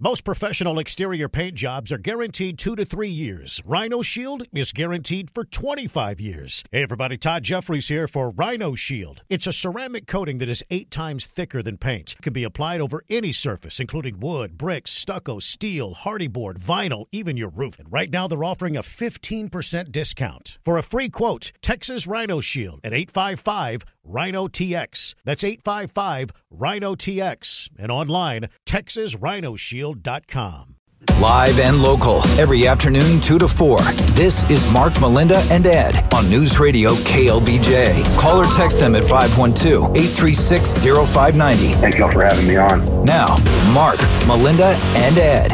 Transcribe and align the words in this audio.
Most 0.00 0.24
professional 0.24 0.80
exterior 0.80 1.28
paint 1.28 1.54
jobs 1.54 1.92
are 1.92 1.98
guaranteed 1.98 2.58
two 2.58 2.74
to 2.74 2.84
three 2.84 3.08
years. 3.08 3.62
Rhino 3.64 4.02
Shield 4.02 4.42
is 4.52 4.72
guaranteed 4.72 5.30
for 5.32 5.44
25 5.44 6.20
years. 6.20 6.64
Hey, 6.72 6.82
everybody, 6.82 7.16
Todd 7.16 7.44
Jeffries 7.44 7.86
here 7.86 8.08
for 8.08 8.30
Rhino 8.30 8.74
Shield. 8.74 9.22
It's 9.28 9.46
a 9.46 9.52
ceramic 9.52 10.08
coating 10.08 10.38
that 10.38 10.48
is 10.48 10.64
eight 10.68 10.90
times 10.90 11.26
thicker 11.26 11.62
than 11.62 11.76
paint. 11.76 12.14
It 12.14 12.22
can 12.22 12.32
be 12.32 12.42
applied 12.42 12.80
over 12.80 13.04
any 13.08 13.30
surface, 13.30 13.78
including 13.78 14.18
wood, 14.18 14.58
bricks, 14.58 14.90
stucco, 14.90 15.38
steel, 15.38 15.94
Hardie 15.94 16.32
board, 16.32 16.58
vinyl, 16.58 17.06
even 17.12 17.36
your 17.36 17.50
roof. 17.50 17.78
And 17.78 17.92
right 17.92 18.10
now, 18.10 18.26
they're 18.26 18.42
offering 18.42 18.76
a 18.76 18.82
15% 18.82 19.92
discount. 19.92 20.58
For 20.64 20.76
a 20.76 20.82
free 20.82 21.08
quote, 21.08 21.52
Texas 21.62 22.08
Rhino 22.08 22.40
Shield 22.40 22.80
at 22.82 22.92
855 22.92 23.84
Rhino 24.04 24.48
TX. 24.48 25.14
That's 25.24 25.44
855 25.44 26.30
Rhino 26.50 26.94
TX. 26.94 27.70
And 27.78 27.90
online, 27.90 28.48
TexasRhinoShield.com. 29.84 30.74
Live 31.20 31.60
and 31.60 31.82
local, 31.82 32.26
every 32.38 32.66
afternoon 32.66 33.20
2 33.20 33.38
to 33.38 33.46
4. 33.46 33.78
This 34.12 34.48
is 34.50 34.72
Mark, 34.72 34.98
Melinda, 35.00 35.38
and 35.50 35.66
Ed 35.66 36.12
on 36.14 36.28
News 36.30 36.58
Radio 36.58 36.92
KLBJ. 36.94 38.18
Call 38.18 38.40
or 38.40 38.46
text 38.56 38.80
them 38.80 38.94
at 38.94 39.04
512 39.04 39.96
836 39.96 40.84
0590. 40.84 41.74
Thank 41.80 41.98
y'all 41.98 42.10
for 42.10 42.24
having 42.24 42.48
me 42.48 42.56
on. 42.56 43.04
Now, 43.04 43.36
Mark, 43.72 44.00
Melinda, 44.26 44.76
and 44.96 45.18
Ed. 45.18 45.52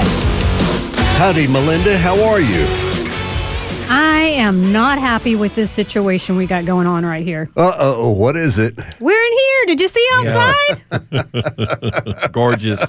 Howdy, 1.19 1.49
Melinda. 1.49 1.99
How 1.99 2.23
are 2.23 2.41
you? 2.41 2.90
I 3.93 4.21
am 4.37 4.73
not 4.73 4.99
happy 5.01 5.35
with 5.35 5.57
this 5.57 5.71
situation 5.73 6.37
we 6.37 6.47
got 6.47 6.65
going 6.65 6.87
on 6.87 7.05
right 7.05 7.25
here. 7.27 7.51
Uh 7.57 7.73
oh, 7.77 8.11
what 8.11 8.37
is 8.37 8.57
it? 8.59 8.79
We're 9.01 9.21
in 9.21 9.33
here. 9.33 9.67
Did 9.67 9.81
you 9.81 9.89
see 9.89 10.07
outside? 10.15 10.83
gorgeous. 12.33 12.81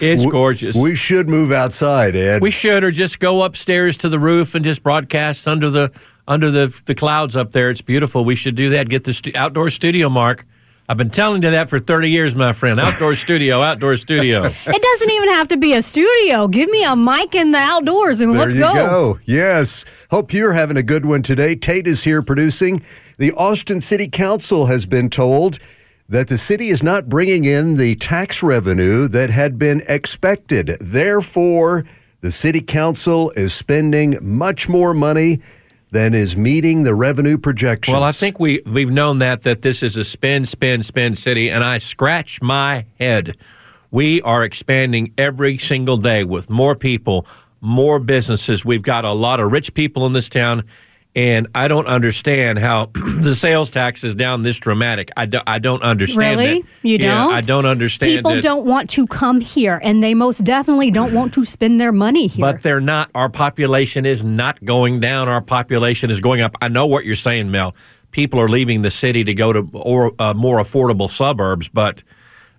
It's 0.00 0.22
W- 0.22 0.30
gorgeous. 0.30 0.76
We 0.76 0.94
should 0.94 1.28
move 1.28 1.50
outside, 1.50 2.14
Ed. 2.14 2.40
We 2.40 2.52
should, 2.52 2.84
or 2.84 2.92
just 2.92 3.18
go 3.18 3.42
upstairs 3.42 3.96
to 3.98 4.08
the 4.08 4.18
roof 4.20 4.54
and 4.54 4.64
just 4.64 4.82
broadcast 4.84 5.48
under 5.48 5.70
the 5.70 5.90
under 6.28 6.52
the 6.52 6.72
the 6.84 6.94
clouds 6.94 7.34
up 7.34 7.50
there. 7.50 7.68
It's 7.70 7.82
beautiful. 7.82 8.24
We 8.24 8.36
should 8.36 8.54
do 8.54 8.70
that. 8.70 8.88
Get 8.88 9.02
the 9.04 9.12
stu- 9.12 9.32
outdoor 9.34 9.70
studio, 9.70 10.08
Mark. 10.08 10.46
I've 10.88 10.96
been 10.96 11.10
telling 11.10 11.42
you 11.42 11.50
that 11.50 11.68
for 11.68 11.80
30 11.80 12.10
years, 12.10 12.36
my 12.36 12.52
friend. 12.52 12.78
Outdoor 12.78 13.16
studio, 13.16 13.60
outdoor 13.60 13.96
studio. 13.96 14.44
it 14.66 14.82
doesn't 14.82 15.10
even 15.10 15.28
have 15.30 15.48
to 15.48 15.56
be 15.56 15.74
a 15.74 15.82
studio. 15.82 16.46
Give 16.46 16.70
me 16.70 16.84
a 16.84 16.94
mic 16.94 17.34
in 17.34 17.50
the 17.50 17.58
outdoors 17.58 18.20
and 18.20 18.32
there 18.32 18.40
let's 18.40 18.54
you 18.54 18.60
go. 18.60 18.72
go. 18.72 19.18
Yes. 19.24 19.84
Hope 20.10 20.32
you're 20.32 20.52
having 20.52 20.76
a 20.76 20.84
good 20.84 21.04
one 21.04 21.22
today. 21.22 21.56
Tate 21.56 21.88
is 21.88 22.04
here 22.04 22.22
producing. 22.22 22.82
The 23.18 23.32
Austin 23.32 23.80
City 23.80 24.06
Council 24.06 24.66
has 24.66 24.86
been 24.86 25.10
told 25.10 25.58
that 26.08 26.28
the 26.28 26.38
city 26.38 26.68
is 26.68 26.84
not 26.84 27.08
bringing 27.08 27.46
in 27.46 27.76
the 27.76 27.96
tax 27.96 28.40
revenue 28.40 29.08
that 29.08 29.28
had 29.28 29.58
been 29.58 29.82
expected. 29.88 30.76
Therefore, 30.80 31.84
the 32.20 32.30
city 32.30 32.60
council 32.60 33.30
is 33.30 33.52
spending 33.52 34.18
much 34.22 34.68
more 34.68 34.94
money 34.94 35.40
than 35.96 36.12
is 36.12 36.36
meeting 36.36 36.82
the 36.82 36.94
revenue 36.94 37.38
projections. 37.38 37.94
Well, 37.94 38.02
I 38.02 38.12
think 38.12 38.38
we 38.38 38.60
we've 38.66 38.90
known 38.90 39.18
that 39.20 39.44
that 39.44 39.62
this 39.62 39.82
is 39.82 39.96
a 39.96 40.04
spend, 40.04 40.46
spend, 40.46 40.84
spend 40.84 41.16
city, 41.16 41.50
and 41.50 41.64
I 41.64 41.78
scratch 41.78 42.42
my 42.42 42.84
head. 43.00 43.38
We 43.90 44.20
are 44.20 44.44
expanding 44.44 45.14
every 45.16 45.56
single 45.56 45.96
day 45.96 46.22
with 46.22 46.50
more 46.50 46.74
people, 46.74 47.26
more 47.62 47.98
businesses. 47.98 48.62
We've 48.62 48.82
got 48.82 49.06
a 49.06 49.12
lot 49.12 49.40
of 49.40 49.50
rich 49.50 49.72
people 49.72 50.04
in 50.04 50.12
this 50.12 50.28
town, 50.28 50.64
and 51.16 51.48
I 51.54 51.66
don't 51.66 51.86
understand 51.86 52.58
how 52.58 52.90
the 52.94 53.34
sales 53.34 53.70
tax 53.70 54.04
is 54.04 54.14
down 54.14 54.42
this 54.42 54.58
dramatic. 54.58 55.10
I, 55.16 55.24
do, 55.24 55.40
I 55.46 55.58
don't 55.58 55.82
understand 55.82 56.38
Really? 56.38 56.60
that. 56.60 56.68
You 56.82 56.98
Yeah, 56.98 57.24
don't? 57.24 57.34
I 57.34 57.40
don't 57.40 57.64
understand 57.64 58.12
People 58.12 58.32
it. 58.32 58.42
don't 58.42 58.66
want 58.66 58.90
to 58.90 59.06
come 59.06 59.40
here, 59.40 59.80
and 59.82 60.02
they 60.04 60.12
most 60.12 60.44
definitely 60.44 60.90
don't 60.90 61.14
want 61.14 61.32
to 61.34 61.44
spend 61.44 61.80
their 61.80 61.90
money 61.90 62.26
here. 62.26 62.42
But 62.42 62.60
they're 62.60 62.82
not. 62.82 63.10
Our 63.14 63.30
population 63.30 64.04
is 64.04 64.22
not 64.22 64.62
going 64.62 65.00
down. 65.00 65.28
Our 65.30 65.40
population 65.40 66.10
is 66.10 66.20
going 66.20 66.42
up. 66.42 66.54
I 66.60 66.68
know 66.68 66.86
what 66.86 67.06
you're 67.06 67.16
saying, 67.16 67.50
Mel. 67.50 67.74
People 68.10 68.38
are 68.38 68.48
leaving 68.48 68.82
the 68.82 68.90
city 68.90 69.24
to 69.24 69.32
go 69.32 69.54
to 69.54 69.68
or 69.72 70.12
uh, 70.18 70.34
more 70.34 70.58
affordable 70.58 71.10
suburbs, 71.10 71.68
but 71.68 72.02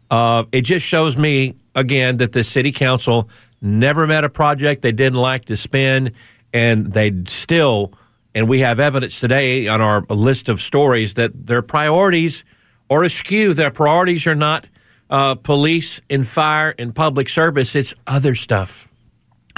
uh, 0.09 0.45
it 0.51 0.61
just 0.61 0.83
shows 0.85 1.15
me 1.15 1.53
again 1.75 2.17
that 2.17 2.31
the 2.31 2.43
city 2.43 2.71
council 2.71 3.29
never 3.61 4.07
met 4.07 4.23
a 4.23 4.29
project 4.29 4.81
they 4.81 4.91
didn't 4.91 5.19
like 5.19 5.45
to 5.45 5.55
spend, 5.55 6.11
and 6.53 6.91
they 6.91 7.11
still. 7.27 7.93
And 8.37 8.47
we 8.47 8.59
have 8.59 8.79
evidence 8.79 9.19
today 9.19 9.67
on 9.67 9.81
our 9.81 10.01
list 10.11 10.47
of 10.47 10.61
stories 10.61 11.15
that 11.15 11.47
their 11.47 11.63
priorities 11.63 12.43
are 12.87 13.03
askew. 13.03 13.55
Their 13.55 13.71
priorities 13.71 14.27
are 14.27 14.35
not 14.35 14.69
uh, 15.09 15.33
police 15.33 16.01
and 16.07 16.25
fire 16.27 16.75
and 16.77 16.93
public 16.93 17.29
service; 17.29 17.75
it's 17.75 17.95
other 18.05 18.35
stuff. 18.35 18.87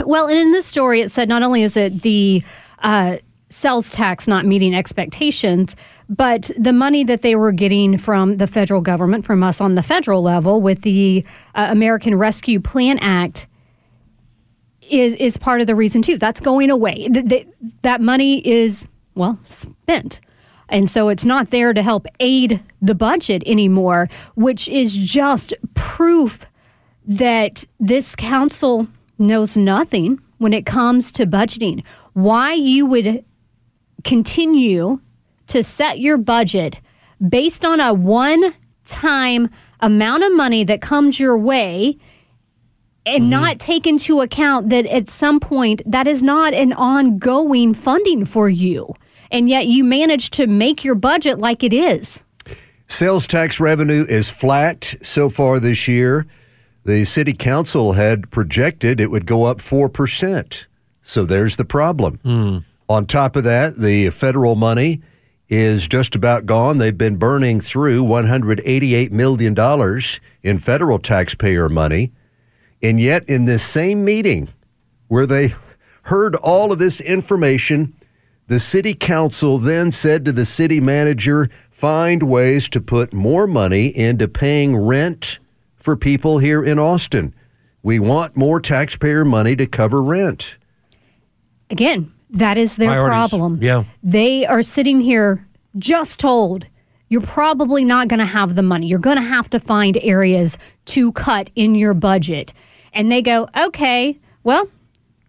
Well, 0.05 0.27
and 0.27 0.39
in 0.39 0.53
this 0.53 0.65
story, 0.65 1.01
it 1.01 1.11
said 1.11 1.27
not 1.27 1.43
only 1.43 1.61
is 1.61 1.75
it 1.75 2.03
the 2.03 2.41
uh, 2.81 3.17
sales 3.49 3.89
tax 3.89 4.29
not 4.29 4.45
meeting 4.45 4.73
expectations, 4.73 5.75
but 6.07 6.49
the 6.57 6.71
money 6.71 7.03
that 7.03 7.21
they 7.21 7.35
were 7.35 7.51
getting 7.51 7.97
from 7.97 8.37
the 8.37 8.47
federal 8.47 8.79
government, 8.79 9.25
from 9.25 9.43
us 9.43 9.59
on 9.59 9.75
the 9.75 9.83
federal 9.83 10.21
level 10.21 10.61
with 10.61 10.83
the 10.83 11.25
uh, 11.53 11.67
American 11.69 12.15
Rescue 12.15 12.61
Plan 12.61 12.97
Act. 12.99 13.45
Is, 14.89 15.13
is 15.15 15.37
part 15.37 15.61
of 15.61 15.67
the 15.67 15.75
reason 15.75 16.01
too. 16.01 16.17
That's 16.17 16.39
going 16.39 16.69
away. 16.69 17.07
Th- 17.07 17.27
th- 17.27 17.47
that 17.83 18.01
money 18.01 18.45
is, 18.47 18.87
well, 19.15 19.39
spent. 19.47 20.19
And 20.69 20.89
so 20.89 21.09
it's 21.09 21.25
not 21.25 21.49
there 21.49 21.73
to 21.73 21.81
help 21.81 22.05
aid 22.19 22.61
the 22.81 22.95
budget 22.95 23.43
anymore, 23.45 24.09
which 24.35 24.67
is 24.67 24.95
just 24.95 25.53
proof 25.73 26.45
that 27.05 27.65
this 27.79 28.15
council 28.15 28.87
knows 29.17 29.57
nothing 29.57 30.19
when 30.37 30.53
it 30.53 30.65
comes 30.65 31.11
to 31.11 31.25
budgeting. 31.25 31.83
Why 32.13 32.53
you 32.53 32.85
would 32.85 33.25
continue 34.03 34.99
to 35.47 35.63
set 35.63 35.99
your 35.99 36.17
budget 36.17 36.77
based 37.27 37.65
on 37.65 37.79
a 37.79 37.93
one 37.93 38.53
time 38.85 39.49
amount 39.81 40.23
of 40.23 40.35
money 40.35 40.63
that 40.63 40.81
comes 40.81 41.19
your 41.19 41.37
way 41.37 41.97
and 43.09 43.23
mm-hmm. 43.23 43.29
not 43.41 43.59
take 43.59 43.87
into 43.87 44.21
account 44.21 44.69
that 44.69 44.85
at 44.85 45.09
some 45.09 45.39
point 45.39 45.81
that 45.85 46.07
is 46.07 46.23
not 46.23 46.53
an 46.53 46.73
ongoing 46.73 47.73
funding 47.73 48.25
for 48.25 48.49
you. 48.49 48.93
And 49.31 49.49
yet 49.49 49.67
you 49.67 49.83
manage 49.83 50.31
to 50.31 50.47
make 50.47 50.83
your 50.83 50.95
budget 50.95 51.39
like 51.39 51.63
it 51.63 51.73
is. 51.73 52.23
Sales 52.87 53.27
tax 53.27 53.59
revenue 53.59 54.05
is 54.09 54.29
flat 54.29 54.95
so 55.01 55.29
far 55.29 55.59
this 55.59 55.87
year. 55.87 56.25
The 56.85 57.05
city 57.05 57.33
council 57.33 57.93
had 57.93 58.31
projected 58.31 58.99
it 58.99 59.11
would 59.11 59.27
go 59.27 59.45
up 59.45 59.59
4%. 59.59 60.65
So 61.03 61.25
there's 61.25 61.55
the 61.57 61.65
problem. 61.65 62.19
Hmm. 62.23 62.57
On 62.87 63.05
top 63.05 63.35
of 63.35 63.43
that, 63.43 63.75
the 63.75 64.09
federal 64.09 64.55
money 64.55 65.01
is 65.49 65.87
just 65.87 66.15
about 66.15 66.45
gone. 66.45 66.77
They've 66.77 66.97
been 66.97 67.17
burning 67.17 67.61
through 67.61 68.05
$188 68.05 69.11
million 69.11 70.01
in 70.43 70.59
federal 70.59 70.99
taxpayer 70.99 71.69
money. 71.69 72.11
And 72.81 72.99
yet, 72.99 73.27
in 73.27 73.45
this 73.45 73.63
same 73.63 74.05
meeting 74.05 74.49
where 75.07 75.25
they 75.25 75.53
heard 76.03 76.35
all 76.37 76.71
of 76.71 76.79
this 76.79 77.01
information, 77.01 77.93
the 78.47 78.59
city 78.59 78.93
council 78.93 79.57
then 79.57 79.91
said 79.91 80.25
to 80.25 80.31
the 80.31 80.45
city 80.45 80.79
manager, 80.79 81.49
find 81.71 82.23
ways 82.23 82.67
to 82.69 82.81
put 82.81 83.13
more 83.13 83.47
money 83.47 83.87
into 83.95 84.27
paying 84.27 84.75
rent 84.75 85.39
for 85.75 85.95
people 85.95 86.39
here 86.39 86.63
in 86.63 86.79
Austin. 86.79 87.33
We 87.83 87.99
want 87.99 88.35
more 88.35 88.59
taxpayer 88.59 89.23
money 89.23 89.55
to 89.55 89.65
cover 89.65 90.01
rent. 90.01 90.57
Again, 91.69 92.11
that 92.31 92.57
is 92.57 92.77
their 92.77 92.89
Priorities. 92.89 93.29
problem. 93.29 93.59
Yeah. 93.61 93.83
They 94.03 94.45
are 94.45 94.63
sitting 94.63 94.99
here 94.99 95.45
just 95.77 96.19
told 96.19 96.65
you're 97.09 97.21
probably 97.21 97.83
not 97.83 98.07
going 98.07 98.19
to 98.19 98.25
have 98.25 98.55
the 98.55 98.61
money. 98.61 98.87
You're 98.87 98.99
going 98.99 99.17
to 99.17 99.23
have 99.23 99.49
to 99.51 99.59
find 99.59 99.97
areas 100.01 100.57
to 100.85 101.11
cut 101.13 101.49
in 101.55 101.75
your 101.75 101.93
budget. 101.93 102.53
And 102.93 103.11
they 103.11 103.21
go, 103.21 103.47
okay, 103.57 104.19
well, 104.43 104.69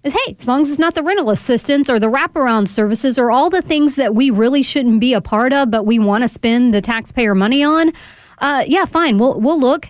hey, 0.03 0.37
as 0.39 0.49
long 0.49 0.63
as 0.63 0.71
it's 0.71 0.79
not 0.79 0.95
the 0.95 1.03
rental 1.03 1.31
assistance 1.31 1.91
or 1.91 1.99
the 1.99 2.11
wraparound 2.11 2.69
services 2.69 3.19
or 3.19 3.31
all 3.31 3.51
the 3.51 3.63
things 3.63 3.97
that 3.97 4.15
we 4.15 4.31
really 4.31 4.63
shouldn't 4.63 5.01
be 5.01 5.13
a 5.13 5.21
part 5.21 5.53
of, 5.53 5.71
but 5.71 5.85
we 5.85 5.99
want 5.99 6.23
to 6.23 6.29
spend 6.29 6.73
the 6.73 6.81
taxpayer 6.81 7.35
money 7.35 7.63
on, 7.63 7.93
uh, 8.39 8.65
yeah, 8.67 8.85
fine. 8.85 9.19
We'll, 9.19 9.39
we'll 9.41 9.61
look. 9.61 9.89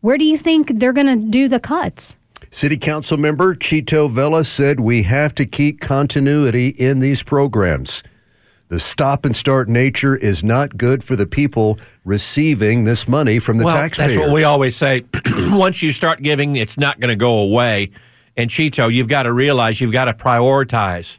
Where 0.00 0.16
do 0.16 0.24
you 0.24 0.38
think 0.38 0.78
they're 0.78 0.92
going 0.92 1.06
to 1.06 1.30
do 1.30 1.48
the 1.48 1.58
cuts? 1.58 2.18
City 2.50 2.76
Council 2.76 3.18
member 3.18 3.54
Chito 3.54 4.08
Vela 4.08 4.44
said 4.44 4.80
we 4.80 5.02
have 5.02 5.34
to 5.34 5.44
keep 5.44 5.80
continuity 5.80 6.68
in 6.68 7.00
these 7.00 7.22
programs. 7.22 8.02
The 8.68 8.78
stop 8.78 9.24
and 9.24 9.34
start 9.34 9.68
nature 9.68 10.14
is 10.16 10.44
not 10.44 10.76
good 10.76 11.02
for 11.02 11.16
the 11.16 11.26
people 11.26 11.78
receiving 12.04 12.84
this 12.84 13.08
money 13.08 13.38
from 13.38 13.56
the 13.58 13.64
well, 13.64 13.74
taxpayers. 13.74 14.14
That's 14.14 14.26
what 14.26 14.34
we 14.34 14.44
always 14.44 14.76
say. 14.76 15.04
Once 15.26 15.82
you 15.82 15.90
start 15.90 16.20
giving, 16.22 16.56
it's 16.56 16.76
not 16.76 17.00
going 17.00 17.08
to 17.08 17.16
go 17.16 17.38
away. 17.38 17.90
And 18.36 18.50
Chito, 18.50 18.92
you've 18.92 19.08
got 19.08 19.22
to 19.22 19.32
realize 19.32 19.80
you've 19.80 19.92
got 19.92 20.04
to 20.04 20.12
prioritize. 20.12 21.18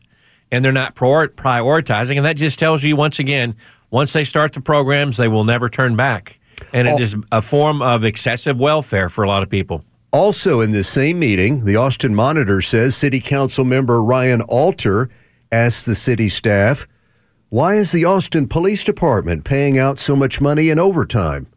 And 0.51 0.63
they're 0.63 0.71
not 0.71 0.95
prior- 0.95 1.27
prioritizing. 1.27 2.17
And 2.17 2.25
that 2.25 2.37
just 2.37 2.59
tells 2.59 2.83
you, 2.83 2.95
once 2.95 3.19
again, 3.19 3.55
once 3.89 4.13
they 4.13 4.23
start 4.23 4.53
the 4.53 4.61
programs, 4.61 5.17
they 5.17 5.27
will 5.27 5.43
never 5.43 5.69
turn 5.69 5.95
back. 5.95 6.39
And 6.71 6.87
it 6.87 6.95
Oh. 6.97 6.99
is 7.01 7.15
a 7.31 7.41
form 7.41 7.81
of 7.81 8.03
excessive 8.05 8.59
welfare 8.59 9.09
for 9.09 9.23
a 9.23 9.27
lot 9.27 9.41
of 9.43 9.49
people. 9.49 9.83
Also, 10.11 10.59
in 10.61 10.71
this 10.71 10.87
same 10.87 11.19
meeting, 11.19 11.65
the 11.65 11.75
Austin 11.75 12.13
Monitor 12.13 12.61
says 12.61 12.95
City 12.95 13.19
Council 13.19 13.63
member 13.65 14.03
Ryan 14.03 14.41
Alter 14.41 15.09
asked 15.51 15.85
the 15.85 15.95
city 15.95 16.29
staff, 16.29 16.87
Why 17.51 17.77
is 17.77 17.91
the 17.91 18.05
Austin 18.05 18.47
Police 18.47 18.83
Department 18.83 19.43
paying 19.43 19.79
out 19.79 19.97
so 19.97 20.15
much 20.15 20.39
money 20.39 20.69
in 20.69 20.77
overtime? 20.77 21.47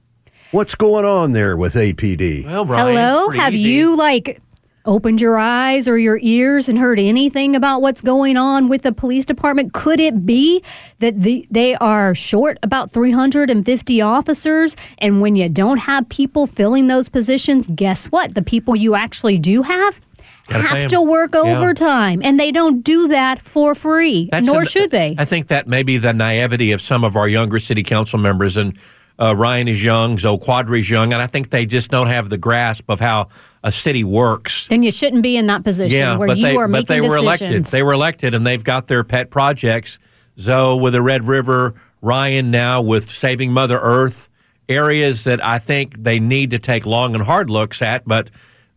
What's 0.50 0.74
going 0.74 1.04
on 1.04 1.32
there 1.32 1.54
with 1.54 1.74
APD? 1.74 2.46
Well, 2.46 2.64
Brian, 2.64 2.96
Hello? 2.96 3.28
Have 3.28 3.52
easy. 3.52 3.68
you 3.68 3.94
like 3.94 4.40
opened 4.86 5.20
your 5.20 5.36
eyes 5.36 5.86
or 5.86 5.98
your 5.98 6.18
ears 6.22 6.70
and 6.70 6.78
heard 6.78 6.98
anything 6.98 7.54
about 7.54 7.82
what's 7.82 8.00
going 8.00 8.38
on 8.38 8.70
with 8.70 8.80
the 8.82 8.92
police 8.92 9.26
department? 9.26 9.74
Could 9.74 10.00
it 10.00 10.24
be 10.24 10.64
that 11.00 11.20
the, 11.20 11.46
they 11.50 11.74
are 11.74 12.14
short 12.14 12.56
about 12.62 12.90
350 12.90 14.00
officers? 14.00 14.76
And 14.96 15.20
when 15.20 15.36
you 15.36 15.50
don't 15.50 15.76
have 15.76 16.08
people 16.08 16.46
filling 16.46 16.86
those 16.86 17.10
positions, 17.10 17.66
guess 17.74 18.06
what? 18.06 18.34
The 18.34 18.40
people 18.40 18.74
you 18.74 18.94
actually 18.94 19.36
do 19.36 19.60
have 19.60 20.00
Gotta 20.00 20.00
pay 20.00 20.11
have 20.60 20.88
to 20.88 21.00
work 21.00 21.30
Yeah. 21.34 21.40
overtime. 21.40 22.20
And 22.24 22.38
they 22.38 22.50
don't 22.52 22.82
do 22.82 23.08
that 23.08 23.40
for 23.42 23.74
free, 23.74 24.28
That's 24.30 24.46
nor 24.46 24.60
an- 24.60 24.66
should 24.66 24.90
they. 24.90 25.14
I 25.18 25.24
think 25.24 25.48
that 25.48 25.66
may 25.66 25.82
be 25.82 25.98
the 25.98 26.12
naivety 26.12 26.72
of 26.72 26.80
some 26.80 27.04
of 27.04 27.16
our 27.16 27.28
younger 27.28 27.58
city 27.58 27.82
council 27.82 28.18
members. 28.18 28.56
And 28.56 28.76
uh, 29.18 29.36
Ryan 29.36 29.68
is 29.68 29.82
young, 29.82 30.18
Zoe 30.18 30.38
Qadri 30.38 30.64
Qadri's 30.66 30.90
young, 30.90 31.12
and 31.12 31.20
I 31.22 31.26
think 31.26 31.50
they 31.50 31.66
just 31.66 31.90
don't 31.90 32.08
have 32.08 32.28
the 32.30 32.38
grasp 32.38 32.84
of 32.88 32.98
how 33.00 33.28
a 33.62 33.70
city 33.70 34.02
works. 34.04 34.66
then 34.68 34.82
you 34.82 34.90
shouldn't 34.90 35.22
be 35.22 35.36
in 35.36 35.46
that 35.46 35.62
position 35.64 35.96
Yeah, 35.96 36.16
where 36.16 36.26
but 36.28 36.38
you 36.38 36.42
they 36.44 36.56
are 36.56 36.66
but 36.66 36.88
making 36.88 36.96
they 36.96 37.00
were 37.02 37.16
decisions. 37.20 37.40
elected. 37.42 37.64
They 37.66 37.82
were 37.82 37.92
elected, 37.92 38.34
and 38.34 38.46
they've 38.46 38.64
got 38.64 38.88
their 38.88 39.04
pet 39.04 39.30
projects. 39.30 39.98
Zoe 40.38 40.80
with 40.80 40.94
the 40.94 41.02
Red 41.02 41.26
River, 41.28 41.74
Ryan 42.00 42.50
now 42.50 42.80
with 42.80 43.08
Saving 43.10 43.52
Mother 43.52 43.78
Earth, 43.78 44.28
areas 44.68 45.24
that 45.24 45.44
I 45.44 45.58
think 45.58 46.02
they 46.02 46.18
need 46.18 46.50
to 46.50 46.58
take 46.58 46.86
long 46.86 47.14
and 47.14 47.22
hard 47.22 47.50
looks 47.50 47.82
at. 47.82 48.02
But 48.06 48.30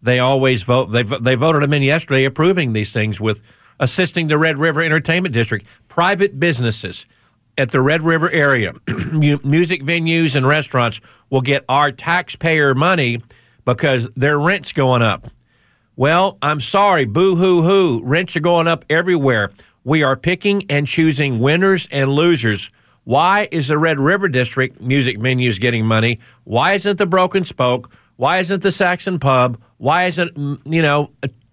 they 0.06 0.20
always 0.20 0.64
vote. 0.64 0.92
They 0.92 1.04
they 1.04 1.36
voted 1.36 1.62
them 1.62 1.74
in 1.74 1.82
yesterday, 1.84 2.26
approving 2.26 2.74
these 2.74 2.94
things 2.94 3.20
with 3.20 3.42
assisting 3.80 4.28
the 4.28 4.38
Red 4.38 4.58
River 4.58 4.82
Entertainment 4.82 5.34
District, 5.34 5.68
private 5.90 6.40
businesses 6.40 7.06
at 7.58 7.72
the 7.72 7.82
Red 7.82 8.02
River 8.02 8.30
area, 8.30 8.74
music 8.88 9.84
venues 9.84 10.36
and 10.36 10.48
restaurants 10.48 11.00
will 11.30 11.42
get 11.42 11.64
our 11.70 11.92
taxpayer 11.92 12.76
money 12.76 13.22
because 13.64 14.08
their 14.16 14.40
rent's 14.40 14.72
going 14.72 15.02
up. 15.02 15.28
Well, 15.96 16.38
I'm 16.42 16.60
sorry, 16.60 17.06
boo 17.06 17.36
hoo 17.36 17.64
hoo. 17.64 18.02
Rents 18.04 18.36
are 18.36 18.42
going 18.42 18.68
up 18.68 18.84
everywhere. 18.90 19.52
We 19.84 20.04
are 20.04 20.18
picking 20.18 20.70
and 20.70 20.86
choosing 20.86 21.40
winners 21.40 21.88
and 21.92 22.12
losers. 22.12 22.70
Why 23.06 23.48
is 23.52 23.70
the 23.70 23.78
Red 23.78 24.00
River 24.00 24.28
District 24.28 24.82
music 24.82 25.18
venues 25.20 25.60
getting 25.60 25.86
money? 25.86 26.20
Why 26.44 26.74
isn't 26.74 26.98
the 26.98 27.06
Broken 27.06 27.46
Spoke? 27.46 27.92
Why 28.18 28.40
isn't 28.40 28.64
the 28.64 28.72
Saxon 28.72 29.20
Pub? 29.20 29.62
Why 29.78 30.06
isn't 30.06 30.34
mm, 30.36 30.60
you 30.66 30.82
know 30.82 31.12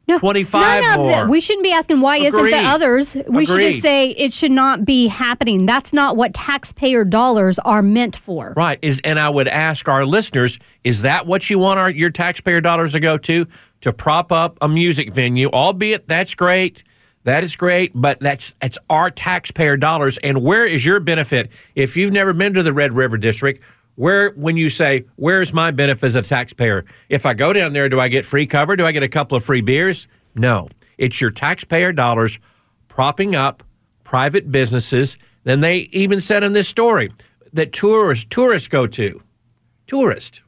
No, 0.09 0.19
25 0.19 0.83
none 0.83 0.93
of 0.93 0.99
more? 0.99 1.11
that. 1.11 1.29
We 1.29 1.41
shouldn't 1.41 1.65
be 1.65 1.73
asking 1.73 2.01
why 2.01 2.19
isn't 2.19 2.45
the 2.45 2.57
others. 2.57 3.15
We 3.29 3.47
should 3.47 3.61
just 3.61 3.83
say 3.83 4.11
it 4.11 4.33
should 4.33 4.51
not 4.53 4.85
be 4.85 5.07
happening. 5.09 5.67
That's 5.67 5.93
not 5.93 6.17
what 6.17 6.35
taxpayer 6.35 7.05
dollars 7.05 7.59
are 7.61 7.83
meant 7.83 8.17
for. 8.17 8.53
Right. 8.57 8.79
Is 8.83 9.01
and 9.05 9.19
I 9.19 9.29
would 9.31 9.49
ask 9.49 9.89
our 9.89 10.05
listeners, 10.05 10.59
is 10.85 11.03
that 11.03 11.27
what 11.27 11.49
you 11.51 11.59
want 11.59 11.79
our 11.79 11.91
your 11.91 12.11
taxpayer 12.11 12.61
dollars 12.61 12.93
to 12.93 13.01
go 13.01 13.17
to? 13.19 13.47
To 13.83 13.93
prop 13.93 14.31
up 14.31 14.59
a 14.61 14.69
music 14.69 15.13
venue, 15.13 15.49
albeit 15.51 16.07
that's 16.07 16.35
great. 16.35 16.85
That 17.25 17.45
is 17.45 17.55
great, 17.57 17.93
but 17.95 18.19
that's 18.21 18.55
it's 18.63 18.79
our 18.91 19.11
taxpayer 19.11 19.77
dollars. 19.77 20.19
And 20.19 20.43
where 20.43 20.67
is 20.67 20.85
your 20.85 20.99
benefit? 21.01 21.51
If 21.75 21.97
you've 21.97 22.13
never 22.13 22.33
been 22.33 22.55
to 22.55 22.63
the 22.63 22.73
Red 22.73 22.93
River 22.93 23.17
District, 23.17 23.63
where 23.97 24.31
when 24.31 24.56
you 24.56 24.71
say, 24.71 25.05
Where's 25.17 25.53
my 25.53 25.71
benefit 25.71 26.05
as 26.06 26.15
a 26.15 26.23
taxpayer? 26.23 26.85
If 27.09 27.27
I 27.27 27.35
go 27.35 27.53
down 27.53 27.73
there, 27.73 27.89
do 27.89 28.00
I 28.00 28.09
get 28.09 28.25
free 28.25 28.47
cover? 28.47 28.77
Do 28.77 28.87
I 28.87 28.93
get 28.93 29.03
a 29.03 29.09
couple 29.09 29.37
of 29.37 29.44
free 29.44 29.61
beers? 29.61 30.09
No. 30.35 30.69
It's 30.99 31.21
your 31.21 31.31
taxpayer 31.31 31.93
dollars 31.93 32.39
propping 32.89 33.35
up 33.35 33.62
private 34.05 34.50
businesses. 34.50 35.19
Then 35.44 35.61
they 35.61 35.89
even 35.93 36.21
said 36.21 36.44
in 36.44 36.53
this 36.53 36.69
story 36.69 37.11
that 37.53 37.73
tourists 37.73 38.27
tourists 38.29 38.69
go 38.69 38.87
to. 38.87 39.23
Tourists. 39.87 40.41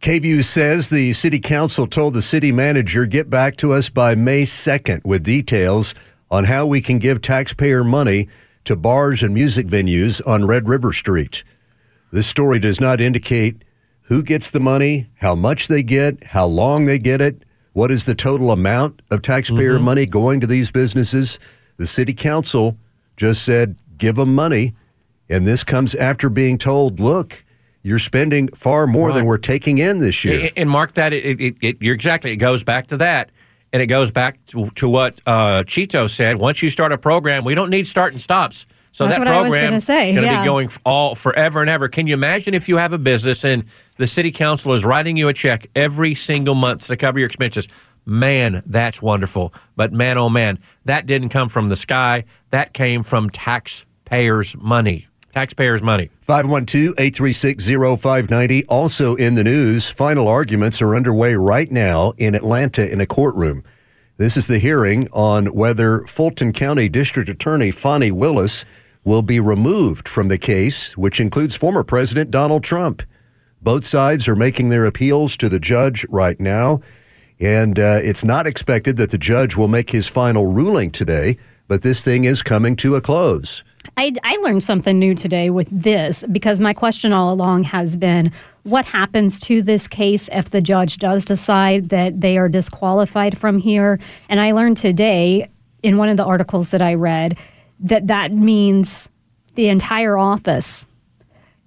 KVUE 0.00 0.44
says 0.44 0.90
the 0.90 1.14
city 1.14 1.40
council 1.40 1.86
told 1.86 2.12
the 2.12 2.20
city 2.20 2.52
manager 2.52 3.06
get 3.06 3.30
back 3.30 3.56
to 3.56 3.72
us 3.72 3.88
by 3.88 4.14
May 4.14 4.42
2nd 4.42 5.02
with 5.02 5.22
details 5.22 5.94
on 6.30 6.44
how 6.44 6.66
we 6.66 6.82
can 6.82 6.98
give 6.98 7.22
taxpayer 7.22 7.82
money 7.82 8.28
to 8.64 8.76
bars 8.76 9.22
and 9.22 9.32
music 9.32 9.66
venues 9.66 10.20
on 10.26 10.46
Red 10.46 10.68
River 10.68 10.92
Street. 10.92 11.42
This 12.14 12.28
story 12.28 12.60
does 12.60 12.80
not 12.80 13.00
indicate 13.00 13.64
who 14.02 14.22
gets 14.22 14.50
the 14.50 14.60
money, 14.60 15.08
how 15.16 15.34
much 15.34 15.66
they 15.66 15.82
get, 15.82 16.22
how 16.22 16.46
long 16.46 16.84
they 16.84 16.96
get 16.96 17.20
it, 17.20 17.42
what 17.72 17.90
is 17.90 18.04
the 18.04 18.14
total 18.14 18.52
amount 18.52 19.02
of 19.10 19.20
taxpayer 19.20 19.80
money 19.80 20.06
going 20.06 20.38
to 20.38 20.46
these 20.46 20.70
businesses. 20.70 21.40
The 21.76 21.88
city 21.88 22.14
council 22.14 22.76
just 23.16 23.42
said 23.44 23.74
give 23.98 24.14
them 24.14 24.32
money, 24.32 24.74
and 25.28 25.44
this 25.44 25.64
comes 25.64 25.96
after 25.96 26.28
being 26.28 26.56
told, 26.56 27.00
look, 27.00 27.44
you're 27.82 27.98
spending 27.98 28.46
far 28.54 28.86
more 28.86 29.12
than 29.12 29.24
we're 29.26 29.36
taking 29.36 29.78
in 29.78 29.98
this 29.98 30.24
year. 30.24 30.38
And- 30.42 30.52
And 30.56 30.70
mark 30.70 30.92
that. 30.92 31.12
It, 31.12 31.40
it, 31.40 31.56
it, 31.60 31.76
you're 31.80 31.96
exactly. 31.96 32.30
It 32.30 32.36
goes 32.36 32.62
back 32.62 32.86
to 32.88 32.96
that, 32.98 33.30
and 33.72 33.82
it 33.82 33.86
goes 33.88 34.12
back 34.12 34.38
to, 34.46 34.70
to 34.76 34.88
what 34.88 35.20
uh, 35.26 35.64
Chito 35.66 36.08
said. 36.08 36.36
Once 36.36 36.62
you 36.62 36.70
start 36.70 36.92
a 36.92 36.98
program, 36.98 37.42
we 37.44 37.56
don't 37.56 37.70
need 37.70 37.88
start 37.88 38.12
and 38.12 38.22
stops. 38.22 38.66
So 38.94 39.08
That's 39.08 39.18
that 39.18 39.26
what 39.26 39.28
I 39.28 39.40
was 39.40 39.50
program 39.50 39.72
gonna 39.72 40.12
going 40.14 40.14
to 40.14 40.38
be 40.38 40.44
going 40.44 40.66
f- 40.66 40.78
all 40.84 41.16
forever 41.16 41.60
and 41.60 41.68
ever. 41.68 41.88
Can 41.88 42.06
you 42.06 42.14
imagine 42.14 42.54
if 42.54 42.68
you 42.68 42.76
have 42.76 42.92
a 42.92 42.98
business 42.98 43.44
and 43.44 43.64
the 43.96 44.06
city 44.06 44.30
council 44.30 44.72
is 44.72 44.84
writing 44.84 45.16
you 45.16 45.26
a 45.26 45.32
check 45.32 45.66
every 45.74 46.14
single 46.14 46.54
month 46.54 46.86
to 46.86 46.96
cover 46.96 47.18
your 47.18 47.26
expenses? 47.26 47.66
Man, 48.06 48.62
that's 48.66 49.02
wonderful. 49.02 49.52
But 49.74 49.92
man, 49.92 50.16
oh 50.16 50.28
man, 50.28 50.60
that 50.84 51.06
didn't 51.06 51.30
come 51.30 51.48
from 51.48 51.70
the 51.70 51.76
sky. 51.76 52.24
That 52.50 52.72
came 52.72 53.02
from 53.02 53.30
taxpayers' 53.30 54.54
money. 54.56 55.08
Taxpayers' 55.32 55.82
money. 55.82 56.10
512 56.20 56.94
836 56.96 57.66
0590. 58.00 58.64
Also 58.66 59.16
in 59.16 59.34
the 59.34 59.42
news, 59.42 59.90
final 59.90 60.28
arguments 60.28 60.80
are 60.80 60.94
underway 60.94 61.34
right 61.34 61.72
now 61.72 62.12
in 62.18 62.36
Atlanta 62.36 62.88
in 62.88 63.00
a 63.00 63.06
courtroom. 63.06 63.64
This 64.18 64.36
is 64.36 64.46
the 64.46 64.60
hearing 64.60 65.08
on 65.12 65.46
whether 65.46 66.06
Fulton 66.06 66.52
County 66.52 66.88
District 66.88 67.28
Attorney 67.28 67.72
Fani 67.72 68.12
Willis 68.12 68.64
will 69.04 69.22
be 69.22 69.38
removed 69.38 70.08
from 70.08 70.28
the 70.28 70.38
case, 70.38 70.96
which 70.96 71.20
includes 71.20 71.54
former 71.54 71.84
President 71.84 72.30
Donald 72.30 72.64
Trump. 72.64 73.02
Both 73.62 73.86
sides 73.86 74.26
are 74.28 74.36
making 74.36 74.68
their 74.70 74.86
appeals 74.86 75.36
to 75.38 75.48
the 75.48 75.60
judge 75.60 76.04
right 76.08 76.38
now, 76.40 76.80
and 77.40 77.78
uh, 77.78 78.00
it's 78.02 78.24
not 78.24 78.46
expected 78.46 78.96
that 78.96 79.10
the 79.10 79.18
judge 79.18 79.56
will 79.56 79.68
make 79.68 79.90
his 79.90 80.06
final 80.06 80.46
ruling 80.46 80.90
today, 80.90 81.38
but 81.68 81.82
this 81.82 82.04
thing 82.04 82.24
is 82.24 82.42
coming 82.42 82.76
to 82.76 82.94
a 82.94 83.00
close. 83.00 83.62
I, 83.96 84.12
I 84.22 84.36
learned 84.36 84.62
something 84.62 84.98
new 84.98 85.14
today 85.14 85.50
with 85.50 85.68
this 85.70 86.24
because 86.32 86.60
my 86.60 86.72
question 86.72 87.12
all 87.12 87.32
along 87.32 87.64
has 87.64 87.96
been 87.96 88.32
what 88.62 88.86
happens 88.86 89.38
to 89.40 89.62
this 89.62 89.86
case 89.86 90.28
if 90.32 90.50
the 90.50 90.60
judge 90.60 90.96
does 90.96 91.24
decide 91.24 91.90
that 91.90 92.20
they 92.20 92.38
are 92.38 92.48
disqualified 92.48 93.38
from 93.38 93.58
here? 93.58 93.98
And 94.28 94.40
I 94.40 94.52
learned 94.52 94.78
today 94.78 95.48
in 95.82 95.98
one 95.98 96.08
of 96.08 96.16
the 96.16 96.24
articles 96.24 96.70
that 96.70 96.80
I 96.80 96.94
read 96.94 97.36
that 97.80 98.06
that 98.06 98.32
means 98.32 99.08
the 99.54 99.68
entire 99.68 100.16
office 100.18 100.86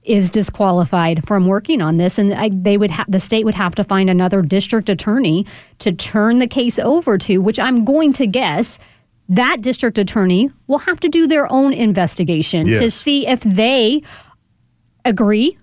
is 0.03 0.29
disqualified 0.29 1.27
from 1.27 1.47
working 1.47 1.81
on 1.81 1.97
this, 1.97 2.17
and 2.17 2.33
I, 2.33 2.49
they 2.53 2.77
would 2.77 2.91
ha- 2.91 3.05
the 3.07 3.19
state 3.19 3.43
would 3.43 3.55
have 3.55 3.75
to 3.75 3.83
find 3.83 4.09
another 4.09 4.41
district 4.41 4.89
attorney 4.89 5.45
to 5.79 5.91
turn 5.91 6.39
the 6.39 6.47
case 6.47 6.79
over 6.79 7.17
to, 7.19 7.39
which 7.39 7.59
I'm 7.59 7.83
going 7.83 8.13
to 8.13 8.25
guess 8.25 8.79
that 9.29 9.57
district 9.61 9.97
attorney 9.97 10.49
will 10.67 10.77
have 10.77 11.01
to 11.01 11.09
do 11.09 11.27
their 11.27 11.51
own 11.51 11.73
investigation 11.73 12.65
to 12.79 12.89
see 12.89 13.27
if 13.27 13.41
they 13.41 14.01
agree 15.03 15.57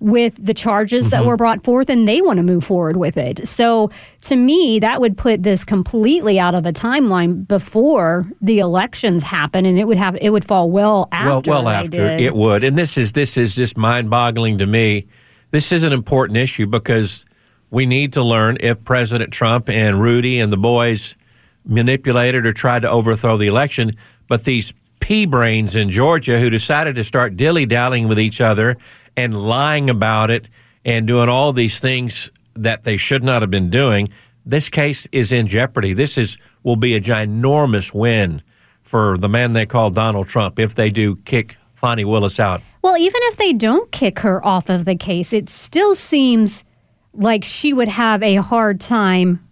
with 0.00 0.34
the 0.44 0.52
charges 0.54 1.10
that 1.10 1.20
Mm-hmm. 1.20 1.28
were 1.28 1.36
brought 1.36 1.64
forth 1.64 1.88
and 1.88 2.06
they 2.06 2.20
want 2.20 2.36
to 2.36 2.42
move 2.42 2.64
forward 2.64 2.96
with 2.96 3.16
it. 3.16 3.46
So 3.48 3.90
to 4.22 4.36
me, 4.36 4.78
that 4.80 5.00
would 5.00 5.16
put 5.16 5.42
this 5.44 5.64
completely 5.64 6.38
out 6.38 6.54
of 6.54 6.66
a 6.66 6.72
timeline 6.72 7.46
before 7.48 8.26
the 8.42 8.58
elections 8.58 9.22
happen 9.22 9.64
and 9.64 9.78
it 9.78 9.84
would 9.86 9.96
have 9.96 10.16
it 10.20 10.30
would 10.30 10.44
fall 10.46 10.70
well 10.70 11.08
after. 11.12 11.50
well, 11.50 11.62
well 11.64 11.68
after 11.70 12.08
did. 12.08 12.20
it 12.20 12.34
would, 12.34 12.64
and 12.64 12.76
this 12.76 12.98
is 12.98 13.12
this 13.12 13.36
is 13.36 13.54
just 13.54 13.76
mind-boggling 13.76 14.58
to 14.58 14.66
me. 14.66 15.06
This 15.52 15.70
is 15.72 15.84
an 15.84 15.92
important 15.92 16.36
issue 16.36 16.66
because 16.66 17.24
we 17.70 17.86
need 17.86 18.12
to 18.14 18.22
learn 18.22 18.56
if 18.60 18.82
President 18.84 19.32
Trump 19.32 19.68
and 19.70 20.02
Rudy 20.02 20.38
and 20.40 20.52
the 20.52 20.56
boys 20.58 21.16
manipulated 21.64 22.44
or 22.44 22.52
tried 22.52 22.82
to 22.82 22.90
overthrow 22.90 23.36
the 23.36 23.46
election. 23.46 23.92
But 24.28 24.44
these 24.44 24.72
pea 25.00 25.26
brains 25.26 25.76
in 25.76 25.90
Georgia 25.90 26.38
who 26.40 26.50
decided 26.50 26.94
to 26.96 27.04
start 27.04 27.36
dilly-dallying 27.36 28.08
with 28.08 28.18
each 28.18 28.40
other 28.40 28.76
and 29.16 29.40
lying 29.40 29.90
about 29.90 30.30
it 30.30 30.48
and 30.84 31.06
doing 31.06 31.28
all 31.28 31.52
these 31.52 31.80
things 31.80 32.30
that 32.54 32.84
they 32.84 32.96
should 32.96 33.22
not 33.22 33.42
have 33.42 33.50
been 33.50 33.70
doing. 33.70 34.08
This 34.46 34.68
case 34.68 35.06
is 35.12 35.32
in 35.32 35.46
jeopardy. 35.46 35.94
This 35.94 36.18
is 36.18 36.36
will 36.62 36.76
be 36.76 36.94
a 36.94 37.00
ginormous 37.00 37.92
win 37.92 38.42
for 38.82 39.18
the 39.18 39.28
man 39.28 39.52
they 39.52 39.66
call 39.66 39.90
Donald 39.90 40.28
Trump 40.28 40.58
if 40.58 40.74
they 40.74 40.90
do 40.90 41.16
kick 41.24 41.56
Fani 41.74 42.04
Willis 42.04 42.38
out. 42.38 42.62
Well, 42.82 42.96
even 42.96 43.20
if 43.24 43.36
they 43.36 43.52
don't 43.52 43.90
kick 43.92 44.20
her 44.20 44.44
off 44.44 44.68
of 44.68 44.84
the 44.84 44.96
case, 44.96 45.32
it 45.32 45.48
still 45.48 45.94
seems 45.94 46.64
like 47.12 47.44
she 47.44 47.72
would 47.72 47.88
have 47.88 48.22
a 48.22 48.36
hard 48.36 48.80
time 48.80 49.46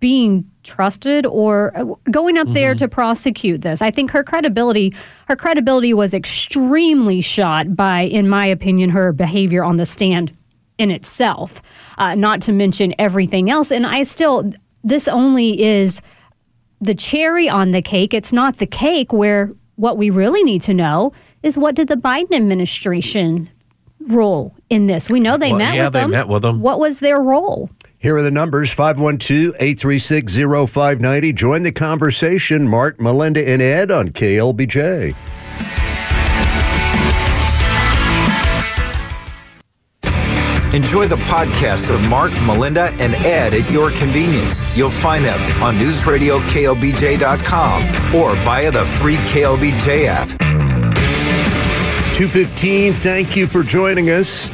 being 0.00 0.50
trusted 0.66 1.24
or 1.24 1.72
uh, 1.76 1.84
going 2.10 2.36
up 2.36 2.48
there 2.48 2.74
to 2.74 2.88
prosecute 2.88 3.62
this. 3.62 3.80
I 3.80 3.90
think 3.90 4.10
her 4.10 4.22
credibility 4.22 4.94
her 5.28 5.36
credibility 5.36 5.94
was 5.94 6.12
extremely 6.12 7.20
shot 7.20 7.74
by 7.74 8.02
in 8.02 8.28
my 8.28 8.46
opinion 8.46 8.90
her 8.90 9.12
behavior 9.12 9.64
on 9.64 9.76
the 9.78 9.86
stand 9.86 10.36
in 10.78 10.90
itself. 10.90 11.62
Uh, 11.96 12.14
not 12.14 12.42
to 12.42 12.52
mention 12.52 12.94
everything 12.98 13.48
else 13.48 13.70
and 13.70 13.86
I 13.86 14.02
still 14.02 14.52
this 14.84 15.08
only 15.08 15.62
is 15.62 16.00
the 16.80 16.94
cherry 16.94 17.48
on 17.48 17.70
the 17.70 17.80
cake. 17.82 18.12
It's 18.12 18.32
not 18.32 18.58
the 18.58 18.66
cake 18.66 19.12
where 19.12 19.52
what 19.76 19.96
we 19.96 20.10
really 20.10 20.42
need 20.42 20.62
to 20.62 20.74
know 20.74 21.12
is 21.42 21.56
what 21.56 21.74
did 21.74 21.88
the 21.88 21.96
Biden 21.96 22.34
administration 22.34 23.48
role 24.08 24.54
in 24.70 24.86
this? 24.86 25.08
We 25.10 25.20
know 25.20 25.36
they 25.36 25.50
Well, 25.50 25.58
met 25.58 25.74
yeah, 25.74 25.84
with 25.84 25.92
they 25.94 26.00
them. 26.00 26.10
met 26.10 26.28
with 26.28 26.42
them. 26.42 26.60
What 26.60 26.78
was 26.78 27.00
their 27.00 27.20
role? 27.20 27.70
Here 27.98 28.14
are 28.16 28.22
the 28.22 28.30
numbers 28.30 28.70
512 28.72 29.54
836 29.58 30.36
0590. 30.36 31.32
Join 31.32 31.62
the 31.62 31.72
conversation. 31.72 32.68
Mark, 32.68 33.00
Melinda, 33.00 33.48
and 33.48 33.62
Ed 33.62 33.90
on 33.90 34.10
KLBJ. 34.10 35.16
Enjoy 40.74 41.06
the 41.08 41.16
podcasts 41.16 41.88
of 41.88 42.02
Mark, 42.02 42.32
Melinda, 42.42 42.94
and 43.00 43.14
Ed 43.14 43.54
at 43.54 43.70
your 43.70 43.90
convenience. 43.92 44.62
You'll 44.76 44.90
find 44.90 45.24
them 45.24 45.40
on 45.62 45.78
newsradioklbj.com 45.78 48.14
or 48.14 48.34
via 48.44 48.70
the 48.70 48.84
free 48.84 49.16
KLBJ 49.16 50.04
app. 50.04 50.28
215, 52.14 52.92
thank 52.94 53.36
you 53.36 53.46
for 53.46 53.62
joining 53.62 54.10
us. 54.10 54.50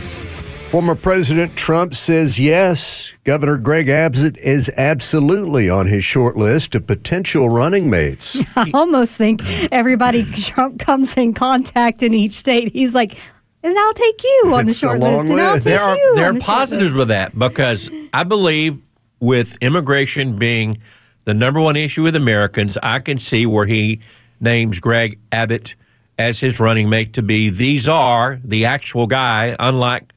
Former 0.73 0.95
President 0.95 1.55
Trump 1.55 1.95
says 1.95 2.41
yes, 2.41 3.13
Governor 3.25 3.59
Greg 3.59 3.91
Abbott 3.91 4.39
is 4.39 4.71
absolutely 4.79 5.69
on 5.69 5.87
his 5.87 6.03
short 6.03 6.39
list 6.39 6.75
of 6.75 6.87
potential 6.87 7.51
running 7.51 7.91
mates. 7.91 8.41
I 8.57 8.71
almost 8.73 9.15
think 9.15 9.43
everybody 9.71 10.25
Trump 10.33 10.79
comes 10.79 11.15
in 11.19 11.35
contact 11.35 12.03
in 12.03 12.15
each 12.15 12.33
state. 12.33 12.73
He's 12.73 12.95
like, 12.95 13.19
and 13.63 13.79
I'll 13.79 13.93
take 13.93 14.25
you 14.25 14.43
on 14.47 14.65
the 14.65 14.71
It's 14.71 14.79
a 14.83 14.87
short 14.87 15.01
long 15.01 15.27
list, 15.27 15.31
and 15.33 15.41
I'll 15.43 15.55
take 15.57 15.65
there 15.65 15.83
are, 15.83 15.95
you. 15.95 16.13
there 16.15 16.29
on 16.29 16.37
are 16.37 16.39
the 16.39 16.41
positives 16.41 16.95
with 16.95 17.09
that 17.09 17.39
because 17.39 17.91
I 18.15 18.23
believe 18.25 18.81
with 19.21 19.59
immigration 19.61 20.39
being 20.39 20.79
the 21.27 21.35
number 21.35 21.61
one 21.61 21.77
issue 21.77 22.03
with 22.03 22.17
Americans, 22.17 22.79
I 22.83 23.01
can 23.01 23.19
see 23.19 23.45
where 23.45 23.67
he 23.67 24.01
names 24.41 24.81
Greg 24.81 25.19
Abbott 25.33 25.75
as 26.17 26.41
his 26.41 26.59
running 26.59 26.89
mate 26.89 27.13
to 27.13 27.21
be. 27.21 27.51
These 27.51 27.89
are 27.89 28.41
the 28.43 28.65
actual 28.65 29.07
guy, 29.07 29.55
unlike 29.59 30.12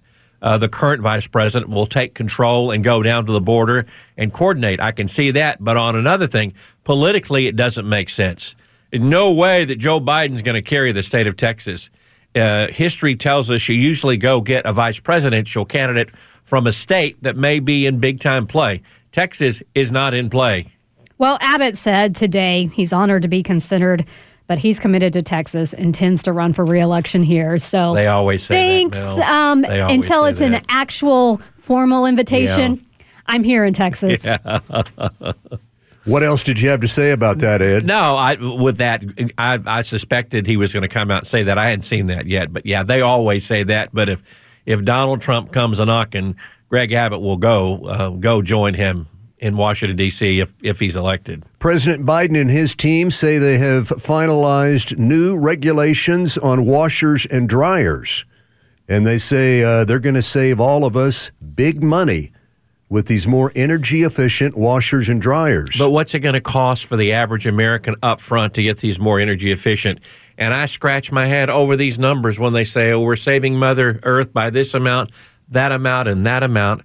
uh, 0.45 0.57
the 0.57 0.69
current 0.69 1.01
vice 1.01 1.27
president, 1.27 1.69
will 1.69 1.85
take 1.85 2.13
control 2.13 2.71
and 2.71 2.85
go 2.85 3.03
down 3.03 3.25
to 3.25 3.33
the 3.33 3.41
border 3.41 3.85
and 4.15 4.31
coordinate. 4.31 4.79
I 4.79 4.93
can 4.93 5.09
see 5.09 5.31
that, 5.31 5.61
but 5.61 5.75
on 5.75 5.97
another 5.97 6.27
thing, 6.27 6.53
politically, 6.85 7.47
it 7.47 7.57
doesn't 7.57 7.87
make 7.87 8.09
sense. 8.09 8.55
No 8.93 9.33
way 9.33 9.65
that 9.65 9.75
Joe 9.75 9.99
Biden's 9.99 10.41
going 10.41 10.55
to 10.55 10.61
carry 10.61 10.93
the 10.93 11.03
state 11.03 11.27
of 11.27 11.35
Texas 11.35 11.89
uh, 12.35 12.67
history 12.67 13.15
tells 13.15 13.49
us 13.49 13.67
you 13.67 13.75
usually 13.75 14.17
go 14.17 14.41
get 14.41 14.65
a 14.65 14.73
vice 14.73 14.99
presidential 14.99 15.65
candidate 15.65 16.09
from 16.43 16.67
a 16.67 16.71
state 16.71 17.21
that 17.23 17.35
may 17.35 17.59
be 17.59 17.85
in 17.85 17.99
big 17.99 18.19
time 18.19 18.45
play. 18.45 18.81
Texas 19.11 19.63
is 19.73 19.91
not 19.91 20.13
in 20.13 20.29
play. 20.29 20.67
Well, 21.17 21.37
Abbott 21.39 21.77
said 21.77 22.13
today 22.13 22.69
he's 22.73 22.91
honored 22.91 23.21
to 23.21 23.27
be 23.29 23.41
considered, 23.41 24.05
but 24.47 24.59
he's 24.59 24.79
committed 24.79 25.13
to 25.13 25.21
Texas, 25.21 25.73
and 25.73 25.85
intends 25.85 26.23
to 26.23 26.33
run 26.33 26.53
for 26.53 26.65
reelection 26.65 27.23
here. 27.23 27.57
So 27.57 27.93
They 27.93 28.07
always 28.07 28.43
say 28.43 28.55
that, 28.55 28.61
thanks. 28.91 28.97
Mel. 28.97 29.23
um, 29.23 29.61
They 29.61 29.81
always 29.81 29.95
until 29.95 30.23
say 30.23 30.29
it's 30.31 30.41
an 30.41 30.61
actual 30.69 31.41
formal 31.57 32.05
invitation. 32.05 32.83
I'm 33.27 33.43
here 33.43 33.65
in 33.65 33.73
Texas. 33.73 34.25
Yeah. 34.45 34.59
What 36.05 36.21
else 36.21 36.43
did 36.43 36.61
you 36.61 36.69
have 36.69 36.81
to 36.81 36.87
say 36.87 37.09
about 37.11 37.39
that, 37.39 37.63
Ed? 37.63 37.87
No, 37.87 38.15
I 38.15 38.35
with 38.35 38.77
that, 38.77 39.03
I, 39.39 39.59
I 39.65 39.81
suspected 39.81 40.45
he 40.45 40.55
was 40.55 40.71
going 40.71 40.83
to 40.83 40.87
come 40.87 41.09
out 41.09 41.19
and 41.21 41.27
say 41.27 41.41
that. 41.41 41.57
I 41.57 41.65
hadn't 41.65 41.81
seen 41.81 42.05
that 42.07 42.27
yet, 42.27 42.53
but 42.53 42.63
yeah, 42.63 42.83
they 42.83 43.01
always 43.01 43.43
say 43.43 43.63
that. 43.63 43.89
But 43.91 44.09
if 44.09 44.21
if 44.67 44.85
Donald 44.85 45.21
Trump 45.21 45.51
comes 45.51 45.79
a 45.79 45.85
knocking, 45.85 46.35
Greg 46.69 46.91
Abbott 46.91 47.21
will 47.21 47.37
go 47.37 47.85
uh, 47.87 48.09
go 48.09 48.43
join 48.43 48.75
him 48.75 49.07
in 49.45 49.55
Washington 49.57 49.95
D.C. 49.95 50.39
if 50.39 50.53
if 50.63 50.79
he's 50.79 50.95
elected. 50.95 51.45
President 51.59 52.03
Biden 52.03 52.39
and 52.39 52.49
his 52.49 52.73
team 52.73 53.11
say 53.11 53.37
they 53.37 53.59
have 53.59 53.89
finalized 53.89 54.97
new 54.97 55.37
regulations 55.37 56.35
on 56.39 56.65
washers 56.65 57.27
and 57.27 57.47
dryers. 57.47 58.25
And 58.87 59.05
they 59.05 59.19
say 59.19 59.63
uh, 59.63 59.85
they're 59.85 59.99
going 59.99 60.15
to 60.15 60.23
save 60.23 60.59
all 60.59 60.83
of 60.83 60.97
us 60.97 61.29
big 61.53 61.83
money 61.83 62.31
with 62.89 63.05
these 63.05 63.27
more 63.27 63.51
energy 63.55 64.01
efficient 64.01 64.57
washers 64.57 65.09
and 65.09 65.21
dryers. 65.21 65.75
But 65.77 65.91
what's 65.91 66.15
it 66.15 66.19
going 66.19 66.33
to 66.33 66.41
cost 66.41 66.85
for 66.85 66.97
the 66.97 67.13
average 67.13 67.45
American 67.45 67.95
up 68.01 68.19
front 68.19 68.55
to 68.55 68.63
get 68.63 68.79
these 68.79 68.99
more 68.99 69.19
energy 69.19 69.51
efficient? 69.51 69.99
And 70.39 70.55
I 70.55 70.65
scratch 70.65 71.11
my 71.11 71.27
head 71.27 71.51
over 71.51 71.75
these 71.75 71.99
numbers 71.99 72.39
when 72.39 72.53
they 72.53 72.63
say, 72.63 72.91
oh, 72.93 73.01
we're 73.01 73.15
saving 73.15 73.59
Mother 73.59 73.99
Earth 74.01 74.33
by 74.33 74.49
this 74.49 74.73
amount, 74.73 75.11
that 75.49 75.71
amount, 75.71 76.07
and 76.07 76.25
that 76.25 76.41
amount. 76.41 76.81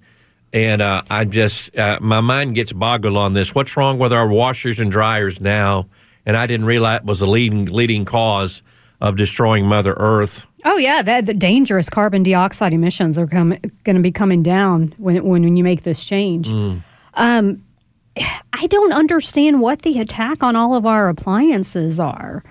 And 0.52 0.83
uh, 0.83 1.02
I 1.09 1.25
just, 1.25 1.76
uh, 1.76 1.99
my 2.00 2.21
mind 2.21 2.57
gets 2.57 2.73
boggled 2.73 3.16
on 3.16 3.35
this. 3.35 3.54
What's 3.54 3.76
wrong 3.76 3.99
with 3.99 4.12
our 4.12 4.28
washers 4.28 4.80
and 4.80 4.90
dryers 4.90 5.40
now? 5.40 5.87
And 6.26 6.37
I 6.37 6.47
didn't 6.47 6.66
realize 6.66 7.00
it 7.00 7.04
was 7.04 7.21
a 7.21 7.26
leading, 7.26 7.66
leading 7.66 8.04
cause 8.04 8.62
of 9.00 9.16
destroying 9.16 9.66
Mother 9.66 9.95
Earth. 9.95 10.45
Oh 10.64 10.76
yeah, 10.76 11.02
that, 11.02 11.26
the 11.26 11.35
dangerous 11.35 11.88
carbon 11.88 12.23
dioxide 12.23 12.75
emissions 12.75 13.16
are 13.16 13.26
going 13.26 13.59
to 13.85 14.00
be 14.00 14.12
coming 14.12 14.42
down 14.42 14.92
when, 14.99 15.25
when 15.25 15.42
when 15.42 15.57
you 15.57 15.64
make 15.64 15.83
this 15.85 16.04
change. 16.04 16.49
Um, 17.14 17.64
I 18.52 18.66
don't 18.66 18.92
understand 18.92 19.61
what 19.61 19.83
the 19.83 20.00
attack 20.00 20.42
on 20.42 20.57
all 20.57 20.75
of 20.75 20.85
our 20.85 21.09
appliances 21.09 21.99
are. 21.99 22.45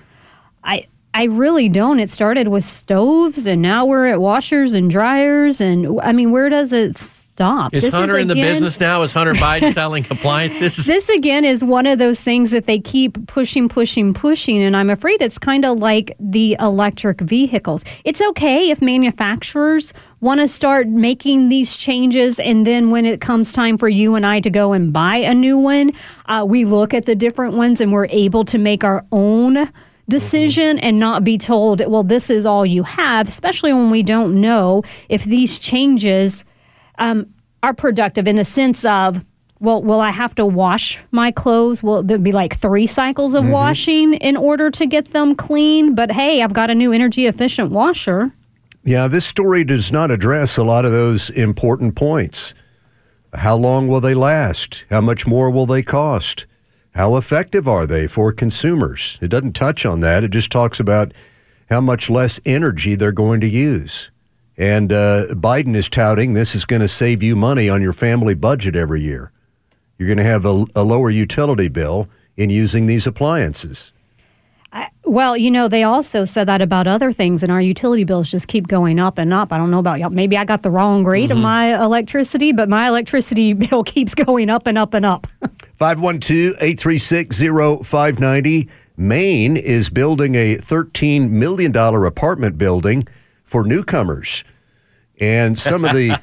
I 0.63 0.87
I 1.13 1.25
really 1.25 1.69
don't. 1.69 1.99
It 1.99 2.09
started 2.09 2.47
with 2.47 2.63
stoves, 2.65 3.45
and 3.45 3.61
now 3.61 3.85
we're 3.85 4.07
at 4.07 4.19
washers 4.19 4.73
and 4.73 4.89
dryers, 4.89 5.61
and 5.61 5.99
I 6.01 6.11
mean, 6.11 6.31
where 6.31 6.49
does 6.49 6.73
it 6.73 6.97
stop? 7.39 7.73
Is 7.73 7.83
This 7.83 7.93
Hunter 7.93 8.17
in 8.17 8.27
the 8.27 8.35
business 8.35 8.81
now? 8.81 9.01
Is 9.01 9.13
Hunter 9.13 9.33
Biden 9.45 9.73
selling 9.73 10.05
appliances? 10.09 10.75
this 10.85 11.07
again 11.07 11.45
is 11.45 11.63
one 11.63 11.85
of 11.85 11.97
those 11.97 12.21
things 12.21 12.51
that 12.51 12.65
they 12.65 12.79
keep 12.79 13.27
pushing, 13.27 13.69
pushing, 13.69 14.13
pushing, 14.13 14.61
and 14.61 14.75
I'm 14.75 14.89
afraid 14.89 15.21
it's 15.21 15.37
kind 15.37 15.63
of 15.63 15.79
like 15.79 16.17
the 16.19 16.57
electric 16.59 17.21
vehicles. 17.21 17.85
It's 18.03 18.19
okay 18.19 18.71
if 18.71 18.81
manufacturers 18.81 19.93
want 20.19 20.41
to 20.41 20.49
start 20.49 20.89
making 20.89 21.47
these 21.47 21.77
changes, 21.77 22.39
and 22.39 22.67
then 22.67 22.89
when 22.89 23.05
it 23.05 23.21
comes 23.21 23.53
time 23.53 23.77
for 23.77 23.87
you 23.87 24.15
and 24.15 24.25
I 24.25 24.41
to 24.41 24.49
go 24.49 24.73
and 24.73 24.91
buy 24.91 25.15
a 25.15 25.33
new 25.33 25.57
one, 25.57 25.93
uh, 26.25 26.43
we 26.45 26.65
look 26.65 26.93
at 26.93 27.05
the 27.05 27.15
different 27.15 27.53
ones 27.53 27.79
and 27.79 27.93
we're 27.93 28.07
able 28.07 28.43
to 28.43 28.57
make 28.57 28.83
our 28.83 29.05
own 29.13 29.71
decision 30.09 30.77
and 30.79 30.99
not 30.99 31.23
be 31.23 31.37
told, 31.37 31.85
well, 31.85 32.03
this 32.03 32.29
is 32.29 32.45
all 32.45 32.65
you 32.65 32.83
have, 32.83 33.29
especially 33.29 33.71
when 33.71 33.91
we 33.91 34.03
don't 34.03 34.41
know 34.41 34.83
if 35.07 35.23
these 35.23 35.57
changes 35.57 36.43
um, 36.99 37.25
are 37.63 37.73
productive 37.73 38.27
in 38.27 38.37
a 38.37 38.45
sense 38.45 38.85
of 38.85 39.23
well 39.59 39.81
will 39.81 39.99
i 39.99 40.11
have 40.11 40.33
to 40.35 40.45
wash 40.45 41.01
my 41.11 41.31
clothes 41.31 41.83
will 41.83 42.01
there 42.03 42.17
be 42.17 42.31
like 42.31 42.55
three 42.55 42.87
cycles 42.87 43.33
of 43.33 43.47
washing 43.49 44.13
in 44.15 44.37
order 44.37 44.69
to 44.71 44.85
get 44.85 45.11
them 45.11 45.35
clean 45.35 45.93
but 45.95 46.11
hey 46.11 46.41
i've 46.41 46.53
got 46.53 46.69
a 46.69 46.75
new 46.75 46.93
energy 46.93 47.25
efficient 47.25 47.69
washer 47.71 48.31
Yeah, 48.83 49.09
this 49.09 49.25
story 49.25 49.65
does 49.65 49.91
not 49.91 50.09
address 50.09 50.57
a 50.57 50.63
lot 50.63 50.85
of 50.85 50.91
those 50.93 51.29
important 51.31 51.95
points. 51.95 52.53
How 53.33 53.55
long 53.57 53.89
will 53.89 53.99
they 53.99 54.15
last? 54.15 54.85
How 54.89 55.01
much 55.01 55.27
more 55.27 55.51
will 55.51 55.65
they 55.65 55.83
cost? 55.83 56.45
How 56.95 57.17
effective 57.17 57.67
are 57.67 57.85
they 57.85 58.07
for 58.07 58.31
consumers? 58.31 59.19
It 59.21 59.27
doesn't 59.27 59.53
touch 59.53 59.85
on 59.85 59.99
that. 59.99 60.23
It 60.23 60.31
just 60.31 60.49
talks 60.49 60.79
about 60.79 61.13
how 61.69 61.81
much 61.81 62.09
less 62.09 62.39
energy 62.45 62.95
they're 62.95 63.11
going 63.11 63.41
to 63.41 63.49
use. 63.49 64.09
And 64.59 64.91
uh, 64.91 65.27
Biden 65.29 65.75
is 65.75 65.89
touting 65.89 66.33
this 66.33 66.53
is 66.53 66.65
going 66.65 66.81
to 66.81 66.87
save 66.87 67.23
you 67.23 67.35
money 67.35 67.69
on 67.69 67.81
your 67.81 67.93
family 67.93 68.33
budget 68.35 68.75
every 68.75 69.01
year. 69.01 69.31
You're 69.97 70.07
going 70.07 70.17
to 70.17 70.23
have 70.23 70.45
a, 70.45 70.65
a 70.75 70.83
lower 70.83 71.09
utility 71.09 71.69
bill 71.69 72.09
in 72.35 72.49
using 72.49 72.85
these 72.85 73.07
appliances. 73.07 73.93
well 75.05 75.35
you 75.35 75.49
know 75.49 75.67
they 75.67 75.83
also 75.83 76.25
said 76.25 76.47
that 76.47 76.61
about 76.61 76.85
other 76.85 77.11
things 77.11 77.41
and 77.41 77.51
our 77.51 77.59
utility 77.61 78.03
bills 78.03 78.29
just 78.29 78.47
keep 78.47 78.67
going 78.67 78.99
up 78.99 79.17
and 79.17 79.33
up 79.33 79.51
i 79.51 79.57
don't 79.57 79.71
know 79.71 79.79
about 79.79 79.99
y'all 79.99 80.11
maybe 80.11 80.37
i 80.37 80.45
got 80.45 80.61
the 80.61 80.69
wrong 80.69 81.03
rate 81.03 81.31
of 81.31 81.37
my 81.37 81.83
electricity 81.83 82.51
but 82.53 82.69
my 82.69 82.87
electricity 82.87 83.53
bill 83.63 83.83
keeps 83.83 84.13
going 84.13 84.49
up 84.49 84.67
and 84.67 84.77
up 84.77 84.93
and 84.93 85.05
up 85.05 85.25
512 85.79 86.55
836 86.61 87.39
0590. 87.39 88.67
Maine 88.97 89.55
is 89.55 89.89
building 89.89 90.35
a 90.35 90.57
$13 90.57 91.29
million 91.29 91.73
apartment 91.73 92.57
building 92.57 93.07
for 93.49 93.63
newcomers. 93.63 94.43
And 95.19 95.57
some 95.57 95.83
of 95.83 95.93
the 95.93 96.21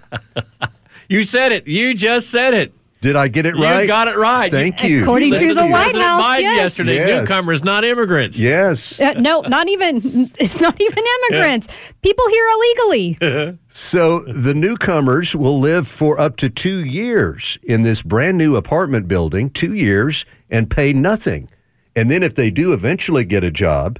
you 1.08 1.24
said 1.24 1.52
it. 1.52 1.66
You 1.66 1.92
just 1.92 2.30
said 2.30 2.54
it. 2.54 2.72
Did 3.02 3.14
I 3.14 3.28
get 3.28 3.44
it 3.46 3.54
right? 3.56 3.82
You 3.82 3.86
got 3.86 4.08
it 4.08 4.16
right. 4.16 4.50
Thank 4.50 4.82
you. 4.82 5.02
According 5.02 5.32
to 5.32 5.38
Listened 5.38 5.58
the 5.58 5.66
White 5.66 5.92
President 5.92 6.04
House, 6.04 6.22
Biden 6.22 6.40
yes. 6.40 6.56
yesterday. 6.56 6.94
Yes. 6.94 7.20
Newcomers, 7.20 7.64
not 7.64 7.84
immigrants. 7.84 8.38
Yes. 8.38 9.00
Uh, 9.00 9.12
no, 9.12 9.42
not 9.42 9.68
even. 9.68 10.30
It's 10.38 10.60
not 10.60 10.80
even 10.80 11.04
immigrants. 11.30 11.68
People 12.02 12.28
here 12.28 12.48
illegally. 12.48 13.58
So 13.68 14.20
the 14.20 14.54
newcomers 14.54 15.36
will 15.36 15.60
live 15.60 15.86
for 15.86 16.18
up 16.18 16.36
to 16.38 16.48
two 16.48 16.86
years 16.86 17.58
in 17.62 17.82
this 17.82 18.00
brand 18.00 18.38
new 18.38 18.56
apartment 18.56 19.06
building, 19.06 19.50
two 19.50 19.74
years, 19.74 20.24
and 20.48 20.70
pay 20.70 20.94
nothing. 20.94 21.50
And 21.94 22.10
then 22.10 22.22
if 22.22 22.34
they 22.34 22.50
do 22.50 22.72
eventually 22.72 23.24
get 23.26 23.44
a 23.44 23.50
job, 23.50 23.98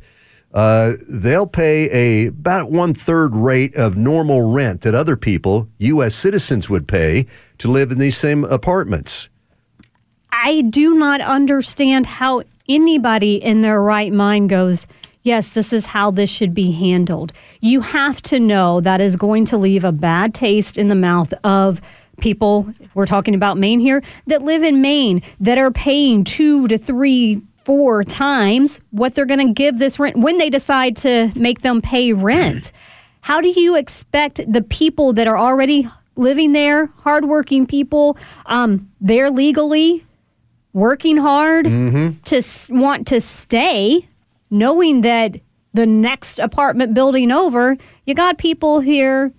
uh, 0.57 0.95
they'll 1.07 1.47
pay 1.47 1.91
a 1.93 2.27
about 2.29 2.71
one 2.71 2.95
third 2.95 3.37
rate 3.37 3.77
of 3.77 3.99
normal 3.99 4.51
rent 4.51 4.81
that 4.81 4.95
other 4.95 5.15
people, 5.15 5.69
U.S. 5.79 6.15
citizens, 6.15 6.71
would 6.71 6.89
pay 6.89 7.27
to 7.59 7.69
live 7.69 7.93
in 7.93 7.99
these 7.99 8.17
same 8.17 8.43
apartments. 8.45 9.29
I 10.33 10.63
do 10.63 10.95
not 10.95 11.21
understand 11.21 12.07
how 12.07 12.43
anybody 12.71 13.37
in 13.37 13.61
their 13.61 13.83
right 13.83 14.11
mind 14.11 14.49
goes, 14.49 14.87
yes, 15.25 15.51
this 15.51 15.75
is 15.75 15.85
how 15.85 16.11
this 16.11 16.31
should 16.31 16.55
be 16.55 16.73
handled. 16.73 17.35
You 17.61 17.83
have 17.83 18.23
to 18.23 18.41
know 18.41 18.81
that 18.81 19.03
is 19.03 19.15
going 19.15 19.45
to 19.47 19.59
leave 19.59 19.85
a 19.85 19.93
bad 19.93 20.33
taste 20.33 20.79
in 20.79 20.89
the 20.89 20.95
mouth 20.95 21.35
of 21.45 21.83
people, 22.19 22.67
we're 22.95 23.05
talking 23.05 23.35
about 23.35 23.59
Maine 23.59 23.81
here, 23.81 24.03
that 24.27 24.41
live 24.41 24.65
in 24.65 24.81
Maine 24.81 25.21
that 25.41 25.59
are 25.59 25.71
paying 25.71 26.25
two 26.25 26.67
to 26.69 26.79
three, 26.79 27.43
four 27.67 28.05
times 28.05 28.79
what 28.91 29.15
they're 29.17 29.27
going 29.27 29.45
to 29.45 29.53
give 29.53 29.79
this 29.79 29.99
rent 29.99 30.17
when 30.17 30.39
they 30.39 30.49
decide 30.49 30.95
to 30.95 31.33
make 31.35 31.63
them 31.63 31.83
pay 31.83 32.13
rent. 32.13 32.71
How 33.23 33.41
do 33.41 33.49
you 33.49 33.75
expect 33.75 34.41
the 34.51 34.63
people 34.63 35.13
that 35.15 35.27
are 35.27 35.37
already 35.37 35.89
living 36.15 36.53
there, 36.53 36.87
hardworking 36.99 37.67
people, 37.67 38.17
um, 38.47 38.89
they're 39.01 39.31
legally 39.33 40.07
working 40.73 41.17
hard 41.17 41.65
to 42.25 42.37
s- 42.37 42.69
want 42.71 43.09
to 43.09 43.21
stay, 43.21 44.09
knowing 44.49 45.01
that 45.01 45.41
the 45.75 45.87
next 45.87 46.39
apartment 46.39 46.95
building 46.95 47.33
over, 47.33 47.77
you 48.07 48.15
got 48.15 48.39
people 48.39 48.79
here 48.79 49.33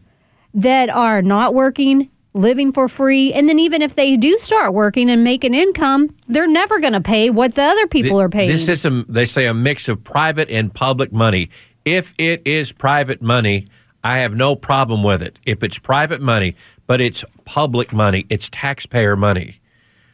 that 0.53 0.89
are 0.89 1.22
not 1.22 1.53
working, 1.53 2.10
living 2.38 2.72
for 2.72 2.88
free, 2.88 3.34
and 3.34 3.50
then 3.50 3.60
even 3.60 3.82
if 3.82 3.96
they 3.96 4.15
do 4.15 4.38
start 4.38 4.74
working 4.74 5.10
and 5.10 5.24
make 5.24 5.44
an 5.44 5.53
income, 5.53 6.15
they're 6.27 6.48
never 6.48 6.79
going 6.79 6.94
to 6.94 7.01
pay 7.01 7.29
what 7.29 7.56
the 7.56 7.63
other 7.63 7.88
people 7.88 8.20
are 8.20 8.29
paying. 8.29 8.50
This 8.50 8.67
is 8.67 8.86
a, 8.86 9.03
they 9.08 9.25
say 9.25 9.46
a 9.46 9.53
mix 9.53 9.88
of 9.88 10.03
private 10.03 10.50
and 10.50 10.74
public 10.74 11.12
money. 11.12 11.50
If 11.86 12.13
it 12.17 12.41
is 12.46 12.72
private 12.72 13.22
money, 13.22 13.65
I 14.03 14.20
have 14.20 14.36
no 14.36 14.56
problem 14.56 15.03
with 15.03 15.22
it. 15.22 15.39
If 15.46 15.63
it's 15.63 15.79
private 15.79 16.22
money, 16.22 16.56
but 16.86 17.01
it's 17.01 17.25
public 17.46 17.91
money, 17.91 18.25
it's 18.29 18.50
taxpayer 18.50 19.15
money. 19.15 19.60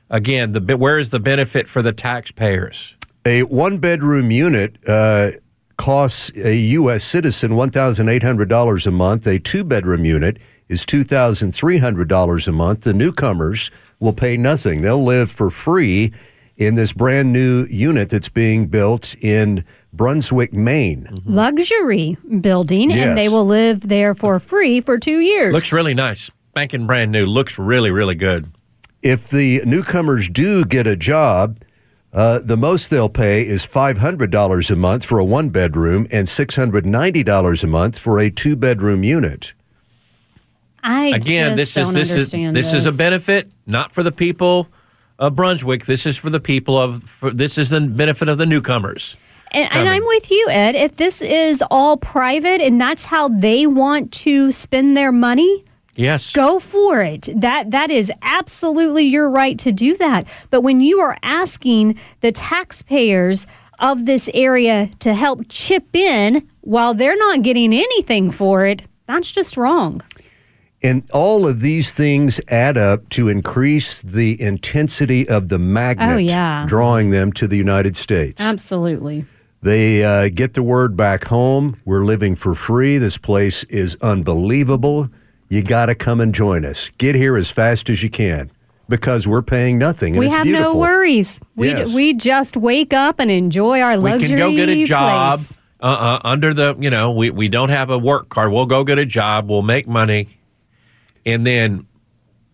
Again, 0.09 0.51
the 0.51 0.77
where 0.77 0.99
is 0.99 1.09
the 1.09 1.19
benefit 1.19 1.67
for 1.67 1.81
the 1.81 1.91
taxpayers? 1.91 2.95
A 3.25 3.43
one 3.43 3.77
bedroom 3.77 4.31
unit 4.31 4.77
uh, 4.87 5.31
costs 5.77 6.31
a 6.35 6.55
U.S. 6.55 7.03
citizen 7.03 7.51
$1,800 7.51 8.85
a 8.85 8.91
month. 8.91 9.27
A 9.27 9.39
two 9.39 9.63
bedroom 9.63 10.05
unit 10.05 10.37
is 10.73 10.85
$2,300 10.85 12.47
a 12.47 12.51
month. 12.51 12.81
The 12.81 12.93
newcomers 12.93 13.71
will 13.99 14.11
pay 14.13 14.35
nothing. 14.35 14.81
They'll 14.81 15.03
live 15.03 15.31
for 15.31 15.49
free 15.49 16.11
in 16.57 16.75
this 16.75 16.91
brand 16.93 17.31
new 17.31 17.65
unit 17.65 18.09
that's 18.09 18.29
being 18.29 18.67
built 18.67 19.15
in 19.21 19.63
Brunswick, 19.93 20.51
Maine. 20.53 21.07
luxury 21.25 22.17
building, 22.41 22.89
Yes. 22.89 23.07
and 23.09 23.17
they 23.17 23.29
will 23.29 23.45
live 23.45 23.87
there 23.87 24.15
for 24.15 24.39
free 24.39 24.81
for 24.81 24.97
two 24.97 25.19
years. 25.19 25.53
Looks 25.53 25.71
really 25.71 25.93
nice, 25.93 26.29
spanking 26.49 26.87
brand 26.87 27.11
new. 27.11 27.25
Looks 27.27 27.57
really, 27.59 27.91
really 27.91 28.15
good. 28.15 28.47
If 29.03 29.29
the 29.29 29.61
newcomers 29.65 30.27
do 30.29 30.65
get 30.65 30.87
a 30.87 30.95
job, 30.95 31.59
uh, 32.13 32.39
the 32.43 32.57
most 32.57 32.89
they'll 32.89 33.09
pay 33.09 33.45
is 33.45 33.63
$500 33.65 34.71
a 34.71 34.75
month 34.75 35.05
for 35.05 35.19
a 35.19 35.25
one 35.25 35.49
bedroom 35.49 36.07
and 36.11 36.27
$690 36.27 37.63
a 37.63 37.67
month 37.67 37.99
for 37.99 38.19
a 38.19 38.29
two 38.31 38.55
bedroom 38.55 39.03
unit. 39.03 39.53
I 40.83 41.07
Again, 41.07 41.55
this 41.55 41.77
is 41.77 41.93
this 41.93 42.11
is 42.11 42.33
understand 42.33 42.55
this 42.55 42.73
is 42.73 42.85
a 42.85 42.91
benefit 42.91 43.49
not 43.65 43.93
for 43.93 44.03
the 44.03 44.11
people 44.11 44.67
of 45.19 45.35
Brunswick. 45.35 45.85
This 45.85 46.05
is 46.05 46.17
for 46.17 46.29
the 46.29 46.39
people 46.39 46.77
of. 46.77 47.03
For, 47.03 47.31
this 47.31 47.57
is 47.57 47.69
the 47.69 47.81
benefit 47.81 48.29
of 48.29 48.37
the 48.37 48.45
newcomers. 48.45 49.15
And, 49.51 49.71
and. 49.71 49.89
I'm 49.89 50.05
with 50.05 50.29
you, 50.31 50.47
Ed. 50.49 50.75
If 50.75 50.97
this 50.97 51.21
is 51.21 51.63
all 51.71 51.97
private 51.97 52.59
and 52.59 52.81
that's 52.81 53.05
how 53.05 53.29
they 53.29 53.65
want 53.65 54.11
to 54.13 54.51
spend 54.51 54.97
their 54.97 55.11
money, 55.11 55.63
Yes. 55.95 56.33
go 56.33 56.59
for 56.59 57.03
it. 57.03 57.29
That 57.35 57.71
that 57.71 57.91
is 57.91 58.11
absolutely 58.21 59.05
your 59.05 59.29
right 59.29 59.57
to 59.59 59.71
do 59.71 59.95
that. 59.97 60.25
But 60.49 60.61
when 60.61 60.81
you 60.81 60.99
are 60.99 61.17
asking 61.23 61.99
the 62.21 62.31
taxpayers 62.31 63.45
of 63.79 64.05
this 64.05 64.29
area 64.33 64.89
to 64.99 65.13
help 65.13 65.45
chip 65.49 65.95
in 65.95 66.47
while 66.61 66.93
they're 66.93 67.17
not 67.17 67.43
getting 67.43 67.73
anything 67.73 68.31
for 68.31 68.65
it, 68.65 68.81
that's 69.07 69.31
just 69.31 69.57
wrong. 69.57 70.01
And 70.83 71.09
all 71.13 71.47
of 71.47 71.61
these 71.61 71.93
things 71.93 72.41
add 72.49 72.77
up 72.77 73.07
to 73.09 73.29
increase 73.29 74.01
the 74.01 74.39
intensity 74.41 75.27
of 75.29 75.47
the 75.47 75.57
magnet 75.57 76.09
Oh, 76.11 76.17
yeah. 76.17 76.65
drawing 76.67 77.09
them 77.09 77.31
to 77.33 77.47
the 77.47 77.55
United 77.55 77.95
States. 77.95 78.41
Absolutely. 78.41 79.25
They 79.61 80.03
uh, 80.03 80.27
get 80.27 80.55
the 80.55 80.63
word 80.63 80.97
back 80.97 81.23
home. 81.23 81.77
We're 81.85 82.03
living 82.03 82.35
for 82.35 82.53
free. 82.53 82.97
This 82.97 83.17
place 83.17 83.63
is 83.65 83.95
unbelievable. 84.01 85.09
You 85.49 85.61
got 85.61 85.85
to 85.85 85.95
come 85.95 86.19
and 86.19 86.35
join 86.35 86.65
us. 86.65 86.89
Get 86.97 87.15
here 87.15 87.37
as 87.37 87.49
fast 87.49 87.89
as 87.89 88.03
you 88.03 88.09
can 88.09 88.51
because 88.89 89.25
we're 89.25 89.41
paying 89.41 89.77
nothing. 89.77 90.15
And 90.15 90.19
we 90.19 90.25
it's 90.25 90.35
have 90.35 90.43
beautiful. 90.43 90.73
no 90.73 90.79
worries. 90.79 91.39
We 91.55 91.69
Yes. 91.69 91.95
we 91.95 92.13
just 92.13 92.57
wake 92.57 92.91
up 92.91 93.19
and 93.19 93.31
enjoy 93.31 93.79
our 93.79 93.95
luxury. 93.95 94.01
we 94.01 94.11
luxury 94.11 94.27
can 94.29 94.37
go 94.37 94.51
get 94.55 94.69
a 94.69 94.85
job 94.85 95.39
uh, 95.81 95.85
uh, 95.85 96.19
under 96.27 96.53
the 96.53 96.75
you 96.79 96.89
know 96.89 97.11
we, 97.11 97.29
we 97.29 97.47
don't 97.47 97.69
have 97.69 97.89
a 97.89 97.97
work 97.97 98.29
card 98.29 98.51
we'll 98.51 98.65
go 98.65 98.83
get 98.83 98.97
a 98.99 99.05
job 99.05 99.49
we'll 99.49 99.61
make 99.61 99.85
money 99.87 100.27
and 101.25 101.45
then 101.45 101.85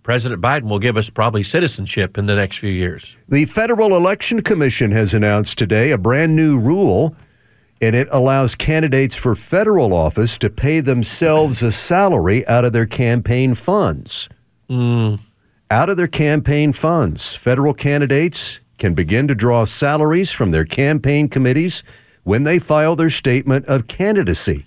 president 0.03 0.41
biden 0.41 0.63
will 0.63 0.79
give 0.79 0.97
us 0.97 1.09
probably 1.09 1.43
citizenship 1.43 2.17
in 2.17 2.25
the 2.25 2.35
next 2.35 2.57
few 2.57 2.71
years 2.71 3.15
The 3.27 3.45
Federal 3.45 3.95
Election 3.95 4.41
Commission 4.41 4.91
has 4.91 5.13
announced 5.13 5.57
today 5.57 5.91
a 5.91 5.97
brand 5.97 6.35
new 6.35 6.57
rule, 6.59 7.15
and 7.81 7.95
it 7.95 8.07
allows 8.11 8.55
candidates 8.55 9.15
for 9.15 9.35
federal 9.35 9.93
office 9.93 10.37
to 10.39 10.49
pay 10.49 10.79
themselves 10.79 11.61
a 11.61 11.71
salary 11.71 12.45
out 12.47 12.65
of 12.65 12.73
their 12.73 12.87
campaign 12.87 13.53
funds. 13.53 14.29
Hmm. 14.67 15.15
Out 15.71 15.89
of 15.89 15.97
their 15.97 16.07
campaign 16.07 16.73
funds. 16.73 17.33
Federal 17.33 17.73
candidates 17.73 18.59
can 18.79 18.95
begin 18.95 19.27
to 19.27 19.35
draw 19.35 19.65
salaries 19.65 20.31
from 20.31 20.49
their 20.49 20.65
campaign 20.65 21.29
committees 21.29 21.83
when 22.23 22.43
they 22.43 22.57
file 22.57 22.95
their 22.95 23.09
statement 23.09 23.65
of 23.67 23.87
candidacy. 23.87 24.65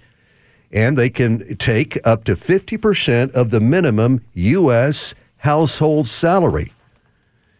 And 0.73 0.97
they 0.97 1.11
can 1.11 1.57
take 1.57 1.99
up 2.07 2.25
to 2.25 2.35
50% 2.35 3.33
of 3.33 3.51
the 3.51 3.61
minimum 3.61 4.25
U.S. 4.35 5.15
household 5.37 6.07
salary. 6.07 6.73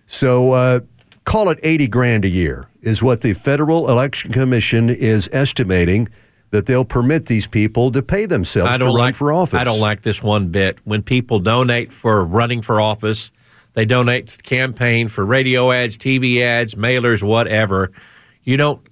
So 0.07 0.53
uh, 0.53 0.81
call 1.25 1.51
it 1.51 1.59
80 1.63 1.87
grand 1.89 2.25
a 2.25 2.29
year 2.29 2.69
is 2.83 3.03
what 3.03 3.21
the 3.21 3.35
Federal 3.35 3.91
Election 3.91 4.33
Commission 4.33 4.91
is 4.91 5.29
estimating 5.33 6.09
that 6.51 6.67
they'll 6.67 6.85
permit 6.85 7.27
these 7.27 7.47
people 7.47 7.91
to 7.91 8.03
pay 8.03 8.27
themselves 8.27 8.69
i 8.69 8.75
to 8.75 8.79
don't 8.81 8.89
run 8.89 8.99
like 8.99 9.15
for 9.15 9.33
office. 9.33 9.59
i 9.59 9.65
don't 9.65 9.81
like 9.81 10.03
this 10.03 10.23
one 10.23 10.49
bit 10.49 10.79
when 10.85 11.03
people 11.03 11.39
donate 11.39 11.91
for 11.91 12.23
running 12.25 12.61
for 12.61 12.79
office 12.81 13.33
they 13.73 13.87
donate 13.87 14.29
to 14.29 14.37
the 14.37 14.43
campaign 14.43 15.09
for 15.09 15.25
radio 15.25 15.73
ads 15.73 15.97
tv 15.97 16.41
ads 16.41 16.75
mailers 16.75 17.23
whatever 17.23 17.91
you 18.45 18.57
don't 18.57 18.87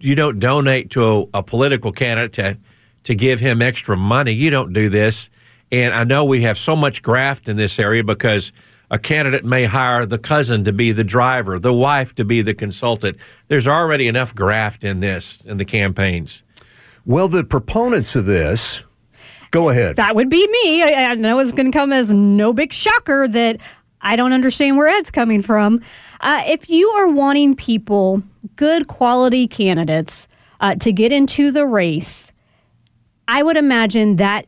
you 0.00 0.14
don't 0.14 0.38
donate 0.38 0.90
to 0.90 1.04
a, 1.04 1.38
a 1.38 1.42
political 1.42 1.92
candidate 1.92 2.32
to, 2.32 2.58
to 3.04 3.14
give 3.14 3.40
him 3.40 3.62
extra 3.62 3.96
money. 3.96 4.32
You 4.32 4.50
don't 4.50 4.72
do 4.72 4.88
this. 4.88 5.30
And 5.70 5.94
I 5.94 6.04
know 6.04 6.24
we 6.24 6.42
have 6.42 6.58
so 6.58 6.74
much 6.74 7.02
graft 7.02 7.48
in 7.48 7.56
this 7.56 7.78
area 7.78 8.02
because 8.02 8.52
a 8.90 8.98
candidate 8.98 9.44
may 9.44 9.64
hire 9.64 10.06
the 10.06 10.18
cousin 10.18 10.64
to 10.64 10.72
be 10.72 10.92
the 10.92 11.04
driver, 11.04 11.58
the 11.58 11.74
wife 11.74 12.14
to 12.14 12.24
be 12.24 12.40
the 12.42 12.54
consultant. 12.54 13.18
There's 13.48 13.68
already 13.68 14.08
enough 14.08 14.34
graft 14.34 14.84
in 14.84 15.00
this 15.00 15.42
in 15.44 15.58
the 15.58 15.64
campaigns. 15.64 16.42
Well, 17.04 17.28
the 17.28 17.44
proponents 17.44 18.16
of 18.16 18.26
this, 18.26 18.82
go 19.50 19.68
ahead. 19.68 19.96
That 19.96 20.16
would 20.16 20.30
be 20.30 20.46
me. 20.46 20.82
I, 20.82 21.10
I 21.10 21.14
know 21.14 21.38
it's 21.38 21.52
going 21.52 21.70
to 21.70 21.78
come 21.78 21.92
as 21.92 22.12
no 22.12 22.52
big 22.52 22.72
shocker 22.72 23.28
that 23.28 23.58
I 24.00 24.16
don't 24.16 24.32
understand 24.32 24.76
where 24.76 24.88
Ed's 24.88 25.10
coming 25.10 25.42
from. 25.42 25.82
Uh, 26.20 26.42
if 26.46 26.68
you 26.68 26.88
are 26.90 27.08
wanting 27.08 27.54
people, 27.54 28.22
good 28.56 28.88
quality 28.88 29.46
candidates, 29.46 30.28
uh, 30.60 30.74
to 30.76 30.92
get 30.92 31.12
into 31.12 31.50
the 31.50 31.66
race, 31.66 32.32
I 33.28 33.42
would 33.42 33.56
imagine 33.56 34.16
that 34.16 34.46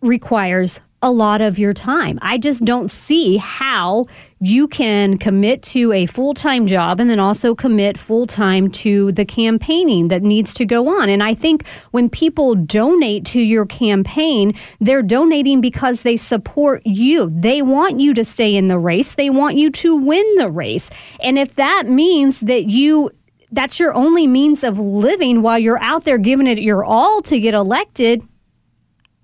requires 0.00 0.80
a 1.02 1.10
lot 1.10 1.42
of 1.42 1.58
your 1.58 1.74
time. 1.74 2.18
I 2.22 2.38
just 2.38 2.64
don't 2.64 2.90
see 2.90 3.36
how 3.36 4.06
you 4.40 4.66
can 4.66 5.18
commit 5.18 5.62
to 5.62 5.92
a 5.92 6.06
full 6.06 6.34
time 6.34 6.66
job 6.66 7.00
and 7.00 7.08
then 7.08 7.20
also 7.20 7.54
commit 7.54 7.98
full 7.98 8.26
time 8.26 8.70
to 8.70 9.12
the 9.12 9.24
campaigning 9.24 10.08
that 10.08 10.22
needs 10.22 10.52
to 10.54 10.64
go 10.64 10.88
on. 11.00 11.08
And 11.08 11.22
I 11.22 11.34
think 11.34 11.66
when 11.90 12.08
people 12.08 12.54
donate 12.54 13.24
to 13.26 13.40
your 13.40 13.66
campaign, 13.66 14.54
they're 14.80 15.02
donating 15.02 15.60
because 15.60 16.02
they 16.02 16.16
support 16.16 16.82
you. 16.84 17.30
They 17.30 17.62
want 17.62 18.00
you 18.00 18.12
to 18.14 18.24
stay 18.24 18.56
in 18.56 18.68
the 18.68 18.78
race, 18.78 19.14
they 19.14 19.30
want 19.30 19.56
you 19.56 19.70
to 19.70 19.96
win 19.96 20.34
the 20.36 20.50
race. 20.50 20.90
And 21.20 21.38
if 21.38 21.54
that 21.56 21.84
means 21.86 22.40
that 22.40 22.64
you 22.64 23.10
that's 23.52 23.78
your 23.78 23.94
only 23.94 24.26
means 24.26 24.64
of 24.64 24.78
living 24.78 25.42
while 25.42 25.58
you're 25.58 25.82
out 25.82 26.04
there 26.04 26.18
giving 26.18 26.46
it 26.46 26.58
your 26.58 26.84
all 26.84 27.22
to 27.22 27.38
get 27.38 27.54
elected, 27.54 28.22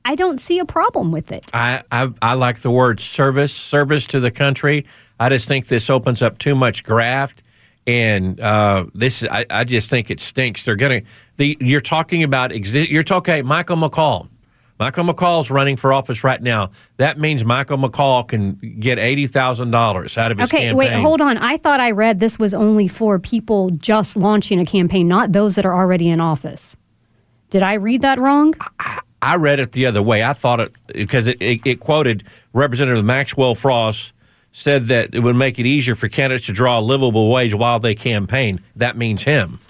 I 0.04 0.14
don't 0.14 0.40
see 0.40 0.58
a 0.58 0.64
problem 0.64 1.12
with 1.12 1.32
it. 1.32 1.50
I, 1.52 1.82
I, 1.92 2.08
I 2.20 2.34
like 2.34 2.60
the 2.60 2.70
word 2.70 3.00
service, 3.00 3.54
service 3.54 4.06
to 4.08 4.20
the 4.20 4.30
country. 4.30 4.86
I 5.20 5.28
just 5.28 5.46
think 5.46 5.68
this 5.68 5.88
opens 5.88 6.22
up 6.22 6.38
too 6.38 6.54
much 6.54 6.82
graft, 6.82 7.42
and 7.86 8.40
uh, 8.40 8.86
this 8.94 9.22
I, 9.22 9.46
I 9.50 9.64
just 9.64 9.88
think 9.90 10.10
it 10.10 10.18
stinks. 10.18 10.64
They're 10.64 10.74
gonna 10.74 11.02
the 11.36 11.56
you're 11.60 11.80
talking 11.80 12.24
about 12.24 12.50
exi- 12.50 12.90
you're 12.90 13.04
talking 13.04 13.46
Michael 13.46 13.76
McCaul. 13.76 14.28
Michael 14.82 15.04
McCaul's 15.04 15.48
running 15.48 15.76
for 15.76 15.92
office 15.92 16.24
right 16.24 16.42
now. 16.42 16.72
That 16.96 17.16
means 17.16 17.44
Michael 17.44 17.78
McCaul 17.78 18.26
can 18.26 18.54
get 18.80 18.98
eighty 18.98 19.28
thousand 19.28 19.70
dollars 19.70 20.18
out 20.18 20.32
of 20.32 20.38
his 20.38 20.48
okay, 20.50 20.62
campaign. 20.62 20.76
wait, 20.76 20.92
hold 20.92 21.20
on. 21.20 21.38
I 21.38 21.56
thought 21.56 21.78
I 21.78 21.92
read 21.92 22.18
this 22.18 22.36
was 22.36 22.52
only 22.52 22.88
for 22.88 23.20
people 23.20 23.70
just 23.70 24.16
launching 24.16 24.58
a 24.58 24.64
campaign, 24.66 25.06
not 25.06 25.30
those 25.30 25.54
that 25.54 25.64
are 25.64 25.72
already 25.72 26.08
in 26.08 26.20
office. 26.20 26.76
Did 27.50 27.62
I 27.62 27.74
read 27.74 28.00
that 28.00 28.18
wrong? 28.18 28.54
I 29.22 29.36
read 29.36 29.60
it 29.60 29.70
the 29.70 29.86
other 29.86 30.02
way. 30.02 30.24
I 30.24 30.32
thought 30.32 30.58
it 30.58 30.72
because 30.88 31.28
it, 31.28 31.40
it, 31.40 31.60
it 31.64 31.78
quoted 31.78 32.24
Representative 32.52 33.04
Maxwell 33.04 33.54
Frost 33.54 34.12
said 34.50 34.88
that 34.88 35.14
it 35.14 35.20
would 35.20 35.36
make 35.36 35.60
it 35.60 35.64
easier 35.64 35.94
for 35.94 36.08
candidates 36.08 36.46
to 36.46 36.52
draw 36.52 36.80
a 36.80 36.82
livable 36.82 37.30
wage 37.30 37.54
while 37.54 37.78
they 37.78 37.94
campaign. 37.94 38.60
That 38.74 38.96
means 38.96 39.22
him. 39.22 39.60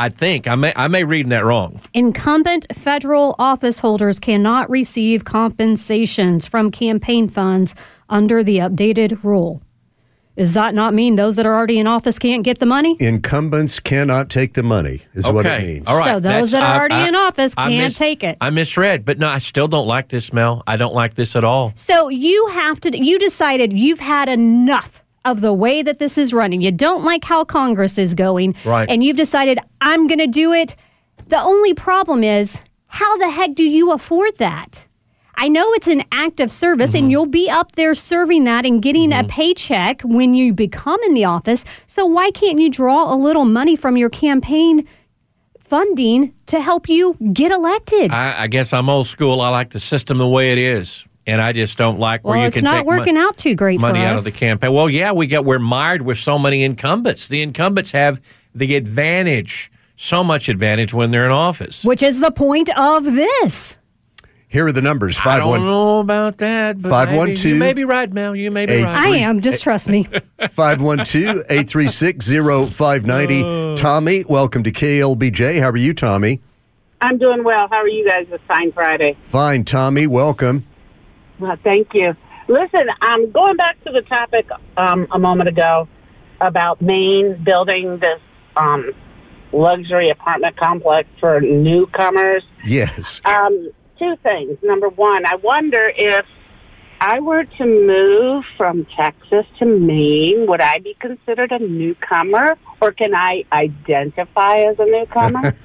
I 0.00 0.08
think 0.08 0.48
I 0.48 0.54
may 0.54 0.72
I 0.76 0.88
may 0.88 1.04
reading 1.04 1.28
that 1.28 1.44
wrong. 1.44 1.78
Incumbent 1.92 2.64
federal 2.74 3.36
office 3.38 3.78
holders 3.80 4.18
cannot 4.18 4.70
receive 4.70 5.26
compensations 5.26 6.46
from 6.46 6.70
campaign 6.70 7.28
funds 7.28 7.74
under 8.08 8.42
the 8.42 8.56
updated 8.58 9.22
rule. 9.22 9.60
Does 10.38 10.54
that 10.54 10.74
not 10.74 10.94
mean 10.94 11.16
those 11.16 11.36
that 11.36 11.44
are 11.44 11.54
already 11.54 11.78
in 11.78 11.86
office 11.86 12.18
can't 12.18 12.42
get 12.44 12.60
the 12.60 12.64
money? 12.66 12.96
Incumbents 12.98 13.78
cannot 13.78 14.30
take 14.30 14.54
the 14.54 14.62
money, 14.62 15.02
is 15.12 15.30
what 15.30 15.44
it 15.44 15.60
means. 15.60 15.86
All 15.86 15.98
right. 15.98 16.06
So 16.14 16.20
those 16.20 16.22
That's- 16.22 16.52
that 16.52 16.62
are 16.62 16.74
I- 16.74 16.78
already 16.78 16.94
I- 16.94 17.08
in 17.08 17.14
office 17.14 17.52
I 17.58 17.68
can't 17.68 17.84
mis- 17.84 17.98
take 17.98 18.24
it. 18.24 18.38
I 18.40 18.48
misread, 18.48 19.04
but 19.04 19.18
no, 19.18 19.28
I 19.28 19.36
still 19.38 19.68
don't 19.68 19.86
like 19.86 20.08
this, 20.08 20.32
Mel. 20.32 20.62
I 20.66 20.76
don't 20.78 20.94
like 20.94 21.14
this 21.14 21.36
at 21.36 21.44
all. 21.44 21.72
So 21.74 22.08
you 22.08 22.46
have 22.52 22.80
to, 22.82 22.96
you 22.96 23.18
decided 23.18 23.74
you've 23.78 24.00
had 24.00 24.30
enough 24.30 24.99
of 25.24 25.40
the 25.40 25.52
way 25.52 25.82
that 25.82 25.98
this 25.98 26.16
is 26.16 26.32
running. 26.32 26.60
You 26.60 26.72
don't 26.72 27.04
like 27.04 27.24
how 27.24 27.44
Congress 27.44 27.98
is 27.98 28.14
going. 28.14 28.54
Right. 28.64 28.88
And 28.88 29.04
you've 29.04 29.16
decided, 29.16 29.58
I'm 29.80 30.06
going 30.06 30.18
to 30.18 30.26
do 30.26 30.52
it. 30.52 30.74
The 31.28 31.40
only 31.40 31.74
problem 31.74 32.24
is, 32.24 32.58
how 32.86 33.16
the 33.18 33.30
heck 33.30 33.54
do 33.54 33.62
you 33.64 33.92
afford 33.92 34.38
that? 34.38 34.86
I 35.36 35.48
know 35.48 35.72
it's 35.74 35.86
an 35.86 36.04
act 36.12 36.40
of 36.40 36.50
service, 36.50 36.90
Mm-hmm. 36.90 36.98
and 36.98 37.10
you'll 37.10 37.26
be 37.26 37.48
up 37.48 37.72
there 37.72 37.94
serving 37.94 38.44
that 38.44 38.66
and 38.66 38.82
getting 38.82 39.12
a 39.12 39.24
paycheck 39.24 40.02
when 40.02 40.34
you 40.34 40.52
become 40.52 41.00
in 41.04 41.14
the 41.14 41.24
office. 41.24 41.64
So, 41.86 42.04
why 42.04 42.30
can't 42.30 42.58
you 42.58 42.68
draw 42.70 43.12
a 43.12 43.16
little 43.16 43.44
money 43.46 43.74
from 43.76 43.96
your 43.96 44.10
campaign 44.10 44.86
funding 45.60 46.34
to 46.46 46.60
help 46.60 46.88
you 46.88 47.16
get 47.32 47.52
elected? 47.52 48.10
I, 48.10 48.42
I 48.42 48.46
guess 48.48 48.72
I'm 48.72 48.88
old 48.88 49.06
school. 49.06 49.40
I 49.40 49.48
like 49.50 49.70
the 49.70 49.80
system 49.80 50.18
the 50.18 50.28
way 50.28 50.52
it 50.52 50.58
is, 50.58 51.06
and 51.30 51.40
I 51.40 51.52
just 51.52 51.78
don't 51.78 51.98
like 51.98 52.24
where 52.24 52.32
well, 52.32 52.42
you 52.42 52.48
it's 52.48 52.56
can 52.56 52.64
not 52.64 52.78
take 52.78 52.86
mo- 52.86 52.96
working 52.98 53.16
out 53.16 53.36
too 53.36 53.54
great 53.54 53.80
money 53.80 54.00
for 54.00 54.04
out 54.06 54.16
of 54.18 54.24
the 54.24 54.32
campaign. 54.32 54.72
Well, 54.72 54.90
yeah, 54.90 55.12
we 55.12 55.26
get 55.26 55.44
we're 55.44 55.58
mired 55.58 56.02
with 56.02 56.18
so 56.18 56.38
many 56.38 56.62
incumbents. 56.64 57.28
The 57.28 57.40
incumbents 57.42 57.92
have 57.92 58.20
the 58.54 58.74
advantage, 58.74 59.70
so 59.96 60.24
much 60.24 60.48
advantage 60.48 60.92
when 60.92 61.10
they're 61.12 61.24
in 61.24 61.30
office. 61.30 61.84
which 61.84 62.02
is 62.02 62.20
the 62.20 62.32
point 62.32 62.68
of 62.76 63.04
this. 63.04 63.76
Here 64.48 64.66
are 64.66 64.72
the 64.72 64.82
numbers. 64.82 65.16
Five 65.16 65.26
I 65.26 65.30
Five 65.30 65.38
don't 65.38 65.48
one 65.50 65.64
know 65.64 65.98
about 66.00 66.38
that, 66.38 66.82
but 66.82 66.88
Five, 66.90 67.08
maybe, 67.10 67.18
one, 67.18 67.28
you 67.30 67.36
two, 67.36 67.54
may 67.54 67.72
be 67.72 67.84
right, 67.84 68.12
Mel. 68.12 68.34
You 68.34 68.50
may 68.50 68.66
be 68.66 68.72
eight, 68.72 68.82
right. 68.82 69.06
I 69.06 69.16
am, 69.18 69.40
just 69.40 69.62
trust 69.62 69.88
me. 69.88 70.08
512 70.50 71.44
836 71.48 72.26
0590. 72.74 73.76
Tommy, 73.80 74.24
welcome 74.24 74.64
to 74.64 74.72
KLBJ. 74.72 75.60
How 75.60 75.70
are 75.70 75.76
you, 75.76 75.94
Tommy? 75.94 76.40
I'm 77.00 77.16
doing 77.16 77.44
well. 77.44 77.68
How 77.70 77.76
are 77.76 77.88
you 77.88 78.04
guys 78.04 78.26
this 78.28 78.40
fine 78.48 78.72
Friday? 78.72 79.16
Fine, 79.22 79.64
Tommy. 79.64 80.08
Welcome. 80.08 80.66
Well, 81.40 81.56
thank 81.64 81.88
you. 81.94 82.14
Listen, 82.48 82.88
I'm 83.00 83.30
going 83.30 83.56
back 83.56 83.82
to 83.84 83.92
the 83.92 84.02
topic 84.02 84.48
um, 84.76 85.06
a 85.10 85.18
moment 85.18 85.48
ago 85.48 85.88
about 86.40 86.80
Maine 86.82 87.42
building 87.44 87.98
this 87.98 88.20
um, 88.56 88.92
luxury 89.52 90.10
apartment 90.10 90.56
complex 90.56 91.08
for 91.18 91.40
newcomers. 91.40 92.42
Yes. 92.64 93.20
Um, 93.24 93.70
two 93.98 94.16
things. 94.22 94.58
Number 94.62 94.88
one, 94.88 95.24
I 95.26 95.36
wonder 95.36 95.92
if 95.94 96.24
I 97.00 97.18
were 97.20 97.44
to 97.44 97.64
move 97.64 98.44
from 98.56 98.84
Texas 98.96 99.46
to 99.58 99.64
Maine, 99.64 100.46
would 100.46 100.60
I 100.60 100.78
be 100.80 100.94
considered 101.00 101.50
a 101.50 101.58
newcomer, 101.58 102.58
or 102.80 102.92
can 102.92 103.14
I 103.14 103.44
identify 103.52 104.56
as 104.56 104.78
a 104.78 104.84
newcomer? 104.84 105.56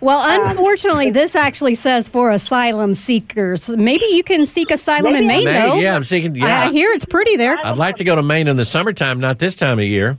Well, 0.00 0.18
um, 0.20 0.50
unfortunately, 0.50 1.10
this 1.10 1.34
actually 1.34 1.74
says 1.74 2.08
for 2.08 2.30
asylum 2.30 2.94
seekers. 2.94 3.68
Maybe 3.68 4.06
you 4.06 4.22
can 4.22 4.46
seek 4.46 4.70
asylum 4.70 5.14
in 5.14 5.26
Maine, 5.26 5.44
Maine, 5.44 5.54
though. 5.54 5.74
yeah, 5.76 5.96
I'm 5.96 6.04
thinking. 6.04 6.40
I, 6.42 6.46
Yeah, 6.46 6.68
I 6.68 6.70
hear 6.70 6.92
it's 6.92 7.04
pretty 7.04 7.36
there. 7.36 7.58
I'd 7.64 7.76
like 7.76 7.96
to 7.96 8.04
go 8.04 8.14
to 8.14 8.22
Maine 8.22 8.46
in 8.46 8.56
the 8.56 8.64
summertime, 8.64 9.18
not 9.18 9.38
this 9.38 9.56
time 9.56 9.78
of 9.78 9.84
year. 9.84 10.16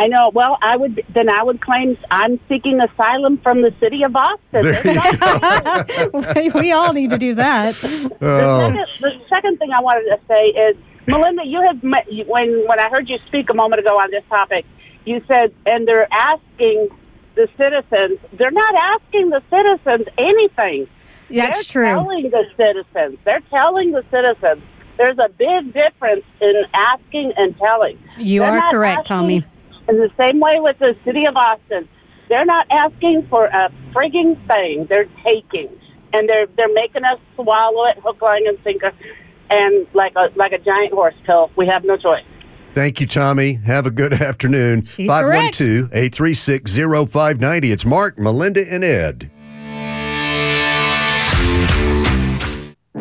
I 0.00 0.06
know. 0.06 0.30
Well, 0.32 0.56
I 0.62 0.76
would 0.76 1.04
then 1.12 1.28
I 1.28 1.42
would 1.42 1.60
claim 1.60 1.96
I'm 2.10 2.38
seeking 2.48 2.78
asylum 2.80 3.38
from 3.38 3.62
the 3.62 3.74
city 3.80 4.04
of 4.04 4.12
Boston. 4.12 4.60
There 4.62 6.42
you 6.44 6.52
we 6.54 6.70
all 6.72 6.92
need 6.92 7.10
to 7.10 7.18
do 7.18 7.34
that. 7.34 7.74
Oh. 7.84 8.08
The, 8.08 8.16
Oh, 8.20 8.60
second, 8.68 8.86
the 9.00 9.10
second 9.28 9.58
thing 9.58 9.70
I 9.72 9.80
wanted 9.80 10.04
to 10.14 10.20
say 10.28 10.44
is, 10.46 10.76
Melinda, 11.08 11.42
you 11.44 11.60
have 11.66 11.82
met, 11.82 12.06
when 12.26 12.64
when 12.68 12.78
I 12.78 12.88
heard 12.90 13.08
you 13.08 13.18
speak 13.26 13.50
a 13.50 13.54
moment 13.54 13.80
ago 13.80 13.96
on 13.96 14.10
this 14.12 14.22
topic, 14.28 14.64
you 15.04 15.20
said, 15.26 15.52
and 15.66 15.88
they're 15.88 16.06
asking 16.12 16.88
the 17.34 17.48
citizens. 17.56 18.20
They're 18.38 18.50
not 18.50 18.74
asking 18.74 19.30
the 19.30 19.42
citizens 19.50 20.06
anything. 20.18 20.86
That's 21.30 21.66
they're 21.66 21.82
true. 21.84 21.84
telling 22.04 22.30
the 22.30 22.44
citizens. 22.56 23.18
They're 23.24 23.42
telling 23.50 23.92
the 23.92 24.04
citizens. 24.10 24.62
There's 24.96 25.18
a 25.18 25.28
big 25.28 25.72
difference 25.72 26.24
in 26.40 26.54
asking 26.74 27.32
and 27.36 27.56
telling. 27.58 27.98
You 28.16 28.40
They're 28.40 28.58
are 28.60 28.70
correct, 28.70 28.98
asking- 29.00 29.04
Tommy. 29.04 29.44
In 29.88 29.96
the 29.96 30.10
same 30.20 30.38
way 30.40 30.54
with 30.60 30.78
the 30.78 30.94
city 31.04 31.24
of 31.26 31.34
Austin, 31.36 31.88
they're 32.28 32.44
not 32.44 32.66
asking 32.70 33.26
for 33.30 33.46
a 33.46 33.70
frigging 33.94 34.36
thing. 34.46 34.86
They're 34.90 35.08
taking, 35.24 35.68
and 36.12 36.28
they're 36.28 36.46
they're 36.56 36.72
making 36.74 37.04
us 37.04 37.18
swallow 37.36 37.86
it, 37.86 37.98
hook, 38.04 38.20
line, 38.20 38.46
and 38.46 38.58
sinker, 38.62 38.92
and 39.50 39.86
like 39.94 40.12
a 40.16 40.28
like 40.36 40.52
a 40.52 40.58
giant 40.58 40.92
horse 40.92 41.14
pill. 41.24 41.50
We 41.56 41.66
have 41.68 41.84
no 41.84 41.96
choice. 41.96 42.24
thank 42.72 43.00
you, 43.00 43.06
Tommy. 43.06 43.54
Have 43.54 43.86
a 43.86 43.90
good 43.90 44.12
afternoon. 44.28 44.84
She's 44.84 45.08
512 45.08 45.86
836 45.92 46.76
0590. 46.76 47.72
It's 47.72 47.86
Mark, 47.86 48.18
Melinda, 48.18 48.70
and 48.70 48.84
Ed. 48.84 49.30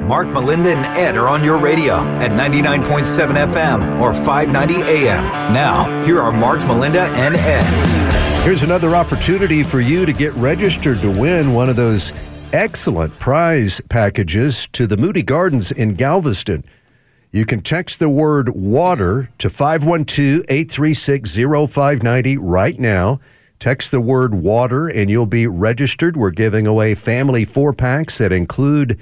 Mark, 0.08 0.30
Melinda, 0.30 0.70
and 0.70 0.98
Ed 0.98 1.18
are 1.18 1.28
on 1.28 1.44
your 1.44 1.58
radio 1.58 1.96
at 1.96 2.32
99.7 2.32 3.52
FM 3.52 4.00
or 4.00 4.14
590 4.14 4.90
AM. 4.90 5.54
Now, 5.54 6.02
here 6.06 6.22
are 6.22 6.32
Mark, 6.32 6.60
Melinda, 6.62 7.12
and 7.18 7.36
Ed. 7.36 8.44
Here's 8.46 8.64
another 8.64 8.96
opportunity 8.96 9.64
for 9.64 9.82
you 9.82 10.06
to 10.06 10.14
get 10.14 10.34
registered 10.36 11.02
to 11.02 11.12
win 11.12 11.54
one 11.54 11.68
of 11.68 11.76
those 11.76 12.14
excellent 12.54 13.20
prize 13.20 13.82
packages 13.90 14.70
to 14.72 14.88
the 14.88 14.96
Moody 14.96 15.24
Gardens 15.24 15.74
in 15.74 15.96
Galveston. 15.96 16.64
You 17.32 17.46
can 17.46 17.62
text 17.62 18.00
the 18.00 18.08
word 18.08 18.48
water 18.56 19.30
to 19.40 19.50
512 19.50 20.46
836 20.48 21.36
0590 21.36 22.38
right 22.38 22.80
now. 22.80 23.20
Text 23.60 23.92
the 23.92 24.00
word 24.00 24.36
water 24.36 24.88
and 24.88 25.10
you'll 25.10 25.26
be 25.26 25.48
registered. 25.48 26.16
We're 26.16 26.32
giving 26.32 26.66
away 26.66 26.96
family 26.96 27.44
four 27.44 27.74
packs 27.74 28.20
that 28.20 28.32
include 28.32 28.98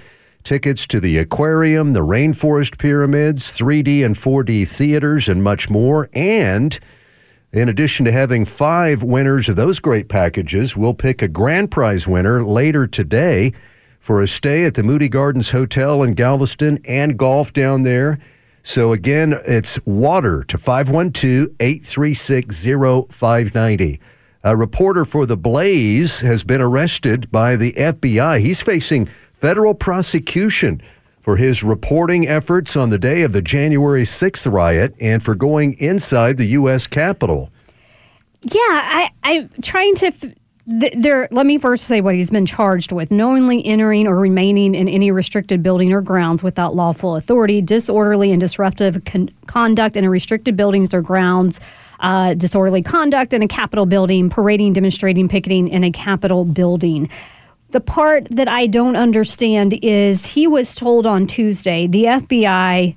tickets 0.46 0.88
to 0.88 1.00
the 1.02 1.18
aquarium, 1.18 1.92
the 1.92 2.06
rainforest 2.06 2.78
pyramids, 2.78 3.58
3D 3.58 4.06
and 4.06 4.16
4D 4.16 4.68
theaters, 4.68 5.28
and 5.28 5.44
much 5.44 5.70
more. 5.70 6.08
And 6.14 6.80
in 7.52 7.68
addition 7.68 8.06
to 8.06 8.12
having 8.12 8.46
five 8.46 9.04
winners 9.04 9.50
of 9.50 9.56
those 9.56 9.80
great 9.80 10.08
packages, 10.08 10.78
we'll 10.78 10.94
pick 10.94 11.22
a 11.22 11.28
grand 11.28 11.72
prize 11.72 12.08
winner 12.08 12.44
later 12.44 12.88
today 12.88 13.52
for 14.00 14.22
a 14.22 14.28
stay 14.28 14.66
at 14.66 14.76
the 14.76 14.84
Moody 14.84 15.10
Gardens 15.10 15.50
Hotel 15.50 16.04
in 16.04 16.14
Galveston 16.14 16.80
and 16.86 17.18
golf 17.18 17.52
down 17.52 17.84
there. 17.84 18.20
So 18.62 18.94
again, 18.94 19.40
it's 19.46 19.80
water 19.86 20.44
to 20.44 20.58
512 20.58 21.50
836 21.60 22.66
0590. 23.10 24.00
A 24.44 24.56
reporter 24.56 25.06
for 25.06 25.26
The 25.26 25.38
Blaze 25.38 26.20
has 26.22 26.44
been 26.44 26.62
arrested 26.62 27.32
by 27.32 27.56
the 27.56 27.72
FBI. 27.72 28.40
He's 28.42 28.62
facing 28.62 29.10
federal 29.46 29.76
prosecution 29.76 30.82
for 31.22 31.38
his 31.38 31.64
reporting 31.64 32.28
efforts 32.28 32.76
on 32.76 32.90
the 32.90 32.98
day 32.98 33.22
of 33.22 33.32
the 33.32 33.44
January 33.44 34.02
6th 34.02 34.52
riot 34.52 34.96
and 35.00 35.22
for 35.22 35.36
going 35.36 35.74
inside 35.74 36.38
the 36.38 36.48
U.S. 36.48 36.88
Capitol. 36.88 37.52
Yeah, 38.42 38.60
I, 38.60 39.10
I'm 39.22 39.52
trying 39.62 39.94
to. 39.98 40.08
F- 40.08 40.34
there, 40.66 41.28
let 41.30 41.46
me 41.46 41.60
first 41.60 41.84
say 41.84 42.02
what 42.02 42.16
he's 42.16 42.32
been 42.32 42.48
charged 42.48 42.92
with: 42.92 43.12
knowingly 43.12 43.64
entering 43.64 44.08
or 44.08 44.18
remaining 44.18 44.74
in 44.74 44.90
any 44.90 45.12
restricted 45.12 45.62
building 45.62 45.94
or 45.94 46.02
grounds 46.02 46.42
without 46.42 46.76
lawful 46.76 47.16
authority, 47.16 47.62
disorderly 47.62 48.32
and 48.32 48.42
disruptive 48.42 49.06
con- 49.06 49.30
conduct 49.46 49.96
in 49.96 50.06
a 50.06 50.10
restricted 50.10 50.58
buildings 50.58 50.92
or 50.92 51.04
grounds, 51.04 51.60
uh, 52.00 52.34
disorderly 52.34 52.82
conduct 52.82 53.32
in 53.32 53.44
a 53.44 53.48
Capitol 53.48 53.86
building, 53.86 54.28
parading, 54.28 54.74
demonstrating, 54.74 55.30
picketing 55.30 55.68
in 55.68 55.84
a 55.84 55.92
Capitol 55.92 56.46
building. 56.46 57.08
The 57.76 57.82
part 57.82 58.30
that 58.32 58.48
I 58.48 58.68
don't 58.68 58.96
understand 58.96 59.78
is 59.82 60.26
he 60.26 60.48
was 60.48 60.76
told 60.76 61.06
on 61.06 61.28
Tuesday 61.28 61.88
the 61.88 62.06
FBI 62.06 62.96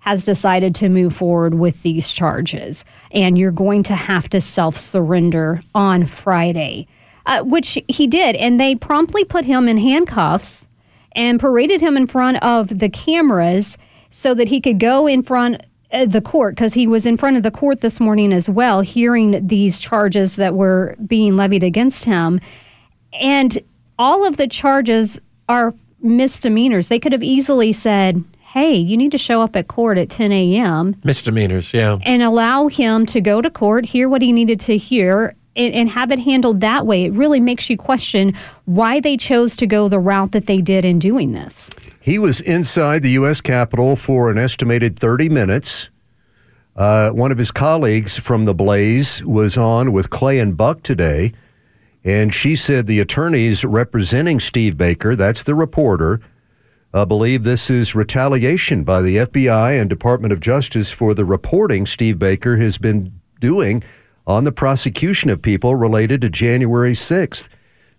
has 0.00 0.24
decided 0.24 0.74
to 0.74 0.88
move 0.88 1.14
forward 1.14 1.54
with 1.54 1.80
these 1.84 2.10
charges, 2.10 2.84
and 3.12 3.38
you're 3.38 3.52
going 3.52 3.84
to 3.84 3.94
have 3.94 4.28
to 4.30 4.40
self 4.40 4.76
surrender 4.76 5.62
on 5.72 6.04
Friday, 6.04 6.88
uh, 7.26 7.42
which 7.42 7.78
he 7.86 8.08
did. 8.08 8.34
And 8.34 8.58
they 8.58 8.74
promptly 8.74 9.22
put 9.22 9.44
him 9.44 9.68
in 9.68 9.78
handcuffs 9.78 10.66
and 11.12 11.38
paraded 11.38 11.80
him 11.80 11.96
in 11.96 12.08
front 12.08 12.42
of 12.42 12.80
the 12.80 12.88
cameras 12.88 13.78
so 14.10 14.34
that 14.34 14.48
he 14.48 14.60
could 14.60 14.80
go 14.80 15.06
in 15.06 15.22
front 15.22 15.62
of 15.92 16.10
the 16.10 16.20
court 16.20 16.56
because 16.56 16.74
he 16.74 16.88
was 16.88 17.06
in 17.06 17.16
front 17.16 17.36
of 17.36 17.44
the 17.44 17.52
court 17.52 17.82
this 17.82 18.00
morning 18.00 18.32
as 18.32 18.50
well, 18.50 18.80
hearing 18.80 19.46
these 19.46 19.78
charges 19.78 20.34
that 20.34 20.56
were 20.56 20.96
being 21.06 21.36
levied 21.36 21.62
against 21.62 22.04
him. 22.04 22.40
And 23.12 23.56
all 23.98 24.26
of 24.26 24.36
the 24.36 24.46
charges 24.46 25.18
are 25.48 25.74
misdemeanors. 26.00 26.88
They 26.88 26.98
could 26.98 27.12
have 27.12 27.22
easily 27.22 27.72
said, 27.72 28.22
hey, 28.40 28.74
you 28.74 28.96
need 28.96 29.12
to 29.12 29.18
show 29.18 29.42
up 29.42 29.56
at 29.56 29.68
court 29.68 29.98
at 29.98 30.10
10 30.10 30.32
a.m. 30.32 30.96
Misdemeanors, 31.04 31.72
yeah. 31.74 31.98
and 32.02 32.22
allow 32.22 32.68
him 32.68 33.04
to 33.06 33.20
go 33.20 33.42
to 33.42 33.50
court, 33.50 33.84
hear 33.84 34.08
what 34.08 34.22
he 34.22 34.32
needed 34.32 34.60
to 34.60 34.76
hear, 34.76 35.34
and, 35.56 35.74
and 35.74 35.88
have 35.90 36.10
it 36.10 36.18
handled 36.18 36.60
that 36.60 36.86
way. 36.86 37.04
It 37.04 37.12
really 37.12 37.40
makes 37.40 37.68
you 37.68 37.76
question 37.76 38.34
why 38.64 39.00
they 39.00 39.16
chose 39.16 39.56
to 39.56 39.66
go 39.66 39.88
the 39.88 39.98
route 39.98 40.32
that 40.32 40.46
they 40.46 40.60
did 40.60 40.84
in 40.84 40.98
doing 40.98 41.32
this. 41.32 41.70
He 42.00 42.18
was 42.18 42.40
inside 42.40 43.02
the 43.02 43.10
U.S. 43.12 43.40
Capitol 43.40 43.96
for 43.96 44.30
an 44.30 44.38
estimated 44.38 44.98
30 44.98 45.28
minutes. 45.28 45.90
Uh, 46.76 47.10
one 47.10 47.32
of 47.32 47.38
his 47.38 47.50
colleagues 47.50 48.18
from 48.18 48.44
the 48.44 48.54
Blaze 48.54 49.24
was 49.24 49.56
on 49.56 49.92
with 49.92 50.10
Clay 50.10 50.38
and 50.38 50.56
Buck 50.56 50.82
today, 50.82 51.32
and 52.06 52.32
she 52.32 52.54
said 52.54 52.86
the 52.86 53.00
attorneys 53.00 53.64
representing 53.64 54.38
Steve 54.38 54.78
Baker, 54.78 55.16
that's 55.16 55.42
the 55.42 55.56
reporter, 55.56 56.20
uh, 56.94 57.04
believe 57.04 57.42
this 57.42 57.68
is 57.68 57.96
retaliation 57.96 58.84
by 58.84 59.02
the 59.02 59.16
FBI 59.16 59.80
and 59.80 59.90
Department 59.90 60.32
of 60.32 60.38
Justice 60.38 60.92
for 60.92 61.14
the 61.14 61.24
reporting 61.24 61.84
Steve 61.84 62.16
Baker 62.16 62.56
has 62.58 62.78
been 62.78 63.12
doing 63.40 63.82
on 64.24 64.44
the 64.44 64.52
prosecution 64.52 65.30
of 65.30 65.42
people 65.42 65.74
related 65.74 66.20
to 66.20 66.30
January 66.30 66.92
6th. 66.92 67.48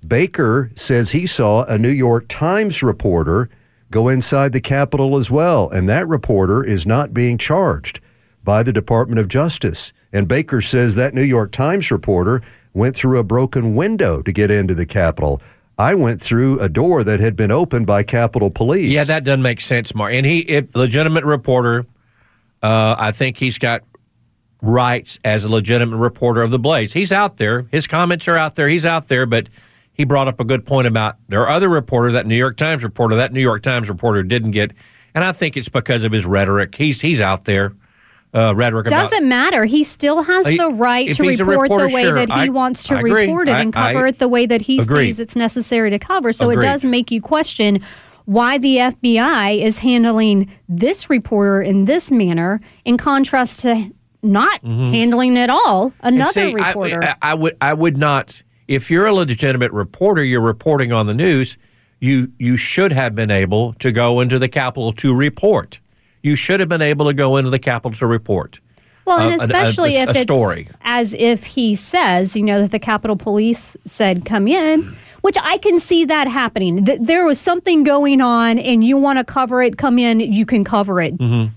Baker 0.08 0.72
says 0.76 1.12
he 1.12 1.28
saw 1.28 1.66
a 1.66 1.78
New 1.78 1.90
York 1.90 2.28
Times 2.30 2.82
reporter 2.82 3.50
go 3.92 4.08
inside 4.08 4.54
the 4.54 4.62
Capitol 4.62 5.18
as 5.18 5.30
well, 5.30 5.70
and 5.70 5.90
that 5.90 6.08
reporter 6.08 6.64
is 6.64 6.86
not 6.86 7.14
being 7.14 7.38
charged 7.38 8.00
by 8.46 8.64
the 8.64 8.72
Department 8.72 9.20
of 9.20 9.28
Justice. 9.28 9.92
And 10.14 10.30
Baker 10.30 10.62
says 10.62 10.96
that 10.96 11.14
New 11.14 11.24
York 11.24 11.52
Times 11.52 11.92
reporter 11.92 12.42
went 12.78 12.96
through 12.96 13.18
a 13.18 13.24
broken 13.24 13.76
window 13.76 14.22
to 14.22 14.32
get 14.32 14.52
into 14.52 14.74
the 14.74 14.86
Capitol. 14.86 15.42
I 15.80 15.96
went 15.96 16.22
through 16.22 16.60
a 16.60 16.70
door 16.70 17.04
that 17.04 17.20
had 17.20 17.36
been 17.36 17.52
opened 17.52 17.88
by 17.88 18.04
Capitol 18.04 18.50
Police. 18.50 18.92
Yeah, 18.92 19.04
that 19.04 19.24
doesn't 19.24 19.42
make 19.42 19.62
sense, 19.62 19.94
Mark. 19.94 20.14
And 20.14 20.26
he, 20.26 20.40
it, 20.40 20.76
legitimate 20.76 21.24
reporter, 21.24 21.86
uh, 22.64 22.96
I 22.98 23.12
think 23.12 23.38
he's 23.38 23.58
got 23.58 23.84
rights 24.62 25.20
as 25.24 25.44
a 25.44 25.50
legitimate 25.50 25.98
reporter 25.98 26.42
of 26.42 26.52
the 26.52 26.60
Blaze. 26.60 26.94
He's 26.94 27.12
out 27.12 27.38
there. 27.38 27.68
His 27.72 27.86
comments 27.86 28.28
are 28.28 28.38
out 28.38 28.56
there. 28.56 28.68
He's 28.68 28.86
out 28.86 29.08
there, 29.08 29.26
but 29.26 29.50
he 29.94 30.04
brought 30.04 30.28
up 30.28 30.40
a 30.40 30.46
good 30.46 30.66
point 30.66 30.88
about 30.88 31.18
there 31.28 31.42
are 31.42 31.50
other 31.50 31.70
reporters, 31.70 32.14
that 32.14 32.26
New 32.26 32.38
York 32.38 32.58
Times 32.58 32.84
reporter, 32.84 33.16
that 33.16 33.34
New 33.34 33.42
York 33.42 33.64
Times 33.64 33.90
reporter 33.90 34.24
didn't 34.24 34.52
get, 34.52 34.72
and 35.14 35.24
I 35.24 35.32
think 35.32 35.58
it's 35.58 35.70
because 35.70 36.04
of 36.04 36.12
his 36.12 36.26
rhetoric. 36.26 36.76
He's 36.76 37.02
he's 37.02 37.22
out 37.22 37.46
there. 37.46 37.74
Uh, 38.34 38.54
rhetoric 38.54 38.88
Doesn't 38.88 39.28
matter. 39.28 39.66
He 39.66 39.84
still 39.84 40.22
has 40.22 40.46
He- 40.46 40.58
the 40.58 40.68
right 40.70 41.14
to 41.16 41.24
report 41.24 41.62
reporter, 41.62 41.88
the 41.88 41.94
way 41.96 42.04
sure. 42.04 42.14
that 42.16 42.30
he 42.30 42.36
I- 42.42 42.50
wants 42.50 42.84
to 42.84 42.96
report 42.96 43.48
it 43.48 43.54
I- 43.54 43.62
and 43.62 43.74
cover 43.74 44.06
I 44.06 44.10
it 44.10 44.20
the 44.20 44.28
way 44.28 44.46
that 44.46 44.62
he 44.62 44.80
agree. 44.80 45.06
sees 45.06 45.20
it's 45.20 45.36
necessary 45.36 45.90
to 45.90 45.98
cover. 45.98 46.32
So 46.34 46.50
Agreed. 46.52 46.64
it 46.66 46.70
does 46.70 46.86
make 46.86 47.10
you 47.10 47.22
question 47.22 47.80
why 48.26 48.58
the 48.58 48.80
FBI 48.80 49.52
is 49.52 49.78
handling 49.80 50.52
this 50.68 51.10
reporter 51.10 51.62
in 51.62 51.86
this 51.86 52.12
manner 52.12 52.60
in 52.84 52.98
contrast 52.98 53.60
to 53.60 53.90
not 54.22 54.62
handling 54.64 55.38
at 55.38 55.50
all 55.50 55.92
Mm-hmm. 55.92 56.08
Another 56.08 56.32
see, 56.34 56.56
I- 56.60 56.68
reporter. 56.68 57.04
I, 57.04 57.16
I 57.22 57.34
would 57.34 57.56
I 57.62 57.74
would 57.74 57.98
not. 57.98 58.44
If 58.68 58.92
you're 58.92 59.06
a 59.08 59.14
legitimate 59.14 59.72
reporter, 59.72 60.24
you're 60.24 60.42
reporting 60.42 60.92
on 60.92 61.06
the 61.08 61.14
news. 61.14 61.58
You 62.02 62.30
you 62.38 62.58
should 62.58 62.92
have 62.92 63.16
been 63.16 63.32
able 63.32 63.74
to 63.76 63.92
go 63.94 64.20
into 64.20 64.38
the 64.38 64.50
Capitol 64.50 64.92
to 64.94 65.16
report. 65.16 65.80
You 66.28 66.36
should 66.36 66.60
have 66.60 66.68
been 66.68 66.82
able 66.82 67.06
to 67.06 67.14
go 67.14 67.38
into 67.38 67.50
the 67.50 67.60
Capitol 67.60 67.98
to 68.00 68.06
report. 68.06 68.60
Well, 69.06 69.20
and 69.20 69.30
a- 69.32 69.36
a- 69.42 69.46
especially 69.46 69.96
a 69.96 70.04
if 70.04 70.10
it's 70.10 70.22
story. 70.24 70.68
as 70.82 71.16
if 71.18 71.46
he 71.46 71.76
says, 71.76 72.36
you 72.36 72.44
know, 72.44 72.60
that 72.62 72.72
the 72.72 72.80
Capitol 72.80 73.16
Police 73.16 73.78
said, 73.86 74.26
come 74.26 74.50
in, 74.50 74.98
which 75.22 75.38
I 75.42 75.58
can 75.60 75.80
see 75.80 76.04
that 76.04 76.28
happening. 76.28 76.84
Th- 76.84 77.00
there 77.02 77.24
was 77.26 77.40
something 77.40 77.86
going 77.86 78.20
on 78.20 78.60
and 78.60 78.84
you 78.84 78.98
want 78.98 79.18
to 79.20 79.24
cover 79.24 79.64
it, 79.64 79.78
come 79.78 79.98
in, 79.98 80.20
you 80.20 80.46
can 80.46 80.66
cover 80.66 81.00
it. 81.00 81.18
Mm-hmm. 81.18 81.54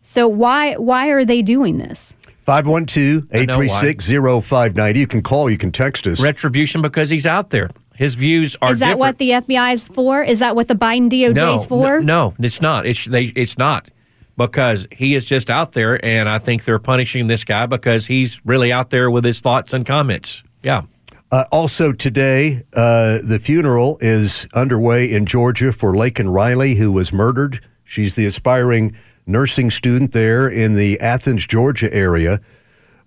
So 0.00 0.26
why 0.26 0.76
why 0.76 1.08
are 1.08 1.26
they 1.26 1.42
doing 1.42 1.76
this? 1.78 2.14
512-836-0590. 2.46 4.96
You 4.96 5.06
can 5.06 5.22
call, 5.22 5.50
you 5.50 5.58
can 5.58 5.72
text 5.72 6.06
us. 6.06 6.20
Retribution 6.20 6.82
because 6.82 7.10
he's 7.10 7.26
out 7.26 7.50
there. 7.50 7.70
His 7.96 8.14
views 8.14 8.56
are 8.60 8.72
Is 8.72 8.80
that 8.80 8.96
different. 8.96 9.00
what 9.00 9.18
the 9.18 9.30
FBI 9.30 9.72
is 9.74 9.86
for? 9.88 10.22
Is 10.22 10.40
that 10.40 10.56
what 10.56 10.68
the 10.68 10.74
Biden 10.74 11.08
DOJ 11.10 11.34
no, 11.34 11.54
is 11.54 11.64
for? 11.64 12.00
No, 12.00 12.34
no, 12.38 12.44
it's 12.46 12.60
not. 12.60 12.86
It's 12.86 13.04
they. 13.04 13.32
It's 13.36 13.56
not 13.56 13.88
because 14.36 14.86
he 14.90 15.14
is 15.14 15.24
just 15.24 15.48
out 15.48 15.72
there, 15.72 16.04
and 16.04 16.28
I 16.28 16.38
think 16.38 16.64
they're 16.64 16.78
punishing 16.78 17.28
this 17.28 17.44
guy 17.44 17.66
because 17.66 18.06
he's 18.06 18.44
really 18.44 18.72
out 18.72 18.90
there 18.90 19.10
with 19.10 19.24
his 19.24 19.40
thoughts 19.40 19.72
and 19.72 19.86
comments. 19.86 20.42
Yeah. 20.62 20.82
Uh, 21.30 21.44
also 21.52 21.92
today, 21.92 22.62
uh, 22.74 23.18
the 23.22 23.38
funeral 23.40 23.98
is 24.00 24.46
underway 24.54 25.10
in 25.10 25.26
Georgia 25.26 25.72
for 25.72 25.92
Laken 25.92 26.32
Riley, 26.32 26.74
who 26.74 26.92
was 26.92 27.12
murdered. 27.12 27.60
She's 27.84 28.14
the 28.14 28.26
aspiring 28.26 28.96
nursing 29.26 29.70
student 29.70 30.12
there 30.12 30.48
in 30.48 30.74
the 30.74 31.00
Athens, 31.00 31.46
Georgia 31.46 31.92
area. 31.92 32.40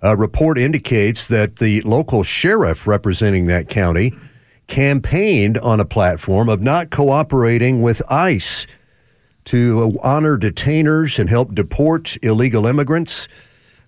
A 0.02 0.16
report 0.16 0.58
indicates 0.58 1.28
that 1.28 1.58
the 1.58 1.82
local 1.82 2.24
sheriff 2.24 2.86
representing 2.86 3.48
that 3.48 3.70
county 3.70 4.14
campaigned 4.68 5.58
on 5.58 5.80
a 5.80 5.86
platform 5.86 6.50
of 6.50 6.62
not 6.62 6.90
cooperating 6.90 7.82
with 7.82 8.02
ICE 8.10 8.68
to 9.46 9.98
honor 10.04 10.38
detainers 10.38 11.20
and 11.20 11.30
help 11.30 11.56
deport 11.56 12.18
illegal 12.22 12.68
immigrants. 12.68 13.28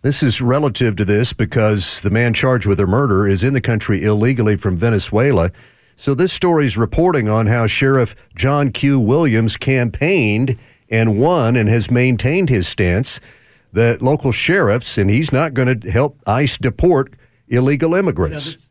This 0.02 0.24
is 0.24 0.42
relative 0.42 0.96
to 0.96 1.06
this 1.06 1.34
because 1.34 2.02
the 2.02 2.10
man 2.10 2.34
charged 2.34 2.66
with 2.66 2.80
her 2.80 2.88
murder 2.88 3.28
is 3.28 3.44
in 3.44 3.54
the 3.54 3.60
country 3.60 4.04
illegally 4.04 4.56
from 4.56 4.78
Venezuela. 4.78 5.52
So 5.98 6.14
this 6.14 6.32
story 6.32 6.66
is 6.66 6.78
reporting 6.78 7.28
on 7.28 7.46
how 7.48 7.68
Sheriff 7.68 8.16
John 8.38 8.72
Q. 8.72 9.02
Williams 9.02 9.58
campaigned 9.58 10.58
and 10.90 11.20
won 11.20 11.58
and 11.58 11.68
has 11.68 11.92
maintained 11.92 12.50
his 12.50 12.70
stance 12.70 13.20
that 13.74 14.02
local 14.02 14.32
sheriffs, 14.32 14.98
and 14.98 15.10
he's 15.10 15.34
not 15.34 15.54
going 15.54 15.82
to 15.82 15.92
help 15.92 16.18
ICE 16.26 16.58
deport 16.58 17.14
illegal 17.50 17.94
immigrants. 17.94 18.69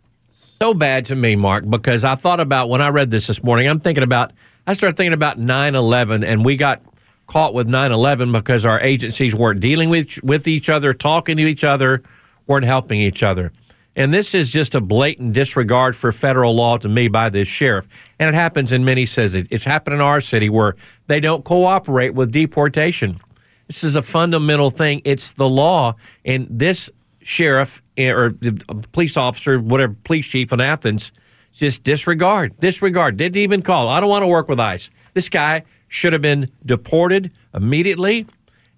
So 0.60 0.74
bad 0.74 1.04
to 1.06 1.14
me, 1.14 1.36
Mark, 1.36 1.68
because 1.68 2.02
I 2.04 2.16
thought 2.16 2.40
about 2.40 2.68
when 2.68 2.82
I 2.82 2.88
read 2.88 3.10
this 3.10 3.28
this 3.28 3.42
morning. 3.44 3.68
I'm 3.68 3.78
thinking 3.78 4.02
about, 4.02 4.32
I 4.66 4.72
started 4.72 4.96
thinking 4.96 5.12
about 5.12 5.38
9 5.38 5.74
11, 5.74 6.24
and 6.24 6.44
we 6.44 6.56
got 6.56 6.82
caught 7.28 7.54
with 7.54 7.68
9 7.68 7.92
11 7.92 8.32
because 8.32 8.64
our 8.64 8.80
agencies 8.80 9.34
weren't 9.34 9.60
dealing 9.60 9.88
with, 9.88 10.18
with 10.24 10.48
each 10.48 10.68
other, 10.68 10.92
talking 10.92 11.36
to 11.36 11.44
each 11.44 11.62
other, 11.62 12.02
weren't 12.48 12.64
helping 12.64 13.00
each 13.00 13.22
other. 13.22 13.52
And 13.94 14.12
this 14.12 14.34
is 14.34 14.50
just 14.50 14.74
a 14.74 14.80
blatant 14.80 15.32
disregard 15.32 15.94
for 15.94 16.12
federal 16.12 16.54
law 16.54 16.78
to 16.78 16.88
me 16.88 17.08
by 17.08 17.28
this 17.28 17.48
sheriff. 17.48 17.86
And 18.18 18.28
it 18.28 18.34
happens 18.34 18.72
in 18.72 18.84
many 18.84 19.06
cities. 19.06 19.46
It's 19.50 19.64
happened 19.64 19.94
in 19.94 20.00
our 20.00 20.20
city 20.20 20.48
where 20.48 20.76
they 21.06 21.20
don't 21.20 21.44
cooperate 21.44 22.14
with 22.14 22.32
deportation. 22.32 23.18
This 23.66 23.84
is 23.84 23.96
a 23.96 24.02
fundamental 24.02 24.70
thing. 24.70 25.02
It's 25.04 25.30
the 25.30 25.48
law. 25.48 25.94
And 26.24 26.46
this 26.48 26.90
sheriff 27.22 27.82
or 27.98 28.30
the 28.40 28.52
police 28.92 29.16
officer, 29.16 29.58
whatever, 29.58 29.94
police 30.04 30.26
chief 30.26 30.52
in 30.52 30.60
Athens, 30.60 31.12
just 31.52 31.82
disregard, 31.82 32.56
disregard, 32.58 33.16
didn't 33.16 33.36
even 33.36 33.62
call. 33.62 33.88
I 33.88 34.00
don't 34.00 34.08
want 34.08 34.22
to 34.22 34.28
work 34.28 34.48
with 34.48 34.60
ICE. 34.60 34.90
This 35.14 35.28
guy 35.28 35.64
should 35.88 36.12
have 36.12 36.22
been 36.22 36.50
deported 36.64 37.32
immediately, 37.54 38.26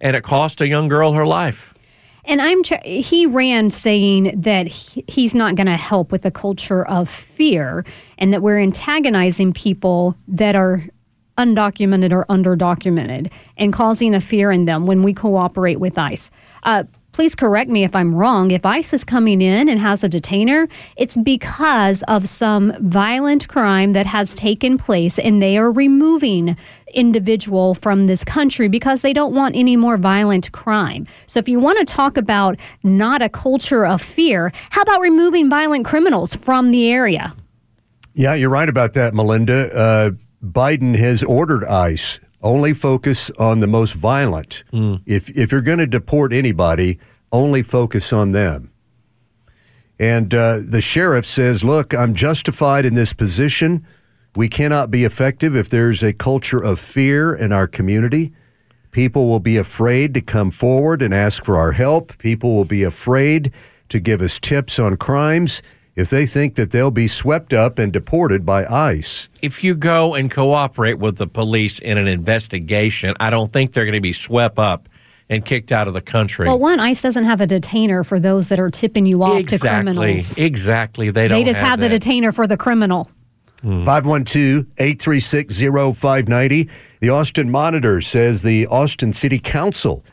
and 0.00 0.16
it 0.16 0.22
cost 0.22 0.60
a 0.60 0.68
young 0.68 0.88
girl 0.88 1.12
her 1.12 1.26
life. 1.26 1.74
And 2.24 2.40
I'm 2.40 2.62
he 2.84 3.26
ran 3.26 3.70
saying 3.70 4.40
that 4.40 4.66
he, 4.66 5.04
he's 5.08 5.34
not 5.34 5.56
going 5.56 5.66
to 5.66 5.76
help 5.76 6.12
with 6.12 6.22
the 6.22 6.30
culture 6.30 6.86
of 6.86 7.08
fear 7.08 7.84
and 8.18 8.32
that 8.32 8.42
we're 8.42 8.60
antagonizing 8.60 9.52
people 9.52 10.14
that 10.28 10.54
are 10.54 10.84
undocumented 11.38 12.12
or 12.12 12.26
underdocumented 12.26 13.30
and 13.56 13.72
causing 13.72 14.14
a 14.14 14.20
fear 14.20 14.52
in 14.52 14.66
them 14.66 14.86
when 14.86 15.02
we 15.02 15.14
cooperate 15.14 15.80
with 15.80 15.96
ICE. 15.96 16.30
Uh, 16.62 16.84
please 17.12 17.34
correct 17.34 17.70
me 17.70 17.84
if 17.84 17.94
I'm 17.94 18.14
wrong. 18.14 18.50
If 18.50 18.64
ICE 18.64 18.92
is 18.92 19.04
coming 19.04 19.42
in 19.42 19.68
and 19.68 19.80
has 19.80 20.04
a 20.04 20.08
detainer, 20.08 20.68
it's 20.96 21.16
because 21.16 22.02
of 22.04 22.26
some 22.26 22.72
violent 22.80 23.48
crime 23.48 23.92
that 23.92 24.06
has 24.06 24.34
taken 24.34 24.78
place 24.78 25.18
and 25.18 25.42
they 25.42 25.56
are 25.56 25.70
removing 25.70 26.56
individual 26.94 27.74
from 27.74 28.06
this 28.06 28.24
country 28.24 28.68
because 28.68 29.02
they 29.02 29.12
don't 29.12 29.34
want 29.34 29.54
any 29.54 29.76
more 29.76 29.96
violent 29.96 30.50
crime. 30.52 31.06
So 31.26 31.38
if 31.38 31.48
you 31.48 31.60
want 31.60 31.78
to 31.78 31.84
talk 31.84 32.16
about 32.16 32.56
not 32.82 33.22
a 33.22 33.28
culture 33.28 33.86
of 33.86 34.02
fear, 34.02 34.52
how 34.70 34.82
about 34.82 35.00
removing 35.00 35.48
violent 35.48 35.84
criminals 35.84 36.34
from 36.34 36.70
the 36.70 36.90
area? 36.90 37.34
Yeah, 38.12 38.34
you're 38.34 38.50
right 38.50 38.68
about 38.68 38.94
that, 38.94 39.14
Melinda. 39.14 39.74
Uh, 39.74 40.10
Biden 40.42 40.96
has 40.96 41.22
ordered 41.22 41.64
ICE 41.64 42.18
only 42.42 42.72
focus 42.72 43.30
on 43.38 43.60
the 43.60 43.66
most 43.66 43.94
violent. 43.94 44.64
Mm. 44.72 45.02
If 45.06 45.30
if 45.30 45.52
you're 45.52 45.60
going 45.60 45.78
to 45.78 45.86
deport 45.86 46.32
anybody, 46.32 46.98
only 47.32 47.62
focus 47.62 48.12
on 48.12 48.32
them. 48.32 48.70
And 49.98 50.32
uh, 50.32 50.60
the 50.62 50.80
sheriff 50.80 51.26
says, 51.26 51.62
"Look, 51.62 51.94
I'm 51.94 52.14
justified 52.14 52.86
in 52.86 52.94
this 52.94 53.12
position. 53.12 53.86
We 54.36 54.48
cannot 54.48 54.90
be 54.90 55.04
effective 55.04 55.56
if 55.56 55.68
there's 55.68 56.02
a 56.02 56.12
culture 56.12 56.62
of 56.62 56.78
fear 56.78 57.34
in 57.34 57.52
our 57.52 57.66
community. 57.66 58.32
People 58.92 59.28
will 59.28 59.40
be 59.40 59.56
afraid 59.56 60.14
to 60.14 60.20
come 60.20 60.50
forward 60.50 61.02
and 61.02 61.12
ask 61.12 61.44
for 61.44 61.56
our 61.56 61.72
help. 61.72 62.16
People 62.18 62.56
will 62.56 62.64
be 62.64 62.82
afraid 62.82 63.52
to 63.88 64.00
give 64.00 64.22
us 64.22 64.38
tips 64.38 64.78
on 64.78 64.96
crimes." 64.96 65.62
If 65.96 66.10
they 66.10 66.26
think 66.26 66.54
that 66.54 66.70
they'll 66.70 66.90
be 66.90 67.08
swept 67.08 67.52
up 67.52 67.78
and 67.78 67.92
deported 67.92 68.46
by 68.46 68.64
ICE. 68.66 69.28
If 69.42 69.64
you 69.64 69.74
go 69.74 70.14
and 70.14 70.30
cooperate 70.30 70.98
with 70.98 71.16
the 71.16 71.26
police 71.26 71.78
in 71.78 71.98
an 71.98 72.06
investigation, 72.06 73.14
I 73.20 73.30
don't 73.30 73.52
think 73.52 73.72
they're 73.72 73.84
going 73.84 73.94
to 73.94 74.00
be 74.00 74.12
swept 74.12 74.58
up 74.58 74.88
and 75.28 75.44
kicked 75.44 75.70
out 75.72 75.86
of 75.88 75.94
the 75.94 76.00
country. 76.00 76.46
Well, 76.46 76.58
one, 76.58 76.80
ICE 76.80 77.00
doesn't 77.00 77.24
have 77.24 77.40
a 77.40 77.46
detainer 77.46 78.02
for 78.02 78.18
those 78.18 78.48
that 78.48 78.58
are 78.58 78.70
tipping 78.70 79.06
you 79.06 79.22
off 79.22 79.38
exactly, 79.38 79.68
to 79.68 79.74
criminals. 79.74 80.18
Exactly. 80.18 80.44
Exactly. 80.44 81.10
They 81.10 81.28
don't 81.28 81.38
They 81.38 81.44
just 81.44 81.60
have, 81.60 81.68
have 81.68 81.80
the 81.80 81.88
detainer 81.88 82.32
for 82.32 82.46
the 82.46 82.56
criminal. 82.56 83.08
Hmm. 83.62 83.84
512 83.84 84.66
836 84.78 85.58
0590. 85.60 86.68
The 87.00 87.10
Austin 87.10 87.50
Monitor 87.50 88.00
says 88.00 88.42
the 88.42 88.66
Austin 88.66 89.12
City 89.12 89.38
Council 89.38 90.04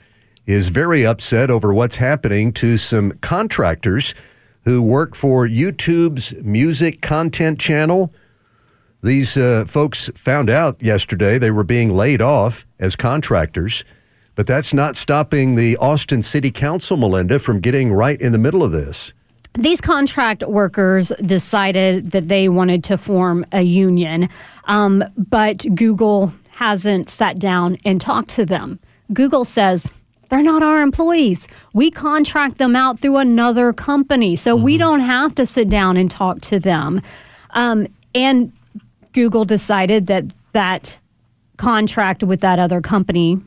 is 0.46 0.70
very 0.70 1.06
upset 1.06 1.50
over 1.50 1.74
what's 1.74 1.96
happening 1.96 2.54
to 2.54 2.78
some 2.78 3.12
contractors 3.22 4.14
who 4.68 4.84
work 4.84 5.16
for 5.16 5.48
YouTube's 5.48 6.34
music 6.44 7.02
content 7.02 7.58
channel. 7.58 8.14
These 9.02 9.38
uh, 9.38 9.64
folks 9.66 10.10
found 10.14 10.50
out 10.50 10.84
yesterday 10.84 11.38
they 11.38 11.52
were 11.52 11.64
being 11.64 11.96
laid 11.96 12.22
off 12.22 12.66
as 12.78 12.94
contractors, 12.94 13.86
but 14.36 14.46
that's 14.46 14.74
not 14.74 14.98
stopping 14.98 15.56
the 15.56 15.78
Austin 15.78 16.22
City 16.22 16.52
Council, 16.52 16.98
Melinda, 16.98 17.40
from 17.40 17.62
getting 17.62 17.94
right 17.94 18.20
in 18.20 18.34
the 18.34 18.38
middle 18.38 18.62
of 18.62 18.74
this. 18.74 19.14
These 19.54 19.80
contract 19.80 20.44
workers 20.44 21.14
decided 21.26 22.12
that 22.12 22.28
they 22.28 22.50
wanted 22.50 22.84
to 22.84 22.98
form 22.98 23.46
a 23.54 23.62
union, 23.62 24.28
um, 24.66 25.02
but 25.16 25.66
Google 25.76 26.34
hasn't 26.50 27.10
sat 27.10 27.40
down 27.40 27.78
and 27.86 28.02
talked 28.02 28.32
to 28.32 28.46
them. 28.46 28.80
Google 29.14 29.46
says, 29.46 29.90
they're 30.30 30.44
not 30.44 30.64
our 30.64 30.82
employees. 30.82 31.48
We 31.74 31.92
contract 31.92 32.58
them 32.58 32.76
out 32.76 33.00
through 33.00 33.18
another 33.18 33.74
company. 33.74 34.36
So 34.36 34.56
mm-hmm. 34.56 34.66
we 34.66 34.78
don't 34.78 35.00
have 35.00 35.36
to 35.36 35.46
sit 35.46 35.70
down 35.70 35.98
and 35.98 36.10
talk 36.10 36.42
to 36.42 36.60
them. 36.60 37.02
Um, 37.52 37.88
and 38.14 38.52
Google 39.14 39.46
decided 39.46 40.08
that 40.08 40.26
that 40.54 40.98
contract 41.58 42.24
with 42.24 42.42
that 42.42 42.60
other 42.60 42.82
company, 42.82 43.40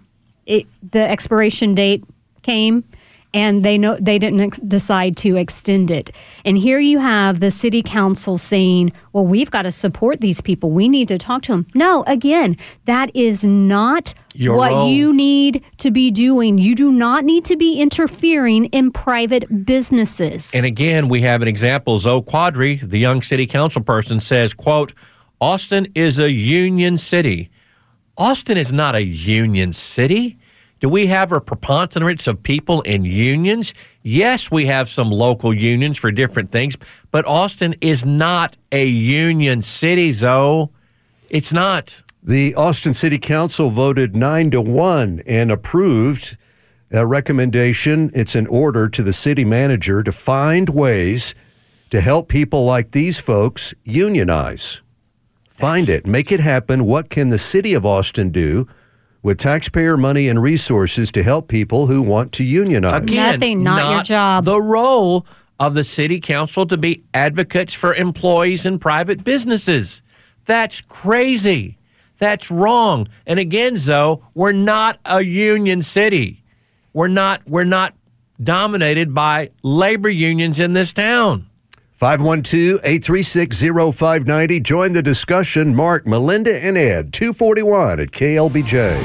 it, 0.46 0.66
the 0.90 1.00
expiration 1.00 1.74
date 1.74 2.04
came 2.42 2.84
and 3.32 3.64
they 3.64 3.78
know 3.78 3.96
they 4.00 4.18
didn't 4.18 4.40
ex- 4.40 4.58
decide 4.58 5.16
to 5.18 5.36
extend 5.36 5.90
it. 5.90 6.10
And 6.44 6.58
here 6.58 6.80
you 6.80 6.98
have 6.98 7.40
the 7.40 7.50
city 7.50 7.82
council 7.82 8.38
saying, 8.38 8.92
"Well, 9.12 9.24
we've 9.24 9.50
got 9.50 9.62
to 9.62 9.72
support 9.72 10.20
these 10.20 10.40
people. 10.40 10.70
We 10.70 10.88
need 10.88 11.08
to 11.08 11.18
talk 11.18 11.42
to 11.42 11.52
them." 11.52 11.66
No, 11.74 12.02
again, 12.06 12.56
that 12.86 13.14
is 13.14 13.44
not 13.44 14.14
Your 14.34 14.56
what 14.56 14.72
role. 14.72 14.90
you 14.90 15.12
need 15.12 15.62
to 15.78 15.90
be 15.90 16.10
doing. 16.10 16.58
You 16.58 16.74
do 16.74 16.90
not 16.90 17.24
need 17.24 17.44
to 17.44 17.56
be 17.56 17.80
interfering 17.80 18.66
in 18.66 18.90
private 18.90 19.64
businesses. 19.64 20.50
And 20.54 20.66
again, 20.66 21.08
we 21.08 21.20
have 21.22 21.42
an 21.42 21.48
example. 21.48 21.98
Zoe 21.98 22.22
Qadri, 22.22 22.80
the 22.88 22.98
young 22.98 23.22
city 23.22 23.46
council 23.46 23.82
person, 23.82 24.20
says, 24.20 24.54
"quote 24.54 24.92
Austin 25.40 25.86
is 25.94 26.18
a 26.18 26.30
union 26.30 26.96
city." 26.96 27.48
Austin 28.18 28.58
is 28.58 28.70
not 28.70 28.94
a 28.94 29.02
union 29.02 29.72
city. 29.72 30.36
Do 30.80 30.88
we 30.88 31.08
have 31.08 31.30
a 31.30 31.42
preponderance 31.42 32.26
of 32.26 32.42
people 32.42 32.80
in 32.82 33.04
unions? 33.04 33.74
Yes, 34.02 34.50
we 34.50 34.64
have 34.64 34.88
some 34.88 35.10
local 35.10 35.52
unions 35.52 35.98
for 35.98 36.10
different 36.10 36.50
things, 36.50 36.74
but 37.10 37.26
Austin 37.26 37.74
is 37.82 38.06
not 38.06 38.56
a 38.72 38.86
union 38.86 39.60
city, 39.60 40.10
Zoe. 40.12 40.70
It's 41.28 41.52
not. 41.52 42.02
The 42.22 42.54
Austin 42.54 42.94
City 42.94 43.18
Council 43.18 43.68
voted 43.68 44.16
nine 44.16 44.50
to 44.52 44.62
one 44.62 45.22
and 45.26 45.52
approved 45.52 46.38
a 46.90 47.06
recommendation. 47.06 48.10
It's 48.14 48.34
an 48.34 48.46
order 48.46 48.88
to 48.88 49.02
the 49.02 49.12
city 49.12 49.44
manager 49.44 50.02
to 50.02 50.12
find 50.12 50.70
ways 50.70 51.34
to 51.90 52.00
help 52.00 52.28
people 52.28 52.64
like 52.64 52.92
these 52.92 53.18
folks 53.18 53.74
unionize. 53.84 54.80
Find 55.50 55.90
it, 55.90 56.06
make 56.06 56.32
it 56.32 56.40
happen. 56.40 56.86
What 56.86 57.10
can 57.10 57.28
the 57.28 57.38
city 57.38 57.74
of 57.74 57.84
Austin 57.84 58.30
do? 58.30 58.66
With 59.22 59.38
taxpayer 59.38 59.96
money 59.96 60.28
and 60.28 60.42
resources 60.42 61.10
to 61.12 61.22
help 61.22 61.48
people 61.48 61.86
who 61.86 62.00
want 62.00 62.32
to 62.32 62.44
unionize. 62.44 63.02
Again, 63.02 63.32
Nothing, 63.32 63.62
not, 63.62 63.76
not 63.76 63.92
your 63.92 64.02
job. 64.02 64.44
The 64.44 64.60
role 64.60 65.26
of 65.58 65.74
the 65.74 65.84
city 65.84 66.20
council 66.20 66.66
to 66.66 66.76
be 66.76 67.04
advocates 67.12 67.74
for 67.74 67.94
employees 67.94 68.64
and 68.64 68.80
private 68.80 69.22
businesses. 69.22 70.02
That's 70.46 70.80
crazy. 70.80 71.76
That's 72.18 72.50
wrong. 72.50 73.08
And 73.26 73.38
again, 73.38 73.76
Zoe, 73.76 74.20
we're 74.34 74.52
not 74.52 74.98
a 75.04 75.22
union 75.22 75.82
city. 75.82 76.42
We're 76.92 77.08
not 77.08 77.42
we're 77.46 77.64
not 77.64 77.94
dominated 78.42 79.14
by 79.14 79.50
labor 79.62 80.08
unions 80.08 80.58
in 80.58 80.72
this 80.72 80.92
town. 80.92 81.49
512 82.00 82.80
836 82.82 83.60
0590. 83.60 84.60
Join 84.60 84.94
the 84.94 85.02
discussion. 85.02 85.76
Mark, 85.76 86.06
Melinda, 86.06 86.56
and 86.64 86.78
Ed, 86.78 87.12
241 87.12 88.00
at 88.00 88.10
KLBJ. 88.10 89.02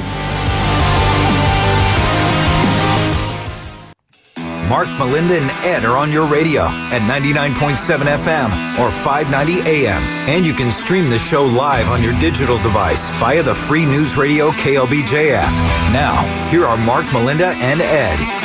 Mark, 4.66 4.88
Melinda, 4.98 5.36
and 5.36 5.50
Ed 5.66 5.84
are 5.84 5.98
on 5.98 6.10
your 6.10 6.26
radio 6.26 6.62
at 6.62 7.02
99.7 7.02 7.76
FM 8.24 8.78
or 8.78 8.90
590 8.90 9.60
AM. 9.70 10.02
And 10.26 10.46
you 10.46 10.54
can 10.54 10.70
stream 10.70 11.10
the 11.10 11.18
show 11.18 11.44
live 11.44 11.88
on 11.88 12.02
your 12.02 12.18
digital 12.18 12.56
device 12.62 13.10
via 13.20 13.42
the 13.42 13.54
free 13.54 13.84
News 13.84 14.16
Radio 14.16 14.52
KLBJ 14.52 15.32
app. 15.34 15.52
Now, 15.92 16.48
here 16.48 16.64
are 16.64 16.78
Mark, 16.78 17.04
Melinda, 17.12 17.48
and 17.58 17.82
Ed. 17.82 18.35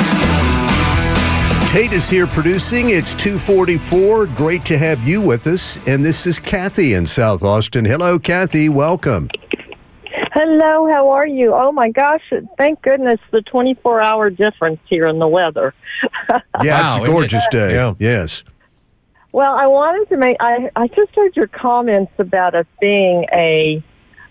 Tate 1.72 1.94
is 1.94 2.10
here 2.10 2.26
producing. 2.26 2.90
It's 2.90 3.14
244. 3.14 4.26
Great 4.26 4.62
to 4.66 4.76
have 4.76 5.02
you 5.08 5.22
with 5.22 5.46
us. 5.46 5.78
And 5.88 6.04
this 6.04 6.26
is 6.26 6.38
Kathy 6.38 6.92
in 6.92 7.06
South 7.06 7.42
Austin. 7.42 7.86
Hello, 7.86 8.18
Kathy. 8.18 8.68
Welcome. 8.68 9.30
Hello, 10.34 10.86
how 10.92 11.08
are 11.08 11.26
you? 11.26 11.54
Oh 11.54 11.72
my 11.72 11.88
gosh, 11.88 12.20
thank 12.58 12.82
goodness 12.82 13.20
the 13.30 13.40
24 13.40 14.02
hour 14.02 14.28
difference 14.28 14.80
here 14.84 15.06
in 15.06 15.18
the 15.18 15.26
weather. 15.26 15.72
yeah, 16.28 16.40
wow, 16.62 16.96
it's 16.96 17.08
a 17.08 17.10
gorgeous 17.10 17.46
it? 17.46 17.50
day. 17.50 17.72
Yeah. 17.72 17.94
Yes. 17.98 18.44
Well, 19.32 19.54
I 19.54 19.66
wanted 19.66 20.10
to 20.10 20.18
make, 20.18 20.36
I, 20.40 20.70
I 20.76 20.88
just 20.88 21.14
heard 21.14 21.34
your 21.36 21.46
comments 21.46 22.12
about 22.18 22.54
us 22.54 22.66
being 22.82 23.24
a 23.32 23.82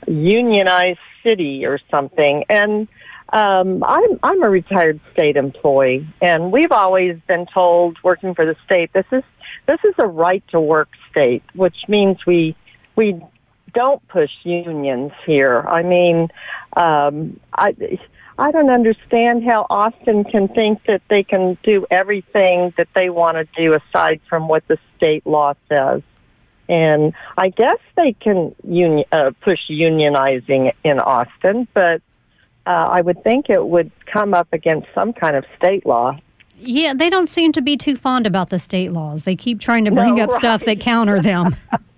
unionized 0.05 0.99
city 1.23 1.65
or 1.65 1.79
something. 1.89 2.43
And 2.49 2.87
um, 3.31 3.83
I'm 3.83 4.19
I'm 4.23 4.43
a 4.43 4.49
retired 4.49 4.99
state 5.13 5.37
employee, 5.37 6.07
and 6.21 6.51
we've 6.51 6.71
always 6.71 7.17
been 7.27 7.45
told, 7.53 7.97
working 8.03 8.35
for 8.35 8.45
the 8.45 8.55
state, 8.65 8.91
this 8.93 9.05
is 9.11 9.23
this 9.67 9.79
is 9.85 9.93
a 9.97 10.07
right 10.07 10.43
to 10.49 10.59
work 10.59 10.89
state, 11.09 11.43
which 11.55 11.77
means 11.87 12.17
we 12.25 12.55
we 12.95 13.21
don't 13.73 14.05
push 14.09 14.31
unions 14.43 15.11
here. 15.25 15.61
I 15.61 15.81
mean, 15.83 16.27
um, 16.75 17.39
I 17.53 17.73
I 18.37 18.51
don't 18.51 18.69
understand 18.69 19.43
how 19.45 19.65
Austin 19.69 20.25
can 20.25 20.49
think 20.49 20.83
that 20.87 21.01
they 21.09 21.23
can 21.23 21.57
do 21.63 21.85
everything 21.89 22.73
that 22.77 22.89
they 22.95 23.09
want 23.09 23.35
to 23.35 23.45
do 23.55 23.73
aside 23.75 24.19
from 24.27 24.47
what 24.49 24.67
the 24.67 24.77
state 24.97 25.25
law 25.25 25.53
says. 25.69 26.01
And 26.67 27.13
I 27.37 27.49
guess 27.49 27.79
they 27.97 28.13
can 28.13 28.55
union, 28.63 29.05
uh, 29.11 29.31
push 29.41 29.59
unionizing 29.69 30.73
in 30.83 30.99
Austin, 30.99 31.67
but 31.73 32.01
uh, 32.65 32.69
I 32.69 33.01
would 33.01 33.23
think 33.23 33.49
it 33.49 33.65
would 33.65 33.91
come 34.05 34.33
up 34.33 34.47
against 34.51 34.87
some 34.93 35.13
kind 35.13 35.35
of 35.35 35.45
state 35.57 35.85
law. 35.85 36.19
Yeah, 36.59 36.93
they 36.93 37.09
don't 37.09 37.27
seem 37.27 37.51
to 37.53 37.61
be 37.61 37.75
too 37.75 37.95
fond 37.95 38.27
about 38.27 38.49
the 38.49 38.59
state 38.59 38.91
laws. 38.91 39.23
They 39.23 39.35
keep 39.35 39.59
trying 39.59 39.85
to 39.85 39.91
bring 39.91 40.15
no, 40.15 40.23
up 40.23 40.29
right. 40.29 40.39
stuff 40.39 40.65
that 40.65 40.79
counter 40.79 41.19
them. 41.19 41.55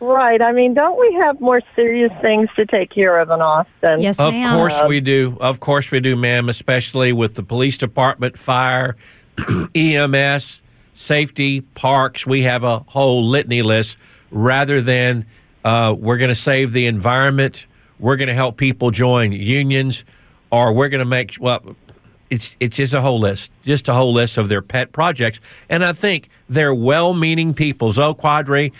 Right. 0.00 0.42
I 0.42 0.52
mean, 0.52 0.74
don't 0.74 0.98
we 1.00 1.14
have 1.22 1.40
more 1.40 1.62
serious 1.74 2.12
things 2.20 2.50
to 2.56 2.66
take 2.66 2.90
care 2.90 3.18
of 3.18 3.30
in 3.30 3.40
Austin? 3.40 4.00
Yes, 4.00 4.18
Of 4.18 4.34
ma'am. 4.34 4.54
course 4.54 4.78
we 4.86 5.00
do. 5.00 5.36
Of 5.40 5.60
course 5.60 5.90
we 5.90 6.00
do, 6.00 6.14
ma'am, 6.14 6.48
especially 6.50 7.12
with 7.12 7.34
the 7.34 7.42
police 7.42 7.78
department, 7.78 8.38
fire, 8.38 8.96
EMS, 9.74 10.62
safety, 10.94 11.62
parks. 11.62 12.26
We 12.26 12.42
have 12.42 12.64
a 12.64 12.80
whole 12.80 13.24
litany 13.24 13.62
list 13.62 13.96
rather 14.30 14.82
than 14.82 15.24
uh, 15.64 15.94
we're 15.98 16.18
going 16.18 16.28
to 16.28 16.34
save 16.34 16.72
the 16.72 16.86
environment, 16.86 17.66
we're 18.04 18.16
going 18.16 18.28
to 18.28 18.34
help 18.34 18.58
people 18.58 18.90
join 18.90 19.32
unions, 19.32 20.04
or 20.50 20.74
we're 20.74 20.90
going 20.90 20.98
to 20.98 21.06
make, 21.06 21.36
well, 21.40 21.74
it's, 22.28 22.54
it's 22.60 22.76
just 22.76 22.92
a 22.92 23.00
whole 23.00 23.18
list, 23.18 23.50
just 23.62 23.88
a 23.88 23.94
whole 23.94 24.12
list 24.12 24.36
of 24.36 24.50
their 24.50 24.60
pet 24.60 24.92
projects. 24.92 25.40
And 25.70 25.82
I 25.82 25.94
think 25.94 26.28
they're 26.46 26.74
well 26.74 27.14
meaning 27.14 27.54
people. 27.54 27.92
Zoe 27.92 28.12
Qadri, 28.12 28.72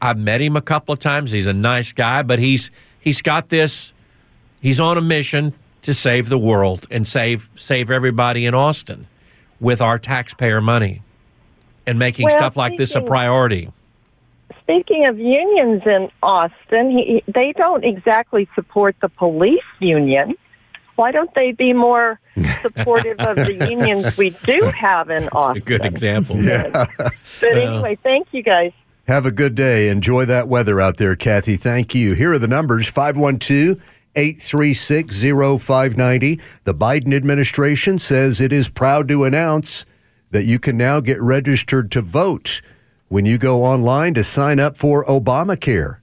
I've 0.00 0.16
met 0.16 0.40
him 0.40 0.56
a 0.56 0.62
couple 0.62 0.94
of 0.94 1.00
times. 1.00 1.30
He's 1.32 1.46
a 1.46 1.52
nice 1.52 1.92
guy, 1.92 2.22
but 2.22 2.38
he's 2.38 2.70
he's 2.98 3.20
got 3.20 3.50
this 3.50 3.92
he's 4.62 4.80
on 4.80 4.96
a 4.96 5.02
mission 5.02 5.52
to 5.82 5.92
save 5.92 6.30
the 6.30 6.38
world 6.38 6.86
and 6.90 7.06
save 7.06 7.50
save 7.56 7.90
everybody 7.90 8.46
in 8.46 8.54
Austin 8.54 9.06
with 9.60 9.82
our 9.82 9.98
taxpayer 9.98 10.62
money 10.62 11.02
and 11.86 11.98
making 11.98 12.24
Well, 12.24 12.38
stuff 12.38 12.56
like 12.56 12.78
this 12.78 12.94
a 12.94 13.02
priority. 13.02 13.70
Speaking 14.62 15.06
of 15.06 15.18
unions 15.18 15.82
in 15.86 16.08
Austin, 16.22 16.90
he, 16.90 17.24
they 17.26 17.52
don't 17.56 17.84
exactly 17.84 18.48
support 18.54 18.94
the 19.00 19.08
police 19.08 19.60
union. 19.80 20.34
Why 20.96 21.10
don't 21.10 21.34
they 21.34 21.52
be 21.52 21.72
more 21.72 22.20
supportive 22.60 23.18
of 23.18 23.36
the 23.36 23.54
unions 23.70 24.16
we 24.16 24.30
do 24.30 24.70
have 24.74 25.10
in 25.10 25.24
A 25.24 25.34
Austin? 25.34 25.62
good 25.64 25.84
example. 25.84 26.36
Yeah. 26.36 26.86
But 27.40 27.56
anyway, 27.56 27.98
thank 28.02 28.28
you 28.32 28.42
guys. 28.42 28.72
Have 29.08 29.26
a 29.26 29.32
good 29.32 29.54
day. 29.54 29.88
Enjoy 29.88 30.24
that 30.26 30.46
weather 30.48 30.80
out 30.80 30.96
there, 30.96 31.16
Kathy. 31.16 31.56
Thank 31.56 31.94
you. 31.94 32.14
Here 32.14 32.32
are 32.32 32.38
the 32.38 32.46
numbers 32.46 32.88
512 32.88 33.82
836 34.14 35.22
0590. 35.62 36.40
The 36.64 36.74
Biden 36.74 37.14
administration 37.14 37.98
says 37.98 38.40
it 38.40 38.52
is 38.52 38.68
proud 38.68 39.08
to 39.08 39.24
announce 39.24 39.84
that 40.30 40.44
you 40.44 40.58
can 40.58 40.76
now 40.76 41.00
get 41.00 41.20
registered 41.20 41.90
to 41.92 42.00
vote 42.00 42.60
when 43.12 43.26
you 43.26 43.36
go 43.36 43.62
online 43.62 44.14
to 44.14 44.24
sign 44.24 44.58
up 44.58 44.74
for 44.74 45.04
Obamacare. 45.04 45.98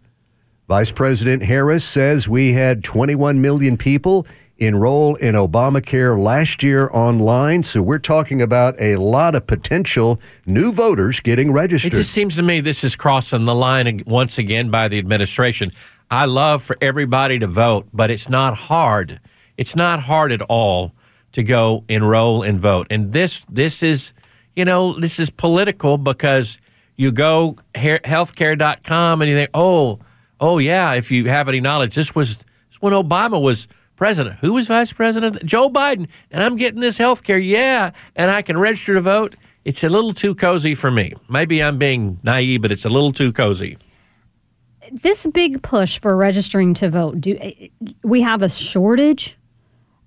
Vice 0.67 0.91
President 0.91 1.41
Harris 1.41 1.83
says 1.83 2.29
we 2.29 2.53
had 2.53 2.83
21 2.83 3.41
million 3.41 3.75
people 3.77 4.27
enroll 4.59 5.15
in 5.15 5.33
Obamacare 5.33 6.21
last 6.21 6.61
year 6.61 6.87
online. 6.93 7.63
So 7.63 7.81
we're 7.81 7.97
talking 7.97 8.43
about 8.43 8.79
a 8.79 8.97
lot 8.97 9.33
of 9.33 9.47
potential 9.47 10.21
new 10.45 10.71
voters 10.71 11.19
getting 11.19 11.51
registered. 11.51 11.93
It 11.93 11.95
just 11.95 12.11
seems 12.11 12.35
to 12.35 12.43
me 12.43 12.61
this 12.61 12.83
is 12.83 12.95
crossing 12.95 13.45
the 13.45 13.55
line 13.55 14.03
once 14.05 14.37
again 14.37 14.69
by 14.69 14.87
the 14.87 14.99
administration. 14.99 15.71
I 16.11 16.25
love 16.25 16.61
for 16.61 16.77
everybody 16.79 17.39
to 17.39 17.47
vote, 17.47 17.87
but 17.91 18.11
it's 18.11 18.29
not 18.29 18.55
hard. 18.55 19.19
It's 19.57 19.75
not 19.75 19.99
hard 19.99 20.31
at 20.31 20.43
all 20.43 20.93
to 21.31 21.41
go 21.41 21.85
enroll 21.89 22.43
and 22.43 22.59
vote. 22.59 22.85
And 22.91 23.13
this 23.13 23.43
this 23.49 23.81
is, 23.81 24.13
you 24.55 24.63
know, 24.63 24.93
this 24.93 25.19
is 25.19 25.31
political 25.31 25.97
because 25.97 26.59
you 26.99 27.13
go 27.13 27.55
he- 27.75 27.99
healthcare.com 27.99 29.21
and 29.21 29.29
you 29.29 29.37
think, 29.37 29.49
"Oh, 29.53 29.99
oh 30.41 30.57
yeah, 30.57 30.93
if 30.93 31.09
you 31.09 31.29
have 31.29 31.47
any 31.47 31.61
knowledge, 31.61 31.95
this 31.95 32.13
was 32.13 32.37
this 32.37 32.81
when 32.81 32.91
Obama 32.91 33.41
was 33.41 33.67
president. 33.95 34.37
Who 34.39 34.53
was 34.53 34.67
vice 34.67 34.91
president? 34.93 35.43
Joe 35.45 35.69
Biden. 35.69 36.07
And 36.31 36.43
I'm 36.43 36.55
getting 36.55 36.79
this 36.79 36.97
health 36.97 37.23
care. 37.23 37.37
Yeah. 37.37 37.91
And 38.15 38.31
I 38.31 38.41
can 38.41 38.57
register 38.57 38.93
to 38.95 39.01
vote. 39.01 39.35
It's 39.65 39.83
a 39.83 39.89
little 39.89 40.13
too 40.13 40.35
cozy 40.35 40.73
for 40.73 40.89
me. 40.89 41.13
Maybe 41.29 41.61
I'm 41.61 41.77
being 41.77 42.17
naive, 42.23 42.61
but 42.61 42.71
it's 42.71 42.85
a 42.85 42.89
little 42.89 43.11
too 43.11 43.33
cozy. 43.33 43.77
this 44.91 45.27
big 45.27 45.61
push 45.61 45.99
for 45.99 46.15
registering 46.17 46.73
to 46.73 46.89
vote 46.89 47.21
do 47.21 47.37
we 48.03 48.21
have 48.21 48.41
a 48.41 48.49
shortage 48.49 49.37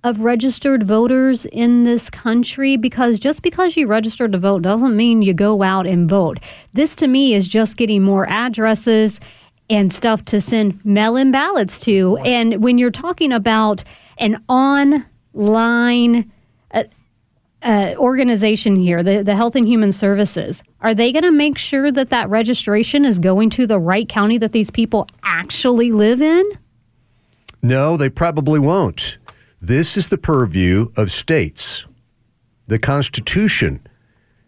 of 0.05 0.21
registered 0.21 0.83
voters 0.83 1.47
in 1.47 1.85
this 1.85 2.11
country 2.11 2.77
because 2.77 3.21
just 3.21 3.43
because 3.43 3.77
you 3.77 3.87
register 3.87 4.27
to 4.29 4.39
vote 4.39 4.63
doesn't 4.63 4.97
mean 4.97 5.23
you 5.23 5.33
go 5.33 5.63
out 5.63 5.87
and 5.87 6.09
vote 6.09 6.39
this 6.73 6.95
to 6.97 7.07
me 7.07 7.35
is 7.35 7.47
just 7.47 7.77
getting 7.77 8.03
more 8.03 8.29
addresses 8.29 9.21
and 9.71 9.93
stuff 9.93 10.25
to 10.25 10.41
send 10.41 10.85
mail-in 10.85 11.31
ballots 11.31 11.79
to 11.79 12.19
and 12.25 12.63
when 12.63 12.79
you're 12.79 12.91
talking 12.91 13.33
about 13.33 13.85
an 14.19 14.43
online 14.49 16.31
uh, 16.73 16.85
uh, 17.63 17.95
organization 17.97 18.77
here, 18.77 19.03
the, 19.03 19.23
the 19.23 19.37
Health 19.37 19.57
and 19.57 19.67
Human 19.67 19.93
Services, 19.93 20.63
are 20.81 20.95
they 20.95 21.13
going 21.13 21.23
to 21.23 21.31
make 21.31 21.57
sure 21.57 21.93
that 21.93 22.11
that 22.11 22.29
registration 22.29 23.05
is 23.05 23.19
going 23.19 23.51
to 23.51 23.67
the 23.67 23.79
right 23.79 24.09
county 24.09 24.39
that 24.39 24.53
these 24.53 24.71
people 24.71 25.07
actually 25.23 25.93
live 25.93 26.21
in? 26.21 26.45
No, 27.63 27.97
they 27.97 28.09
probably 28.09 28.59
won't. 28.59 29.19
This 29.65 29.97
is 29.97 30.09
the 30.09 30.19
purview 30.19 30.91
of 30.97 31.13
states. 31.13 31.87
The 32.67 32.81
Constitution 32.81 33.87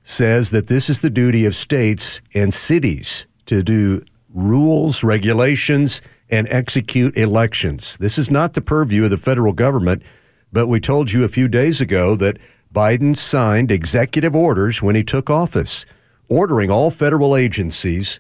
says 0.03 0.51
that 0.51 0.67
this 0.67 0.91
is 0.91 1.03
the 1.03 1.09
duty 1.09 1.45
of 1.45 1.55
states 1.55 2.21
and 2.35 2.53
cities 2.53 3.29
to 3.47 3.63
do 3.63 4.05
rules, 4.31 5.05
regulations, 5.05 6.03
and 6.31 6.49
execute 6.51 7.17
elections. 7.17 7.97
This 8.01 8.19
is 8.19 8.29
not 8.29 8.55
the 8.55 8.61
purview 8.61 9.05
of 9.05 9.11
the 9.11 9.17
federal 9.17 9.53
government, 9.53 10.03
but 10.53 10.67
we 10.67 10.81
told 10.81 11.13
you 11.13 11.23
a 11.23 11.29
few 11.29 11.47
days 11.47 11.81
ago 11.81 12.17
that 12.17 12.39
Biden 12.75 13.17
signed 13.17 13.71
executive 13.71 14.35
orders 14.35 14.83
when 14.83 14.97
he 14.97 15.05
took 15.05 15.31
office, 15.31 15.87
ordering 16.29 16.73
all 16.73 16.91
federal 16.91 17.37
agencies 17.37 18.19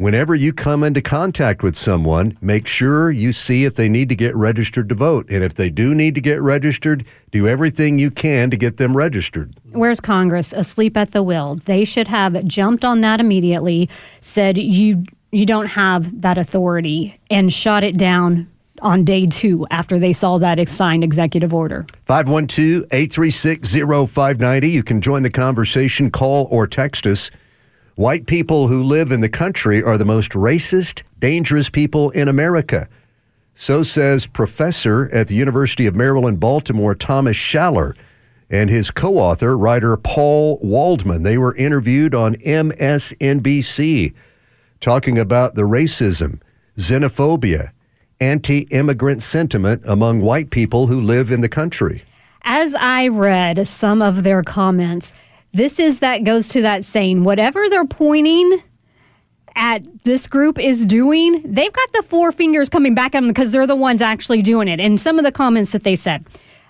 whenever 0.00 0.34
you 0.34 0.50
come 0.50 0.82
into 0.82 1.02
contact 1.02 1.62
with 1.62 1.76
someone, 1.76 2.36
make 2.40 2.66
sure 2.66 3.10
you 3.10 3.34
see 3.34 3.66
if 3.66 3.74
they 3.74 3.86
need 3.86 4.08
to 4.08 4.14
get 4.16 4.34
registered 4.34 4.88
to 4.88 4.94
vote. 4.94 5.28
And 5.28 5.44
if 5.44 5.54
they 5.54 5.68
do 5.68 5.94
need 5.94 6.14
to 6.14 6.22
get 6.22 6.40
registered, 6.40 7.04
do 7.32 7.46
everything 7.46 7.98
you 7.98 8.10
can 8.10 8.50
to 8.50 8.56
get 8.56 8.78
them 8.78 8.96
registered. 8.96 9.54
Where's 9.72 10.00
Congress 10.00 10.54
asleep 10.54 10.96
at 10.96 11.10
the 11.10 11.22
wheel? 11.22 11.56
They 11.66 11.84
should 11.84 12.08
have 12.08 12.42
jumped 12.46 12.82
on 12.82 13.02
that 13.02 13.20
immediately, 13.20 13.90
said 14.20 14.56
you 14.56 15.04
you 15.32 15.44
don't 15.44 15.66
have 15.66 16.22
that 16.22 16.38
authority, 16.38 17.20
and 17.30 17.52
shot 17.52 17.84
it 17.84 17.98
down 17.98 18.50
on 18.80 19.04
day 19.04 19.26
two 19.26 19.66
after 19.70 19.98
they 19.98 20.14
saw 20.14 20.38
that 20.38 20.66
signed 20.66 21.04
executive 21.04 21.52
order. 21.52 21.84
512 22.06 22.84
836 22.90 23.74
0590. 24.10 24.70
You 24.70 24.82
can 24.82 25.02
join 25.02 25.22
the 25.22 25.30
conversation, 25.30 26.10
call 26.10 26.48
or 26.50 26.66
text 26.66 27.06
us. 27.06 27.30
White 28.00 28.24
people 28.24 28.66
who 28.66 28.82
live 28.82 29.12
in 29.12 29.20
the 29.20 29.28
country 29.28 29.82
are 29.82 29.98
the 29.98 30.06
most 30.06 30.30
racist, 30.30 31.02
dangerous 31.18 31.68
people 31.68 32.08
in 32.08 32.28
America. 32.28 32.88
So 33.54 33.82
says 33.82 34.26
professor 34.26 35.10
at 35.12 35.28
the 35.28 35.34
University 35.34 35.84
of 35.84 35.94
Maryland, 35.94 36.40
Baltimore, 36.40 36.94
Thomas 36.94 37.36
Schaller, 37.36 37.94
and 38.48 38.70
his 38.70 38.90
co 38.90 39.18
author, 39.18 39.54
writer 39.54 39.98
Paul 39.98 40.58
Waldman. 40.62 41.24
They 41.24 41.36
were 41.36 41.54
interviewed 41.56 42.14
on 42.14 42.36
MSNBC 42.36 44.14
talking 44.80 45.18
about 45.18 45.54
the 45.54 45.68
racism, 45.68 46.40
xenophobia, 46.78 47.72
anti 48.18 48.60
immigrant 48.70 49.22
sentiment 49.22 49.82
among 49.84 50.22
white 50.22 50.48
people 50.48 50.86
who 50.86 51.02
live 51.02 51.30
in 51.30 51.42
the 51.42 51.50
country. 51.50 52.02
As 52.44 52.74
I 52.76 53.08
read 53.08 53.68
some 53.68 54.00
of 54.00 54.22
their 54.22 54.42
comments, 54.42 55.12
this 55.52 55.78
is 55.78 56.00
that 56.00 56.24
goes 56.24 56.48
to 56.48 56.62
that 56.62 56.84
saying 56.84 57.24
whatever 57.24 57.68
they're 57.68 57.84
pointing 57.84 58.62
at 59.56 59.82
this 60.04 60.26
group 60.26 60.58
is 60.58 60.84
doing, 60.84 61.42
they've 61.44 61.72
got 61.72 61.92
the 61.92 62.02
four 62.02 62.32
fingers 62.32 62.68
coming 62.68 62.94
back 62.94 63.14
at 63.14 63.20
them 63.20 63.28
because 63.28 63.52
they're 63.52 63.66
the 63.66 63.76
ones 63.76 64.00
actually 64.00 64.42
doing 64.42 64.68
it. 64.68 64.80
And 64.80 65.00
some 65.00 65.18
of 65.18 65.24
the 65.24 65.32
comments 65.32 65.72
that 65.72 65.84
they 65.84 65.96
said. 65.96 66.24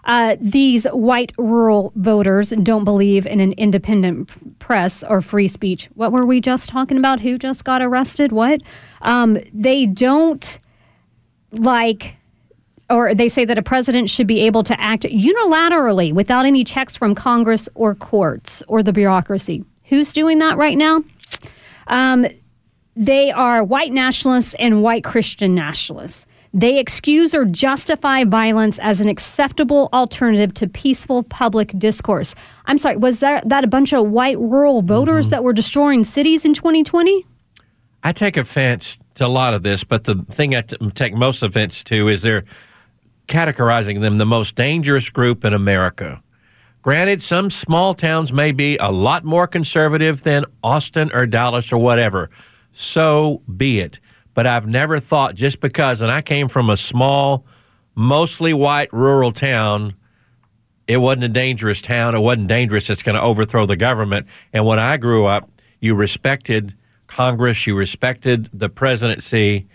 Uh, 0.04 0.34
these 0.40 0.84
white 0.86 1.30
rural 1.36 1.92
voters 1.94 2.50
don't 2.62 2.84
believe 2.84 3.26
in 3.26 3.38
an 3.38 3.52
independent 3.52 4.58
press 4.58 5.04
or 5.04 5.20
free 5.20 5.46
speech. 5.46 5.90
What 5.94 6.10
were 6.10 6.24
we 6.24 6.40
just 6.40 6.70
talking 6.70 6.96
about? 6.96 7.20
Who 7.20 7.36
just 7.36 7.64
got 7.64 7.82
arrested? 7.82 8.32
What? 8.32 8.62
Um, 9.02 9.38
they 9.52 9.84
don't 9.84 10.58
like 11.52 12.16
or 12.90 13.14
they 13.14 13.28
say 13.28 13.44
that 13.44 13.56
a 13.56 13.62
president 13.62 14.10
should 14.10 14.26
be 14.26 14.40
able 14.40 14.62
to 14.64 14.78
act 14.80 15.04
unilaterally 15.04 16.12
without 16.12 16.44
any 16.44 16.64
checks 16.64 16.96
from 16.96 17.14
Congress 17.14 17.68
or 17.74 17.94
courts 17.94 18.62
or 18.68 18.82
the 18.82 18.92
bureaucracy. 18.92 19.64
Who's 19.84 20.12
doing 20.12 20.38
that 20.40 20.56
right 20.56 20.76
now? 20.76 21.02
Um, 21.86 22.26
they 22.96 23.30
are 23.30 23.64
white 23.64 23.92
nationalists 23.92 24.54
and 24.58 24.82
white 24.82 25.04
Christian 25.04 25.54
nationalists. 25.54 26.26
They 26.52 26.78
excuse 26.78 27.32
or 27.32 27.44
justify 27.44 28.24
violence 28.24 28.78
as 28.80 29.00
an 29.00 29.08
acceptable 29.08 29.88
alternative 29.92 30.52
to 30.54 30.66
peaceful 30.66 31.22
public 31.22 31.78
discourse. 31.78 32.34
I'm 32.66 32.78
sorry, 32.78 32.96
was 32.96 33.20
that, 33.20 33.48
that 33.48 33.62
a 33.62 33.68
bunch 33.68 33.92
of 33.92 34.10
white 34.10 34.38
rural 34.38 34.82
voters 34.82 35.28
that 35.28 35.44
were 35.44 35.52
destroying 35.52 36.02
cities 36.02 36.44
in 36.44 36.54
2020? 36.54 37.24
I 38.02 38.12
take 38.12 38.36
offense 38.36 38.98
to 39.16 39.26
a 39.26 39.28
lot 39.28 39.54
of 39.54 39.62
this, 39.62 39.84
but 39.84 40.04
the 40.04 40.24
thing 40.30 40.56
I 40.56 40.62
t- 40.62 40.76
take 40.94 41.14
most 41.14 41.42
offense 41.42 41.84
to 41.84 42.08
is 42.08 42.22
they're 42.22 42.44
categorizing 43.30 44.02
them 44.02 44.18
the 44.18 44.26
most 44.26 44.54
dangerous 44.54 45.08
group 45.08 45.44
in 45.44 45.54
America. 45.54 46.22
Granted, 46.82 47.22
some 47.22 47.50
small 47.50 47.94
towns 47.94 48.32
may 48.32 48.52
be 48.52 48.76
a 48.78 48.90
lot 48.90 49.24
more 49.24 49.46
conservative 49.46 50.22
than 50.22 50.44
Austin 50.62 51.10
or 51.14 51.26
Dallas 51.26 51.72
or 51.72 51.78
whatever. 51.78 52.30
So 52.72 53.42
be 53.56 53.80
it. 53.80 54.00
But 54.34 54.46
I've 54.46 54.66
never 54.66 55.00
thought 55.00 55.34
just 55.34 55.60
because, 55.60 56.00
and 56.00 56.10
I 56.10 56.22
came 56.22 56.48
from 56.48 56.70
a 56.70 56.76
small, 56.76 57.44
mostly 57.94 58.54
white 58.54 58.92
rural 58.92 59.32
town. 59.32 59.94
It 60.86 60.98
wasn't 60.98 61.24
a 61.24 61.28
dangerous 61.28 61.82
town. 61.82 62.14
It 62.14 62.20
wasn't 62.20 62.48
dangerous. 62.48 62.88
It's 62.90 63.02
going 63.02 63.16
to 63.16 63.22
overthrow 63.22 63.66
the 63.66 63.76
government. 63.76 64.26
And 64.52 64.64
when 64.64 64.78
I 64.78 64.96
grew 64.96 65.26
up, 65.26 65.50
you 65.80 65.94
respected 65.94 66.74
Congress, 67.06 67.66
you 67.66 67.76
respected 67.76 68.48
the 68.52 68.68
presidency, 68.68 69.66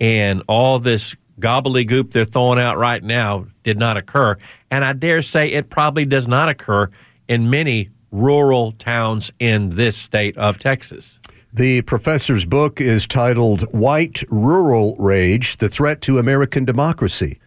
and 0.00 0.42
all 0.48 0.78
this 0.78 1.14
gobbledygook 1.40 2.12
they're 2.12 2.24
throwing 2.24 2.58
out 2.58 2.78
right 2.78 3.02
now 3.02 3.46
did 3.64 3.78
not 3.78 3.96
occur. 3.96 4.36
And 4.70 4.84
I 4.84 4.92
dare 4.92 5.22
say 5.22 5.50
it 5.52 5.70
probably 5.70 6.04
does 6.04 6.28
not 6.28 6.48
occur 6.48 6.90
in 7.28 7.50
many 7.50 7.88
rural 8.12 8.72
towns 8.72 9.30
in 9.38 9.70
this 9.70 9.96
state 9.96 10.36
of 10.36 10.58
Texas. 10.58 11.20
The 11.52 11.82
professor's 11.82 12.44
book 12.44 12.80
is 12.80 13.06
titled 13.06 13.62
White 13.74 14.22
Rural 14.30 14.94
Rage 14.98 15.56
The 15.56 15.68
Threat 15.68 16.00
to 16.02 16.18
American 16.18 16.64
Democracy. 16.64 17.40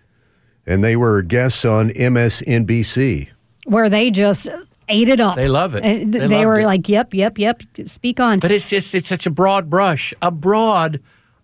And 0.65 0.83
they 0.83 0.95
were 0.95 1.21
guests 1.21 1.63
on 1.65 1.89
MSNBC. 1.91 3.29
Where 3.65 3.89
they 3.89 4.11
just 4.11 4.49
ate 4.89 5.07
it 5.09 5.19
up. 5.19 5.35
They 5.35 5.47
love 5.47 5.75
it. 5.75 5.83
And 5.83 6.13
They 6.13 6.27
They, 6.27 6.45
were 6.45 6.59
it. 6.61 6.65
like, 6.65 6.89
yep, 6.89 7.13
yep, 7.13 7.37
yep, 7.37 7.61
speak 7.85 8.19
on. 8.19 8.39
But 8.39 8.51
it's 8.51 8.69
just 8.69 8.93
it's 8.95 9.07
such 9.07 9.25
a 9.25 9.29
broad 9.29 9.69
brush, 9.69 10.13
a 10.21 10.31
broad, 10.31 10.99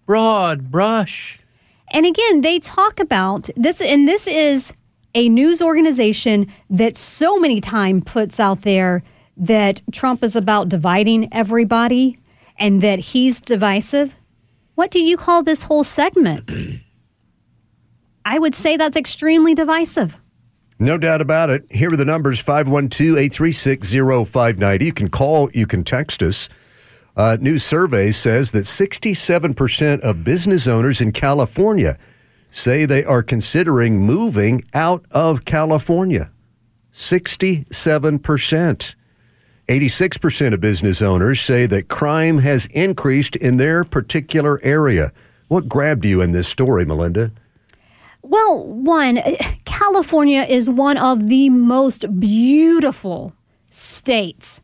broad 0.06 0.70
brush. 0.72 1.40
And 1.92 2.06
again, 2.06 2.42
they 2.42 2.60
talk 2.60 3.00
about 3.00 3.50
this, 3.56 3.82
and 3.82 4.08
this 4.08 4.28
is 4.28 4.72
a 5.16 5.28
news 5.30 5.62
organization 5.62 6.52
that 6.70 6.98
so 6.98 7.40
many 7.40 7.60
times 7.60 8.04
puts 8.06 8.40
out 8.40 8.62
there 8.62 9.02
that 9.38 9.82
Trump 9.92 10.24
is 10.24 10.36
about 10.36 10.70
dividing 10.70 11.34
everybody 11.34 12.20
and 12.58 12.82
that 12.82 13.00
he's 13.00 13.42
divisive. 13.42 14.14
What 14.76 14.92
do 14.92 15.00
you 15.00 15.18
call 15.18 15.44
this 15.44 15.64
whole 15.64 15.84
segment? 15.84 16.52
I 18.26 18.38
would 18.38 18.54
say 18.54 18.78
that's 18.78 18.98
extremely 18.98 19.56
divisive. 19.56 20.18
No 20.78 20.98
doubt 20.98 21.20
about 21.20 21.50
it. 21.50 21.66
Here 21.70 21.92
are 21.92 21.98
the 21.98 22.06
numbers 22.06 22.40
512 22.40 23.18
836 23.18 23.92
0590. 23.92 24.86
You 24.86 24.94
can 24.94 25.10
call, 25.10 25.50
you 25.54 25.66
can 25.66 25.84
text 25.84 26.22
us. 26.22 26.48
Uh, 27.20 27.36
new 27.42 27.60
survey 27.60 28.14
says 28.14 28.52
that 28.52 28.64
67% 28.64 30.00
of 30.00 30.24
business 30.24 30.70
owners 30.70 31.02
in 31.02 31.12
California 31.12 31.98
say 32.50 32.86
they 32.86 33.04
are 33.04 33.22
considering 33.22 34.00
moving 34.00 34.64
out 34.74 35.04
of 35.12 35.44
California. 35.44 36.32
67%. 36.94 38.96
86% 39.68 40.54
of 40.54 40.62
business 40.62 41.02
owners 41.02 41.42
say 41.42 41.66
that 41.66 41.90
crime 41.90 42.38
has 42.38 42.68
increased 42.68 43.36
in 43.36 43.58
their 43.58 43.84
particular 43.84 44.62
area. 44.64 45.12
What 45.50 45.68
grabbed 45.68 46.06
you 46.06 46.22
in 46.22 46.32
this 46.32 46.48
story, 46.48 46.86
Melinda? 46.86 47.34
Well, 48.22 48.66
one, 48.66 49.20
California 49.66 50.44
is 50.44 50.70
one 50.70 50.96
of 50.96 51.28
the 51.28 51.50
most 51.50 52.18
beautiful 52.18 53.34
states. 53.72 54.62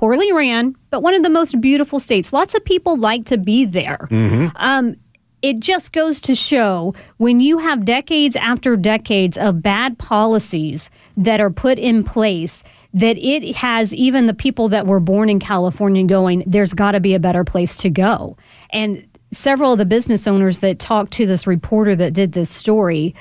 Poorly 0.00 0.32
ran, 0.32 0.74
but 0.88 1.02
one 1.02 1.12
of 1.12 1.22
the 1.22 1.28
most 1.28 1.60
beautiful 1.60 2.00
states. 2.00 2.32
Lots 2.32 2.54
of 2.54 2.64
people 2.64 2.96
like 2.96 3.26
to 3.26 3.36
be 3.36 3.66
there. 3.66 4.08
Um, 4.56 4.96
it 5.42 5.60
just 5.60 5.92
goes 5.92 6.20
to 6.20 6.34
show 6.34 6.94
when 7.18 7.40
you 7.40 7.58
have 7.58 7.84
decades 7.84 8.34
after 8.34 8.76
decades 8.76 9.36
of 9.36 9.60
bad 9.60 9.98
policies 9.98 10.88
that 11.18 11.38
are 11.38 11.50
put 11.50 11.78
in 11.78 12.02
place 12.02 12.62
that 12.94 13.18
it 13.18 13.54
has 13.56 13.92
even 13.92 14.24
the 14.24 14.32
people 14.32 14.70
that 14.70 14.86
were 14.86 15.00
born 15.00 15.28
in 15.28 15.38
California 15.38 16.04
going, 16.04 16.44
there's 16.46 16.72
got 16.72 16.92
to 16.92 17.00
be 17.00 17.12
a 17.12 17.20
better 17.20 17.44
place 17.44 17.76
to 17.76 17.90
go. 17.90 18.38
And 18.70 19.06
several 19.32 19.72
of 19.72 19.78
the 19.78 19.84
business 19.84 20.26
owners 20.26 20.60
that 20.60 20.78
talked 20.78 21.12
to 21.12 21.26
this 21.26 21.46
reporter 21.46 21.94
that 21.96 22.14
did 22.14 22.32
this 22.32 22.48
story, 22.48 23.14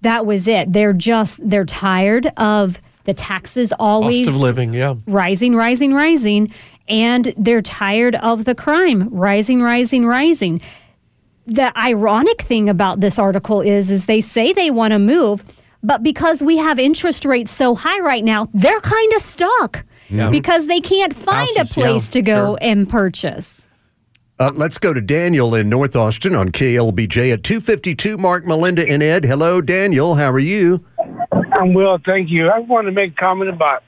that 0.00 0.26
was 0.26 0.48
it. 0.48 0.72
They're 0.72 0.92
just, 0.92 1.48
they're 1.48 1.64
tired 1.64 2.32
of 2.38 2.80
the 3.04 3.14
taxes 3.14 3.72
always 3.78 4.26
Cost 4.26 4.36
of 4.36 4.42
living, 4.42 4.74
yeah. 4.74 4.94
rising, 5.06 5.54
rising, 5.54 5.94
rising, 5.94 6.52
and 6.88 7.32
they're 7.36 7.62
tired 7.62 8.16
of 8.16 8.44
the 8.44 8.54
crime 8.54 9.08
rising, 9.10 9.62
rising, 9.62 10.06
rising. 10.06 10.60
The 11.46 11.76
ironic 11.78 12.42
thing 12.42 12.68
about 12.68 13.00
this 13.00 13.18
article 13.18 13.60
is, 13.60 13.90
is 13.90 14.06
they 14.06 14.20
say 14.20 14.52
they 14.52 14.70
want 14.70 14.92
to 14.92 14.98
move, 14.98 15.44
but 15.82 16.02
because 16.02 16.42
we 16.42 16.56
have 16.56 16.78
interest 16.78 17.24
rates 17.24 17.50
so 17.50 17.74
high 17.74 18.00
right 18.00 18.24
now, 18.24 18.48
they're 18.54 18.80
kind 18.80 19.12
of 19.12 19.22
stuck 19.22 19.84
because 20.30 20.66
they 20.66 20.80
can't 20.80 21.14
find 21.14 21.48
Houses, 21.56 21.70
a 21.70 21.74
place 21.74 22.08
yeah, 22.08 22.12
to 22.12 22.22
go 22.22 22.46
sure. 22.52 22.58
and 22.60 22.88
purchase. 22.88 23.66
Uh, 24.38 24.50
let's 24.54 24.78
go 24.78 24.92
to 24.92 25.00
Daniel 25.00 25.54
in 25.54 25.68
North 25.68 25.94
Austin 25.94 26.34
on 26.34 26.50
KLBJ 26.50 27.32
at 27.32 27.44
252. 27.44 28.18
Mark, 28.18 28.44
Melinda, 28.44 28.88
and 28.88 29.02
Ed. 29.02 29.24
Hello, 29.24 29.60
Daniel. 29.60 30.16
How 30.16 30.30
are 30.30 30.40
you? 30.40 30.84
I'm 31.54 31.72
well, 31.72 31.98
thank 32.04 32.30
you. 32.30 32.48
I 32.48 32.58
want 32.58 32.86
to 32.86 32.92
make 32.92 33.12
a 33.12 33.14
comment 33.14 33.50
about 33.50 33.84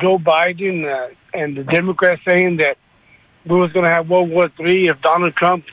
Joe 0.00 0.18
Biden 0.18 0.84
uh, 0.84 1.14
and 1.32 1.56
the 1.56 1.64
Democrats 1.64 2.20
saying 2.28 2.58
that 2.58 2.76
we 3.46 3.56
was 3.56 3.72
going 3.72 3.84
to 3.84 3.90
have 3.90 4.10
World 4.10 4.30
War 4.30 4.50
Three 4.56 4.88
if 4.88 5.00
Donald 5.00 5.34
Trump 5.34 5.64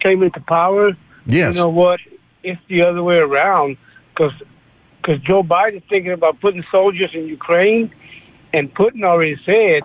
came 0.00 0.22
into 0.22 0.40
power. 0.40 0.90
Yes. 1.24 1.54
You 1.54 1.62
know 1.62 1.70
what? 1.70 2.00
It's 2.42 2.60
the 2.68 2.84
other 2.84 3.02
way 3.02 3.18
around 3.18 3.76
because 4.12 4.32
because 5.00 5.20
Joe 5.22 5.42
Biden's 5.42 5.84
thinking 5.88 6.12
about 6.12 6.40
putting 6.40 6.64
soldiers 6.72 7.10
in 7.14 7.26
Ukraine, 7.26 7.92
and 8.52 8.74
Putin 8.74 9.04
already 9.04 9.36
said 9.46 9.82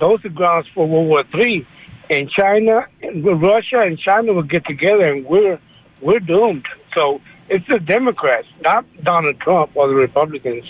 those 0.00 0.24
are 0.24 0.30
grounds 0.30 0.66
for 0.74 0.86
World 0.86 1.08
War 1.08 1.22
Three. 1.30 1.66
And 2.10 2.28
China, 2.28 2.86
and 3.02 3.24
Russia, 3.24 3.78
and 3.78 3.98
China 3.98 4.34
will 4.34 4.42
get 4.42 4.66
together, 4.66 5.04
and 5.04 5.24
we're 5.24 5.58
we're 6.02 6.20
doomed. 6.20 6.66
So 6.94 7.20
it's 7.48 7.66
the 7.68 7.78
Democrats, 7.78 8.46
not 8.62 8.84
Donald 9.02 9.38
Trump 9.40 9.70
or 9.74 9.88
the 9.88 9.94
Republicans. 9.94 10.64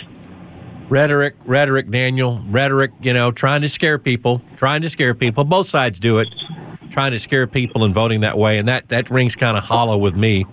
Rhetoric, 0.88 1.34
rhetoric, 1.46 1.90
Daniel, 1.90 2.42
rhetoric, 2.48 2.90
you 3.00 3.12
know, 3.12 3.32
trying 3.32 3.62
to 3.62 3.68
scare 3.68 3.98
people, 3.98 4.42
trying 4.56 4.82
to 4.82 4.90
scare 4.90 5.14
people. 5.14 5.44
Both 5.44 5.68
sides 5.68 5.98
do 5.98 6.18
it, 6.18 6.28
trying 6.90 7.12
to 7.12 7.18
scare 7.18 7.46
people 7.46 7.84
and 7.84 7.94
voting 7.94 8.20
that 8.20 8.36
way. 8.36 8.58
And 8.58 8.68
that, 8.68 8.88
that 8.90 9.10
rings 9.10 9.34
kind 9.34 9.56
of 9.56 9.64
hollow 9.64 9.96
with 9.96 10.14
me 10.14 10.44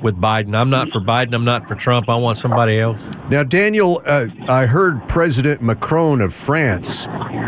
with 0.00 0.14
Biden. 0.16 0.54
I'm 0.54 0.70
not 0.70 0.90
for 0.90 1.00
Biden. 1.00 1.34
I'm 1.34 1.44
not 1.44 1.66
for 1.66 1.74
Trump. 1.74 2.08
I 2.08 2.14
want 2.16 2.38
somebody 2.38 2.78
else. 2.78 2.98
Now, 3.30 3.42
Daniel, 3.42 4.02
uh, 4.04 4.26
I 4.48 4.66
heard 4.66 5.08
President 5.08 5.62
Macron 5.62 6.20
of 6.20 6.34
France 6.34 7.06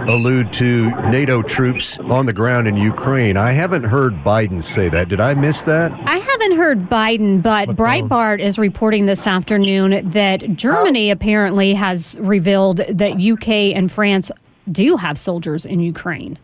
allude 0.09 0.51
to 0.55 0.91
NATO 1.11 1.43
troops 1.43 1.99
on 1.99 2.25
the 2.25 2.33
ground 2.33 2.67
in 2.67 2.79
Ukraine. 2.79 3.37
I 3.37 3.53
haven't 3.53 3.85
heard 3.85 4.15
Biden 4.25 4.63
say 4.63 4.89
that. 4.89 5.11
Did 5.11 5.21
I 5.21 5.35
miss 5.35 5.65
that? 5.65 5.93
I 6.07 6.17
haven't 6.17 6.57
heard 6.57 6.89
Biden, 6.89 7.43
but 7.43 7.69
Breitbart 7.71 8.41
is 8.41 8.59
reporting 8.59 9.05
this 9.05 9.27
afternoon 9.27 10.09
that 10.09 10.57
Germany 10.57 11.11
apparently 11.11 11.75
has 11.75 12.17
revealed 12.21 12.79
that 12.79 13.21
UK 13.21 13.77
and 13.77 13.93
France 13.93 14.31
do 14.73 14.97
have 14.97 15.19
soldiers 15.19 15.67
in 15.67 15.81
Ukraine. 15.81 16.39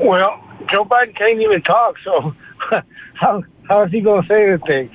Well, 0.00 0.40
Joe 0.70 0.84
Biden 0.84 1.16
can't 1.16 1.40
even 1.40 1.60
talk, 1.62 1.96
so 2.04 2.34
how 3.14 3.42
how 3.68 3.82
is 3.82 3.90
he 3.90 4.00
going 4.00 4.22
to 4.22 4.28
say 4.28 4.48
anything? 4.48 4.90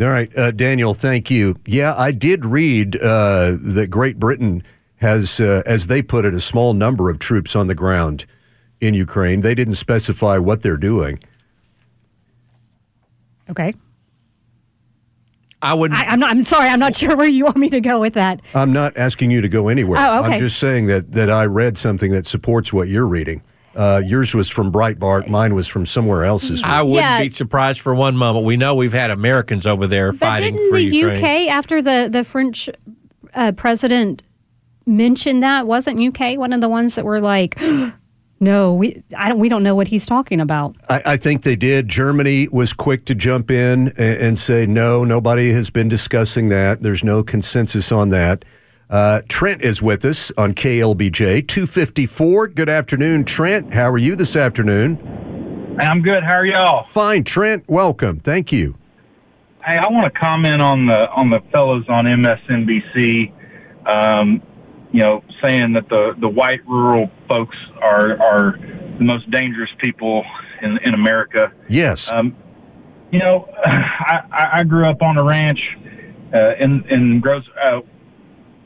All 0.00 0.08
right, 0.08 0.36
uh, 0.36 0.50
Daniel, 0.50 0.94
thank 0.94 1.30
you. 1.30 1.56
Yeah, 1.66 1.94
I 1.96 2.10
did 2.10 2.44
read 2.44 2.96
uh, 2.96 3.56
that 3.60 3.88
Great 3.88 4.18
Britain 4.18 4.62
has, 4.96 5.40
uh, 5.40 5.62
as 5.66 5.86
they 5.86 6.02
put 6.02 6.24
it, 6.24 6.34
a 6.34 6.40
small 6.40 6.74
number 6.74 7.10
of 7.10 7.18
troops 7.18 7.56
on 7.56 7.66
the 7.66 7.74
ground 7.74 8.26
in 8.80 8.94
Ukraine. 8.94 9.40
They 9.40 9.54
didn't 9.54 9.76
specify 9.76 10.38
what 10.38 10.62
they're 10.62 10.76
doing. 10.76 11.18
Okay. 13.48 13.74
I 15.62 15.72
wouldn't. 15.74 15.98
I, 15.98 16.04
I'm 16.04 16.20
not. 16.20 16.30
I'm 16.30 16.44
sorry. 16.44 16.68
I'm 16.68 16.78
not 16.78 16.94
sure 16.94 17.16
where 17.16 17.26
you 17.26 17.44
want 17.44 17.56
me 17.56 17.70
to 17.70 17.80
go 17.80 18.00
with 18.00 18.14
that. 18.14 18.42
I'm 18.54 18.72
not 18.72 18.96
asking 18.96 19.30
you 19.30 19.40
to 19.40 19.48
go 19.48 19.68
anywhere. 19.68 19.98
Oh, 20.00 20.20
okay. 20.20 20.34
I'm 20.34 20.38
just 20.38 20.58
saying 20.58 20.86
that, 20.86 21.12
that 21.12 21.30
I 21.30 21.46
read 21.46 21.78
something 21.78 22.12
that 22.12 22.26
supports 22.26 22.72
what 22.72 22.88
you're 22.88 23.08
reading. 23.08 23.42
Uh, 23.76 24.00
yours 24.06 24.34
was 24.34 24.48
from 24.48 24.72
Breitbart. 24.72 25.28
Mine 25.28 25.54
was 25.54 25.68
from 25.68 25.84
somewhere 25.84 26.24
else. 26.24 26.48
This 26.48 26.64
I 26.64 26.80
wouldn't 26.82 26.98
Yeah. 26.98 27.20
be 27.22 27.30
surprised 27.30 27.80
for 27.82 27.94
one 27.94 28.16
moment. 28.16 28.44
We 28.46 28.56
know 28.56 28.74
we've 28.74 28.92
had 28.92 29.10
Americans 29.10 29.66
over 29.66 29.86
there 29.86 30.12
But 30.12 30.18
fighting 30.20 30.54
didn't 30.56 30.70
for 30.70 30.76
the 30.78 30.84
Ukraine. 30.84 31.18
UK 31.24 31.48
after 31.48 31.82
the 31.82 32.08
the 32.10 32.24
French 32.24 32.70
uh, 33.34 33.52
president 33.52 34.22
mentioned 34.86 35.42
that 35.42 35.66
wasn't 35.66 35.98
UK 36.00 36.38
one 36.38 36.52
of 36.52 36.60
the 36.60 36.68
ones 36.68 36.94
that 36.94 37.04
were 37.04 37.20
like, 37.20 37.60
no, 38.40 38.72
we 38.74 39.02
I 39.16 39.28
don't 39.28 39.38
we 39.38 39.48
don't 39.48 39.62
know 39.62 39.74
what 39.74 39.88
he's 39.88 40.06
talking 40.06 40.40
about. 40.40 40.76
I, 40.88 41.02
I 41.04 41.16
think 41.16 41.42
they 41.42 41.56
did. 41.56 41.88
Germany 41.88 42.48
was 42.52 42.72
quick 42.72 43.04
to 43.06 43.14
jump 43.14 43.50
in 43.50 43.88
and, 43.98 43.98
and 43.98 44.38
say, 44.38 44.66
no, 44.66 45.04
nobody 45.04 45.52
has 45.52 45.70
been 45.70 45.88
discussing 45.88 46.48
that. 46.48 46.82
There's 46.82 47.04
no 47.04 47.22
consensus 47.22 47.92
on 47.92 48.08
that. 48.10 48.44
Uh, 48.88 49.20
Trent 49.28 49.62
is 49.62 49.82
with 49.82 50.04
us 50.04 50.30
on 50.38 50.54
KLBJ 50.54 51.48
254. 51.48 52.48
Good 52.48 52.68
afternoon, 52.68 53.24
Trent. 53.24 53.72
How 53.72 53.90
are 53.90 53.98
you 53.98 54.14
this 54.14 54.36
afternoon? 54.36 55.76
I'm 55.80 56.02
good. 56.02 56.22
How 56.22 56.34
are 56.34 56.46
y'all? 56.46 56.84
Fine, 56.84 57.24
Trent. 57.24 57.64
Welcome. 57.66 58.20
Thank 58.20 58.52
you. 58.52 58.76
Hey, 59.64 59.76
I 59.76 59.88
want 59.90 60.12
to 60.12 60.20
comment 60.20 60.62
on 60.62 60.86
the 60.86 61.10
on 61.10 61.30
the 61.30 61.40
fellows 61.50 61.84
on 61.88 62.04
MSNBC. 62.04 63.32
Um, 63.86 64.40
you 64.92 65.02
know, 65.02 65.24
saying 65.42 65.72
that 65.72 65.88
the 65.88 66.14
the 66.20 66.28
white 66.28 66.66
rural 66.68 67.10
folks 67.28 67.56
are 67.82 68.22
are 68.22 68.56
the 68.98 69.04
most 69.04 69.28
dangerous 69.32 69.70
people 69.78 70.24
in 70.62 70.78
in 70.84 70.94
America. 70.94 71.52
Yes. 71.68 72.12
Um, 72.12 72.36
you 73.10 73.18
know, 73.18 73.48
I, 73.64 74.60
I 74.60 74.62
grew 74.62 74.88
up 74.88 75.02
on 75.02 75.18
a 75.18 75.24
ranch 75.24 75.58
uh, 76.32 76.54
in 76.60 76.84
in 76.88 77.18
Gross 77.20 77.44
uh, 77.60 77.80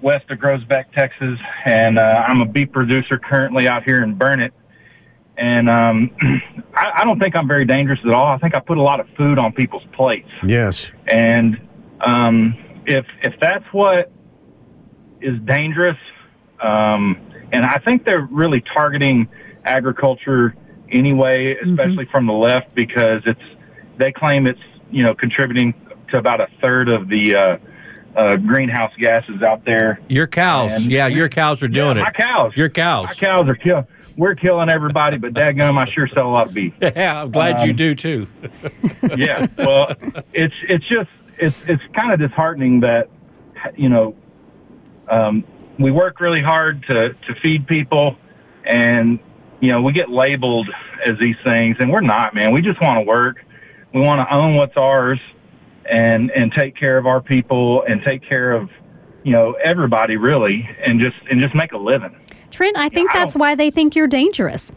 west 0.03 0.31
of 0.31 0.39
Groesbeck, 0.39 0.93
Texas, 0.93 1.39
and 1.65 1.99
uh, 1.99 2.03
I'm 2.03 2.41
a 2.41 2.47
beef 2.47 2.73
producer 2.73 3.19
currently 3.19 3.69
out 3.69 3.85
here 3.85 4.03
in 4.03 4.15
Burnet. 4.15 4.53
And 5.37 5.69
um, 5.69 6.11
I, 6.75 7.01
I 7.01 7.05
don't 7.05 7.19
think 7.19 7.35
I'm 7.35 7.49
very 7.49 7.65
dangerous 7.65 8.01
at 8.05 8.13
all. 8.13 8.27
I 8.27 8.39
think 8.39 8.55
I 8.55 8.61
put 8.61 8.79
a 8.79 8.83
lot 8.83 9.01
of 9.01 9.07
food 9.17 9.39
on 9.39 9.53
people's 9.53 9.85
plates. 9.95 10.29
yes. 10.45 10.91
And 11.07 11.61
um, 12.01 12.57
if 12.87 13.07
if 13.23 13.35
that's 13.41 13.65
what 13.73 14.11
is 15.21 15.39
dangerous, 15.45 15.99
um, 16.63 17.21
and 17.53 17.65
I 17.65 17.79
think 17.85 18.05
they're 18.05 18.29
really 18.31 18.63
targeting 18.75 19.29
agriculture 19.65 20.55
anyway, 20.91 21.57
especially 21.63 22.07
from 22.11 22.27
the 22.27 22.33
left, 22.33 22.75
because 22.75 23.23
it's 23.27 23.41
they 23.99 24.13
claim 24.13 24.47
it's 24.47 24.61
you 24.91 25.03
know 25.03 25.15
contributing 25.15 25.75
to 26.11 26.19
about 26.19 26.41
a 26.41 26.49
third 26.63 26.89
of 26.89 27.09
the 27.09 27.37
uh, 27.37 27.57
uh, 28.17 28.37
greenhouse 28.37 28.93
gases 28.99 29.43
out 29.43 29.65
there. 29.65 30.01
Your 30.09 30.27
cows, 30.27 30.73
And- 30.73 30.91
yeah, 30.91 31.07
your 31.07 31.29
cows 31.29 31.63
are 31.63 31.69
doing 31.69 31.97
yeah, 31.97 32.03
it. 32.03 32.05
My 32.05 32.25
cows, 32.25 32.53
Your 32.57 32.69
cows. 32.69 33.07
my 33.09 33.15
cows 33.15 33.49
are 33.49 33.55
killing. 33.55 33.87
We're 34.17 34.35
killing 34.35 34.69
everybody, 34.69 35.17
but 35.17 35.33
dadgum, 35.33 35.79
I 35.79 35.91
sure 35.93 36.09
sell 36.13 36.29
a 36.29 36.31
lot 36.31 36.47
of 36.49 36.53
beef. 36.55 36.75
Yeah, 36.83 37.23
I'm 37.23 37.31
glad 37.31 37.63
you 37.63 37.71
Um, 37.71 37.77
do 37.77 37.95
too. 37.95 38.27
yeah. 39.17 39.47
Well, 39.57 39.95
it's 40.35 40.55
it's 40.69 40.85
just 40.89 41.09
it's 41.39 41.57
it's 41.67 41.83
kind 41.95 42.13
of 42.13 42.19
disheartening 42.19 42.81
that 42.81 43.09
you 43.77 43.89
know 43.89 44.15
um, 45.09 45.45
we 45.79 45.91
work 45.91 46.21
really 46.21 46.43
hard 46.43 46.83
to 46.89 47.11
to 47.11 47.35
feed 47.43 47.67
people, 47.67 48.17
and 48.65 49.19
you 49.61 49.69
know 49.73 49.81
we 49.83 49.93
get 49.93 50.11
labeled 50.11 50.69
as 51.07 51.17
these 51.19 51.37
things, 51.45 51.77
and 51.81 51.91
we're 51.91 52.01
not, 52.01 52.35
man. 52.35 52.53
We 52.53 52.61
just 52.61 52.81
want 52.83 52.99
to 52.99 53.03
work. 53.09 53.37
We 53.95 54.01
want 54.01 54.29
to 54.29 54.35
own 54.37 54.55
what's 54.57 54.77
ours, 54.77 55.21
and 55.91 56.31
and 56.31 56.53
take 56.53 56.77
care 56.77 56.99
of 56.99 57.07
our 57.07 57.21
people, 57.21 57.83
and 57.89 58.03
take 58.03 58.23
care 58.29 58.53
of 58.53 58.71
you 59.23 59.33
know 59.33 59.53
everybody 59.65 60.17
really, 60.17 60.69
and 60.85 61.01
just 61.01 61.17
and 61.31 61.41
just 61.41 61.55
make 61.55 61.73
a 61.73 61.79
living. 61.79 62.15
Trent, 62.51 62.77
I 62.77 62.89
think 62.89 63.11
I 63.15 63.19
that's 63.21 63.35
don't- 63.35 63.41
why 63.41 63.55
they 63.55 63.71
think 63.71 63.95
you're 63.95 64.09
dangerous. 64.09 64.73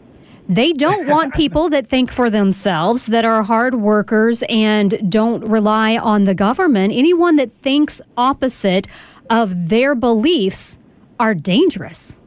They 0.48 0.72
don't 0.72 1.06
want 1.14 1.34
people 1.34 1.70
that 1.70 1.86
think 1.86 2.12
for 2.12 2.28
themselves, 2.30 3.06
that 3.06 3.24
are 3.24 3.42
hard 3.42 3.74
workers 3.74 4.42
and 4.48 5.10
don't 5.10 5.42
rely 5.48 5.96
on 5.96 6.24
the 6.24 6.34
government. 6.34 6.92
Anyone 6.92 7.36
that 7.36 7.50
thinks 7.50 8.00
opposite 8.16 8.86
of 9.30 9.70
their 9.70 9.94
beliefs 9.94 10.78
are 11.18 11.34
dangerous. 11.34 12.18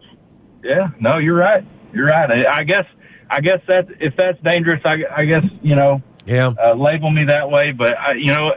Yeah, 0.63 0.89
no, 0.99 1.17
you're 1.19 1.35
right. 1.35 1.63
You're 1.93 2.07
right. 2.07 2.45
I, 2.45 2.59
I 2.59 2.63
guess 2.63 2.85
I 3.29 3.39
guess 3.41 3.59
that 3.67 3.87
if 3.99 4.15
that's 4.17 4.39
dangerous, 4.41 4.81
I, 4.83 5.03
I 5.15 5.25
guess 5.25 5.43
you 5.61 5.75
know 5.75 6.01
Yeah. 6.25 6.53
uh, 6.61 6.73
label 6.73 7.11
me 7.11 7.25
that 7.25 7.49
way. 7.51 7.71
But 7.71 7.97
I, 7.97 8.13
you 8.13 8.33
know, 8.33 8.51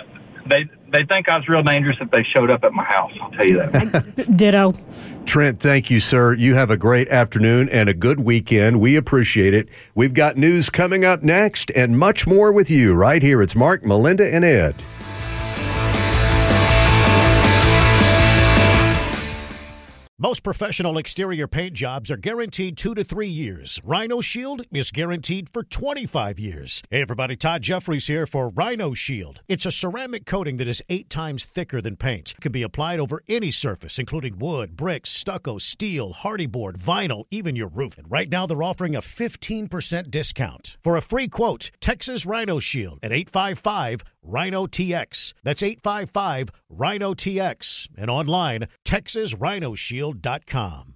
they 0.47 0.69
they 0.93 1.05
think 1.05 1.29
I 1.29 1.37
was 1.37 1.49
real 1.49 1.63
dangerous 1.63 1.97
if 2.01 2.11
they 2.11 2.25
showed 2.25 2.51
up 2.51 2.65
at 2.65 2.73
my 2.73 2.85
house. 2.85 3.13
I'll 3.21 3.31
tell 3.31 3.47
you 3.47 3.59
that. 3.59 4.37
Ditto. 4.37 4.75
Trent, 5.27 5.61
thank 5.61 5.91
you, 5.91 6.01
sir. 6.01 6.35
You 6.35 6.55
have 6.55 6.71
a 6.71 6.77
great 6.77 7.09
afternoon 7.09 7.69
and 7.69 7.89
a 7.89 7.95
good 7.95 8.21
weekend. 8.21 8.81
We 8.81 8.97
appreciate 8.97 9.55
it. 9.55 9.69
We've 9.95 10.15
got 10.15 10.37
news 10.37 10.71
coming 10.71 11.05
up 11.05 11.23
next 11.23 11.71
and 11.73 11.99
much 11.99 12.27
more 12.27 12.51
with 12.53 12.71
you 12.71 12.95
right 12.95 13.23
here. 13.23 13.43
It's 13.43 13.55
Mark, 13.55 13.85
Melinda, 13.85 14.35
and 14.35 14.45
Ed. 14.45 14.75
Most 20.23 20.43
professional 20.43 20.99
exterior 20.99 21.49
paint 21.49 21.73
jobs 21.73 22.11
are 22.11 22.17
guaranteed 22.19 22.77
two 22.77 22.95
to 22.95 23.03
three 23.03 23.27
years. 23.27 23.81
Rhino 23.83 24.21
Shield 24.21 24.67
is 24.71 24.91
guaranteed 24.91 25.49
for 25.49 25.63
25 25.63 26.39
years. 26.39 26.83
Hey, 26.91 27.01
everybody, 27.01 27.37
Todd 27.37 27.63
Jeffries 27.63 28.07
here 28.07 28.27
for 28.27 28.51
Rhino 28.51 28.93
Shield. 28.93 29.41
It's 29.49 29.65
a 29.65 29.71
ceramic 29.71 30.27
coating 30.27 30.59
that 30.59 30.69
is 30.69 30.83
eight 30.91 31.09
times 31.09 31.47
thicker 31.47 31.81
than 31.81 31.97
paint. 31.97 32.33
It 32.33 32.43
can 32.43 32.53
be 32.53 32.63
applied 32.63 33.01
over 33.01 33.23
any 33.31 33.51
surface, 33.51 33.99
including 33.99 34.39
wood, 34.39 34.77
bricks, 34.77 35.09
stucco, 35.09 35.57
steel, 35.57 36.13
Hardie 36.13 36.53
board, 36.53 36.79
vinyl, 36.79 37.25
even 37.31 37.57
your 37.57 37.69
roof. 37.69 37.97
And 37.97 38.11
right 38.11 38.29
now, 38.29 38.45
they're 38.45 38.63
offering 38.63 38.95
a 38.95 39.01
15% 39.01 40.11
discount. 40.11 40.77
For 40.83 40.99
a 40.99 41.01
free 41.01 41.29
quote, 41.29 41.71
Texas 41.81 42.27
Rhino 42.27 42.59
Shield 42.59 42.99
at 43.03 43.11
855 43.11 44.05
Rhino 44.23 44.67
TX. 44.67 45.33
That's 45.43 45.63
855 45.63 46.51
Rhino 46.69 47.15
TX. 47.15 47.89
And 47.97 48.11
online, 48.11 48.69
TexasRhinoShield.com. 48.85 50.95